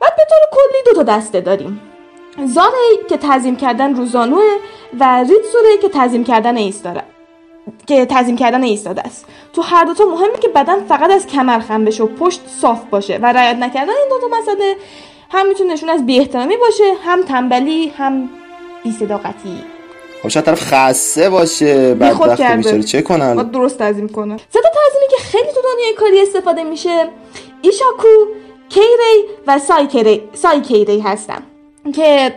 [0.00, 1.80] بعد به طور کلی دو تا دسته داریم.
[2.46, 4.56] زاره که تعظیم کردن روزانوه
[5.00, 7.02] و ریتسوره که تعظیم کردن ایستاره
[7.86, 9.26] که تعظیم کردن ایستاده است.
[9.52, 13.18] تو هر دوتا مهمه که بدن فقط از کمر خم بشه و پشت صاف باشه
[13.22, 14.76] و رعایت نکردن این دوتا مسئله
[15.30, 18.28] هم می‌تونه نشون از بی‌احترامی باشه هم تنبلی هم
[18.84, 19.58] بی‌صداقتی.
[20.22, 22.56] خب شاید طرف خسته باشه بدبخت کرده.
[22.56, 24.36] بیچاره چه کنن؟ باید درست تعظیم کنه.
[24.36, 27.08] سه تا تعظیمی که خیلی تو دنیای کاری استفاده میشه.
[27.62, 28.08] ایشاکو
[28.68, 31.42] کیری و سایکیری سایکیری هستن.
[31.90, 32.34] که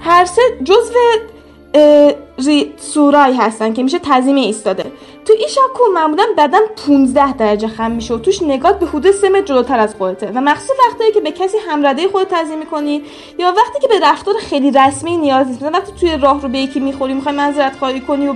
[0.00, 0.94] هر سه جزو
[1.74, 4.84] اه، ریتسورای هستن که میشه تعظیم ایستاده.
[5.24, 9.42] تو ایشاکو معمولا بدن 15 درجه خم میشه و توش نگات به حدود 3 متر
[9.42, 10.32] جلوتر از خودته.
[10.34, 13.02] و مخصوص وقتایی که به کسی همرده خود تعظیم می‌کنی
[13.38, 16.80] یا وقتی که به رفتار خیلی رسمی نیاز نیست وقتی توی راه رو به یکی
[16.80, 18.34] می‌خوری می‌خوای معذرت خواهی کنی و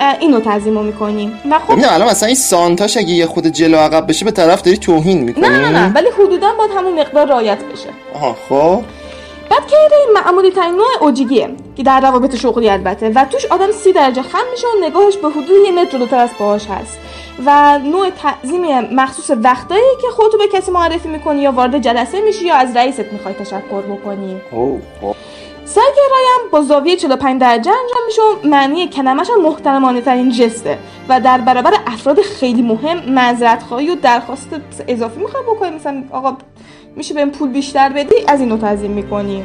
[0.00, 1.32] اه، اینو رو می‌کنی.
[1.50, 4.62] و خب ببین الان مثلا این سانتاش اگه یه خود جلو عقب بشه به طرف
[4.62, 7.88] داری توهین می‌کنی؟ نه نه نه ولی حدودا باید همون مقدار رعایت بشه.
[8.14, 8.82] آها خب.
[9.50, 13.92] بعد کیره معمولی ترین نوع اوجیگیه که در روابط شغلی البته و توش آدم سی
[13.92, 16.98] درجه خم میشه و نگاهش به حدود یه متر جلوتر از پاهاش هست.
[17.46, 22.44] و نوع تعظیم مخصوص وقتایی که خودتو به کسی معرفی می‌کنی یا وارد جلسه میشی
[22.44, 24.40] یا از رئیست می‌خوای تشکر بکنی.
[25.64, 30.78] سرگرایی هم با زاویه 45 درجه انجام میشه و معنی کلمش هم محترمانه ترین جسته
[31.08, 34.48] و در برابر افراد خیلی مهم معذرت خواهی و درخواست
[34.88, 35.70] اضافی می‌خوای بکنی.
[35.70, 36.36] مثلا آقا
[36.96, 39.44] میشه بهم پول بیشتر بدی؟ از اینو تعظیم می‌کنی.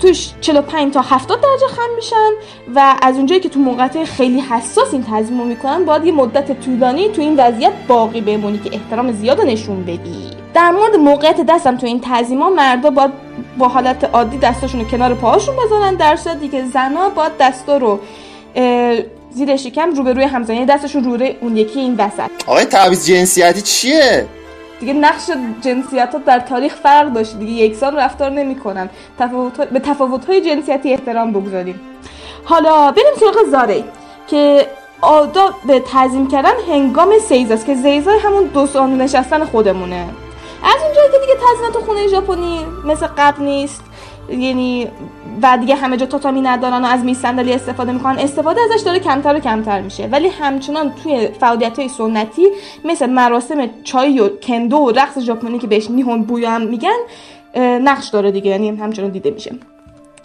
[0.00, 2.30] توش 45 تا 70 درجه خم میشن
[2.74, 5.04] و از اونجایی که تو موقعیت خیلی حساس این
[5.38, 9.84] رو می‌کنن باید یه مدت طولانی تو این وضعیت باقی بمونی که احترام زیاد نشون
[9.84, 10.30] بدی.
[10.54, 13.10] در مورد موقعیت دستم تو این تعظیم ها مردا باید
[13.58, 18.00] با حالت عادی دستاشون کنار پاهاشون بذارن در صورتی که زنا باید دستا رو
[19.30, 22.30] زیر شکم روبروی همزنی دستشون روبروی اون یکی این وسط.
[22.46, 24.26] آقای تعویض جنسیتی چیه؟
[24.80, 25.30] دیگه نقش
[25.60, 27.52] جنسیت ها در تاریخ فرق داشته دیگه.
[27.52, 28.90] یکسان رفتار نمی‌کنن.
[29.18, 31.80] تفاوت به تفاوت های جنسیتی احترام بگذاریم.
[32.44, 33.84] حالا بریم سراغ زاره
[34.26, 34.66] که
[35.00, 40.06] آداب به تعظیم کردن هنگام سیزاست که سیزا همون دو سانو نشستن خودمونه.
[40.64, 43.82] از اونجایی که دیگه تعظیم تو خونه ژاپنی مثل قبل نیست
[44.28, 44.90] یعنی
[45.42, 48.98] و دیگه همه جا تاتامی ندارن و از میز صندلی استفاده می‌کنن استفاده ازش داره
[48.98, 50.06] کمتر و کمتر میشه.
[50.06, 52.46] ولی همچنان توی فعالیت های سنتی
[52.84, 56.98] مثل مراسم چای و کندو و رقص ژاپنی که بهش نیهون بویا میگن
[57.56, 59.54] نقش داره دیگه یعنی همچنان دیده میشه.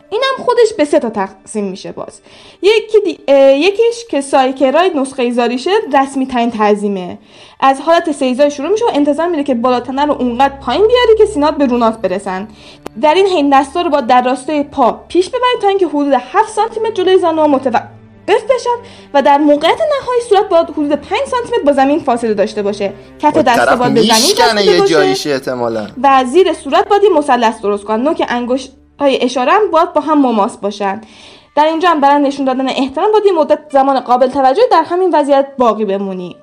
[0.10, 2.22] اینم خودش به سه تا تقسیم میشه باز.
[2.62, 3.34] یکی دی...
[3.54, 7.18] یکیش که سایکرای نسخه زاریشه رسمی ترین تعظیمه.
[7.60, 11.26] از حالت سیزای شروع میشه و انتظار میره که بالاتنه رو اونقدر پایین بیاری که
[11.26, 12.48] سینات به رونات برسن.
[13.02, 16.50] در این حین دستا رو با در راستای پا پیش ببرید تا اینکه حدود 7
[16.50, 17.90] سانتی متر جلوی زانو متوقف
[18.28, 18.76] بشن
[19.14, 22.94] و در موقعیت نهایی صورت باید حدود 5 سانتی متر با زمین فاصله داشته باشه.
[23.20, 24.80] کف دستا طرف باید به زمین یه
[25.10, 25.88] باشه احتمالا.
[26.04, 30.22] و زیر صورت باید مثلث درست کنن نوک انگشت های اشاره هم باید با هم
[30.22, 31.02] مماس باشن
[31.56, 35.48] در اینجا هم برای نشون دادن احترام باید مدت زمان قابل توجه در همین وضعیت
[35.58, 36.36] باقی بمونی.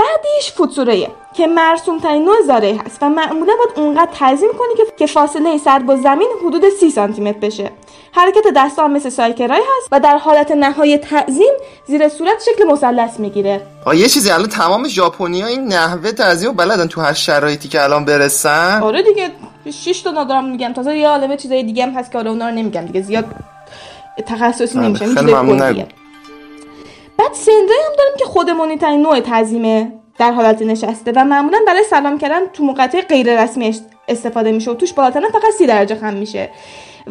[0.00, 5.06] بعدیش فوتسوره که مرسوم ترین نوع زاره هست و معمولا باید اونقدر تعظیم کنی که
[5.06, 7.70] فاصله سر با زمین حدود 30 سانتی متر بشه.
[8.12, 11.52] حرکت دستا مثل سایکرای هست و در حالت نهایی تعظیم
[11.86, 13.60] زیر صورت شکل مثلث می‌گیره.
[13.84, 18.04] آه یه چیزی الان تمام ژاپنی این نحوه تعظیم بلدن تو هر شرایطی که الان
[18.04, 18.80] برسن.
[18.82, 19.30] آره دیگه
[19.70, 22.54] 6 تا ندارم میگم تازه یه عالمه چیزای دیگه هم هست که حالا اونا رو
[22.54, 23.24] نمیگم دیگه زیاد
[24.26, 25.86] تخصصی بله، نمیشه خیلی ممنون.
[27.20, 31.84] بعد سندای هم داریم که خودمونی ترین نوع تعظیمه در حالت نشسته و معمولا برای
[31.84, 36.14] سلام کردن تو موقعیت غیر رسمی استفاده میشه و توش بالاتنه فقط سی درجه خم
[36.14, 36.50] میشه.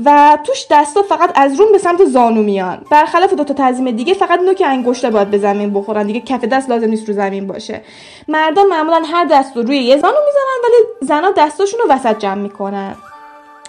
[0.05, 2.85] و توش دستا فقط از روم به سمت زانو میان.
[2.91, 6.07] برخلاف دو تا دیگه فقط نوک انگشته باید به زمین بخورن.
[6.07, 7.81] دیگه کف دست لازم نیست رو زمین باشه.
[8.27, 12.41] مردان معمولا هر دست رو روی یه زانو می‌زنن ولی زنا دستاشون رو وسط جمع
[12.41, 12.95] می‌کنن.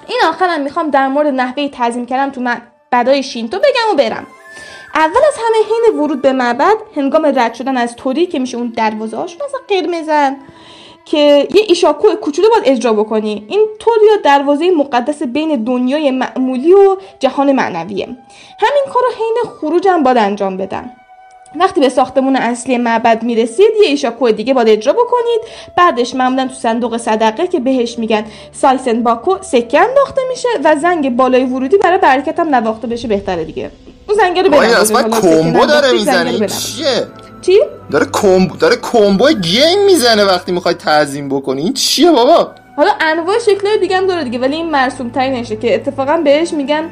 [0.06, 4.26] این آخرم می‌خوام در مورد نحوه تعظیم کردن تو معبدای شینتو بگم و برم.
[4.94, 8.72] اول از همه حین ورود به معبد هنگام رد شدن از توری که میشه اون
[8.76, 10.36] دروازه هاشون مثلا قرمزن
[11.04, 13.44] که یه ایشاکو کوچولو باید اجرا بکنی.
[13.48, 18.06] این طور یا دروازه مقدس بین دنیای معمولی و جهان معنویه.
[18.58, 20.90] همین کار رو حین خروج هم باید انجام بدن.
[21.56, 25.40] وقتی به ساختمون اصلی معبد می‌رسید یه ایشاکو دیگه باید اجرا بکنید.
[25.76, 31.16] بعدش معمولا تو صندوق صدقه که بهش میگن سایسن باکو سکه انداخته میشه و زنگ
[31.16, 33.70] بالای ورودی برای برکت هم نواخته بشه بهتره دیگه.
[34.09, 34.74] اون زنگ رو بنوازید.
[34.77, 36.47] اصلا کمبو داره می‌زنه.
[36.47, 37.06] چیه
[37.43, 37.59] چی؟
[37.90, 43.39] داره کمبو داره کمبو گیم می‌زنه وقتی می‌خوای تعظیم بکنی این چیه بابا حالا انواع
[43.39, 46.85] شکلهای دیگه هم داره دیگه ولی این مرسوم ترینشه که اتفاقا بهش میگن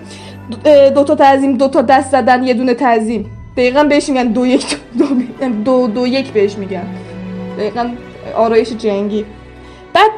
[0.65, 4.47] دو- دو تا تعظیم دو تا دست زدن یه دونه تعظیم دقیقا بهش میگن دو
[4.47, 5.05] یک دو,
[5.65, 6.87] دو, دو یک بهش میگن
[7.59, 7.91] دقیقا
[8.37, 9.25] آرایش جنگی
[9.95, 10.11] بعد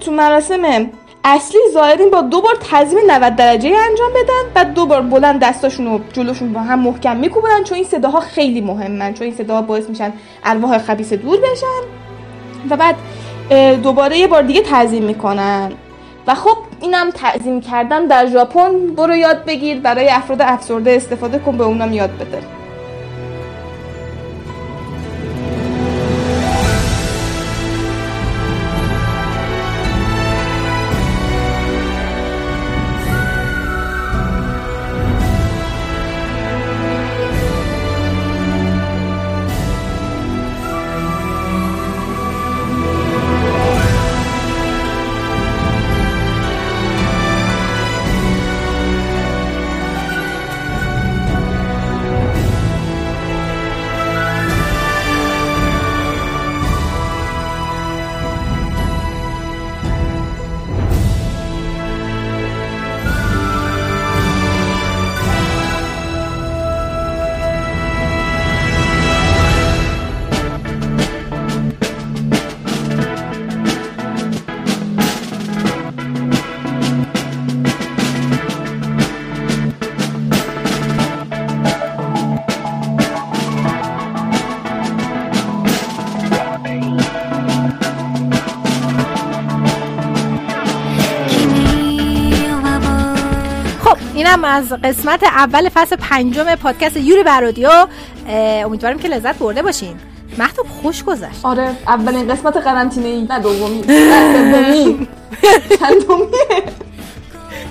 [0.00, 0.90] تو مراسم
[1.24, 5.86] اصلی زائرین با دو بار تعظیم 90 درجه انجام بدن بعد دو بار بلند دستاشون
[5.86, 9.88] رو جلوشون با هم محکم میکوبن چون این صداها خیلی مهمن چون این صداها باعث
[9.88, 10.12] میشن
[10.44, 11.82] ارواح خبیث دور بشن
[12.70, 12.96] و بعد
[13.82, 15.72] دوباره یه بار دیگه تعظیم می‌کنن.
[16.26, 21.56] و خب اینم تعظیم کردن در ژاپن برو یاد بگیر برای افراد افسرده استفاده کن
[21.56, 22.59] به اونم یاد بده.
[94.30, 97.70] اینم از قسمت اول فصل پنجم پادکست یوری برادیو
[98.28, 100.00] امیدوارم که لذت برده باشین.
[100.38, 101.40] محتوب خوش گذشت.
[101.42, 103.80] آره اولین قسمت قرنطینه ای نه دومی.
[103.88, 105.08] نه سومی.
[105.78, 106.62] چندمیه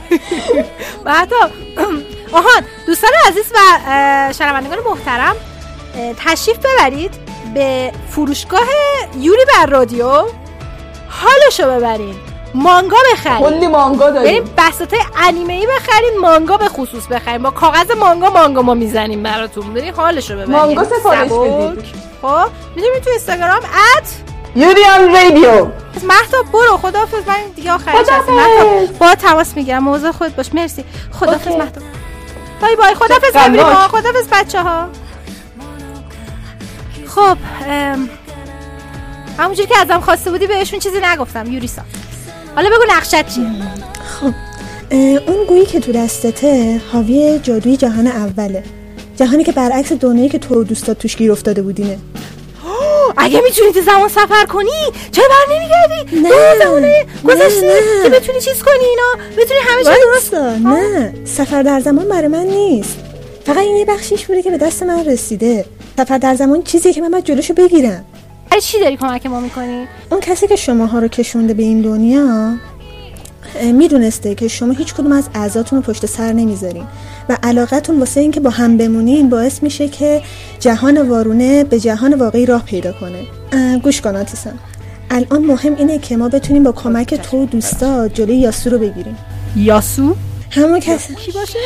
[1.05, 1.49] محتوب
[2.39, 3.57] آهان دوستان عزیز و
[4.33, 5.35] شنوندگان محترم
[6.25, 7.11] تشریف ببرید
[7.53, 8.67] به فروشگاه
[9.19, 10.11] یوری بر رادیو.
[11.09, 12.15] حالشو ببرین.
[12.53, 13.39] مانگا بخرید.
[13.39, 14.43] کلی مانگا داریم.
[14.43, 19.23] بریم بساط انیمه ای بخرین مانگا به خصوص بخرین با کاغذ مانگا مانگا ما می‌زنیم
[19.23, 19.73] براتون.
[19.73, 21.31] برین حالشو ببرین مانگا سفارش.
[21.31, 21.85] بدید.
[22.21, 23.57] خب می‌تونید تو اینستاگرام؟
[23.97, 24.09] ات
[24.55, 25.67] یوریان رادیو
[26.03, 26.77] مهتاب برو.
[26.77, 27.27] خداحافظ.
[27.27, 27.95] من دیگه آخرش.
[27.95, 28.93] هستم.
[28.99, 29.83] با تماس می‌گیرم.
[29.83, 30.53] موضوع خود باش.
[30.53, 30.85] مرسی.
[31.19, 31.59] خداحافظ اوکی.
[31.59, 31.83] مهتاب.
[32.61, 32.95] بای بای.
[32.95, 33.87] خداحافظ ببینیم غمناک.
[33.87, 34.89] خداحافظ بچه ها
[37.07, 37.37] خب
[39.37, 41.51] همونجوری که ازم خواسته بودی بهشون چیزی نگفتم.
[41.51, 41.81] یوریسا.
[42.59, 43.45] حالا بگو نقشت چیه؟
[45.27, 48.63] اون گویی که تو دستته حاوی جادوی جهان اوله.
[49.17, 51.97] جهانی که برعکس دنیایی که تو و دوستات توش گیر افتاده بودینه.
[53.17, 54.69] اگه می‌تونی تو زمان سفر کنی
[55.11, 56.63] چرا بر نمیگردی؟ نه.
[56.63, 58.03] زمانه گذشته نه.
[58.03, 61.13] که بتونی چیز کنی اینا؟ بتونی همه چی درست نه.
[61.25, 62.97] سفر در زمان برای من نیست.
[63.45, 65.65] فقط این یه بخشیش بوده که به دست من رسیده.
[65.97, 68.05] سفر در زمان چیزیه که من باید جلوشو بگیرم.
[68.51, 72.55] برای چی داری کمک ما می‌کنی؟ اون کسی که شماها رو کشونده به این دنیا
[73.73, 76.83] می‌دونسته که شما هیچ کدوم از اعضاتون رو پشت سر نمی‌ذارین
[77.29, 80.21] و علاقتون واسه اینکه با هم بمونین باعث میشه که
[80.59, 83.23] جهان وارونه به جهان واقعی راه پیدا کنه.
[83.77, 84.59] گوش کن آتیسم
[85.11, 89.17] الان مهم اینه که ما بتونیم با کمک تو و دوستا جلوی یاسو رو بگیریم.
[89.55, 90.15] یاسو؟
[90.51, 91.15] همون کسی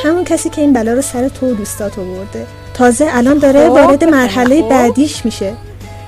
[0.05, 3.71] همون کسی که این بلا رو سر تو و دوستات آورده تازه الان داره خب،
[3.71, 4.11] وارد خب.
[4.11, 5.53] مرحله بعدیش میشه.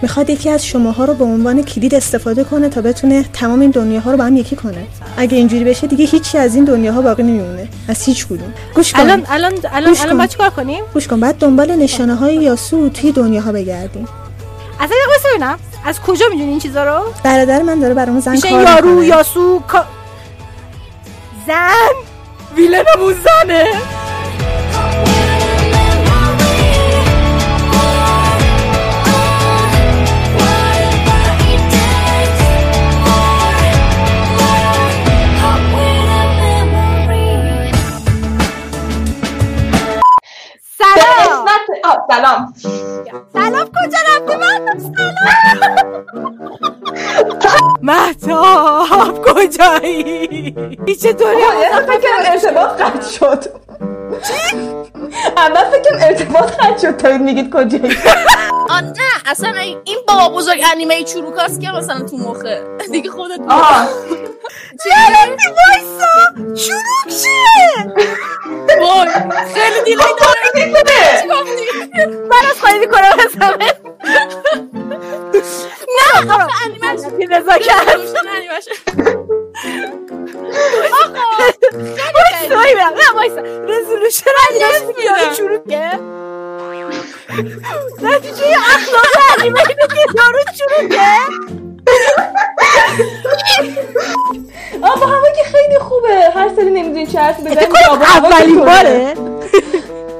[0.05, 4.11] می‌خواد یکی از شماها رو به عنوان کلید استفاده کنه تا بتونه تمام این دنیاها
[4.11, 4.87] رو با هم یکی کنه.
[5.17, 7.67] اگه اینجوری بشه دیگه هیچی از این دنیاها باقی نمیمونه.
[7.87, 8.53] از هیچ کدوم.
[8.75, 8.99] گوش کن.
[8.99, 11.19] الان الان الان گوش الان چیکار کنیم؟ گوش کن.
[11.19, 14.07] بعد دنبال نشانه های یاسو توی دنیاها بگردیم.
[14.79, 15.59] قصه ببینم.
[15.85, 19.07] از کجا می‌دونی این چیزا رو؟ برادر من داره برامون زن کار یارو می‌کنه.
[19.07, 19.61] یاسو
[21.47, 21.95] زن
[22.55, 23.65] ویلنمون زنه.
[41.85, 42.53] آه، سلام.
[43.33, 44.79] سلام کجا رفتی؟ من
[48.21, 48.45] سلام.
[48.87, 50.51] مهتاب کجایی؟
[51.01, 53.64] چطوری؟ اول فکرم ارتباط قطع شد؟
[55.37, 56.97] اول فکرم ارتباط قطع شد.
[56.97, 57.97] تا میگید کجایی؟
[58.69, 58.91] آه نه
[59.25, 62.63] اصلا این بابا بزرگ انیمه چروکاست که مثلا تو مخه.
[62.91, 63.87] دیگه خودت آه.
[64.83, 64.89] چی؟
[65.29, 66.53] وایسا.
[66.55, 67.93] چروک چیه؟
[68.79, 69.07] وای
[69.53, 71.21] خیلی دیلی داره.
[71.21, 71.65] چی گفتی؟
[72.29, 73.57] من از خواهی کنم مثلا
[75.97, 77.85] نه آخه انیمه بی نزاکت
[79.55, 79.71] انیمش
[82.15, 85.99] وایسا ببینم نه وایسا رزولوشن انیمه یارو چروکه
[88.01, 88.45] نتیجه
[88.75, 89.87] اخلاق انیمه اینه
[94.81, 99.13] با هوا که خیلی خوبه هر سری نمی‌دونی چه حرفی بزنی آب هوا اولین؟ باره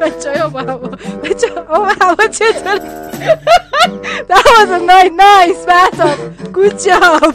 [0.02, 0.90] بچه های آب هوا
[1.24, 2.80] بچه آب هوا چطور
[4.30, 6.16] That was a nice, nice battle.
[6.52, 7.34] Good job.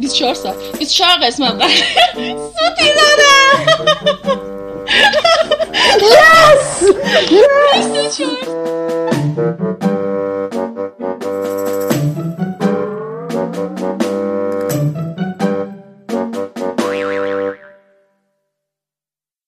[0.00, 1.70] 24 سال 24 قسمت قرار
[2.26, 3.88] سوتی دادم
[6.00, 6.62] Yes!
[7.30, 7.68] Yes!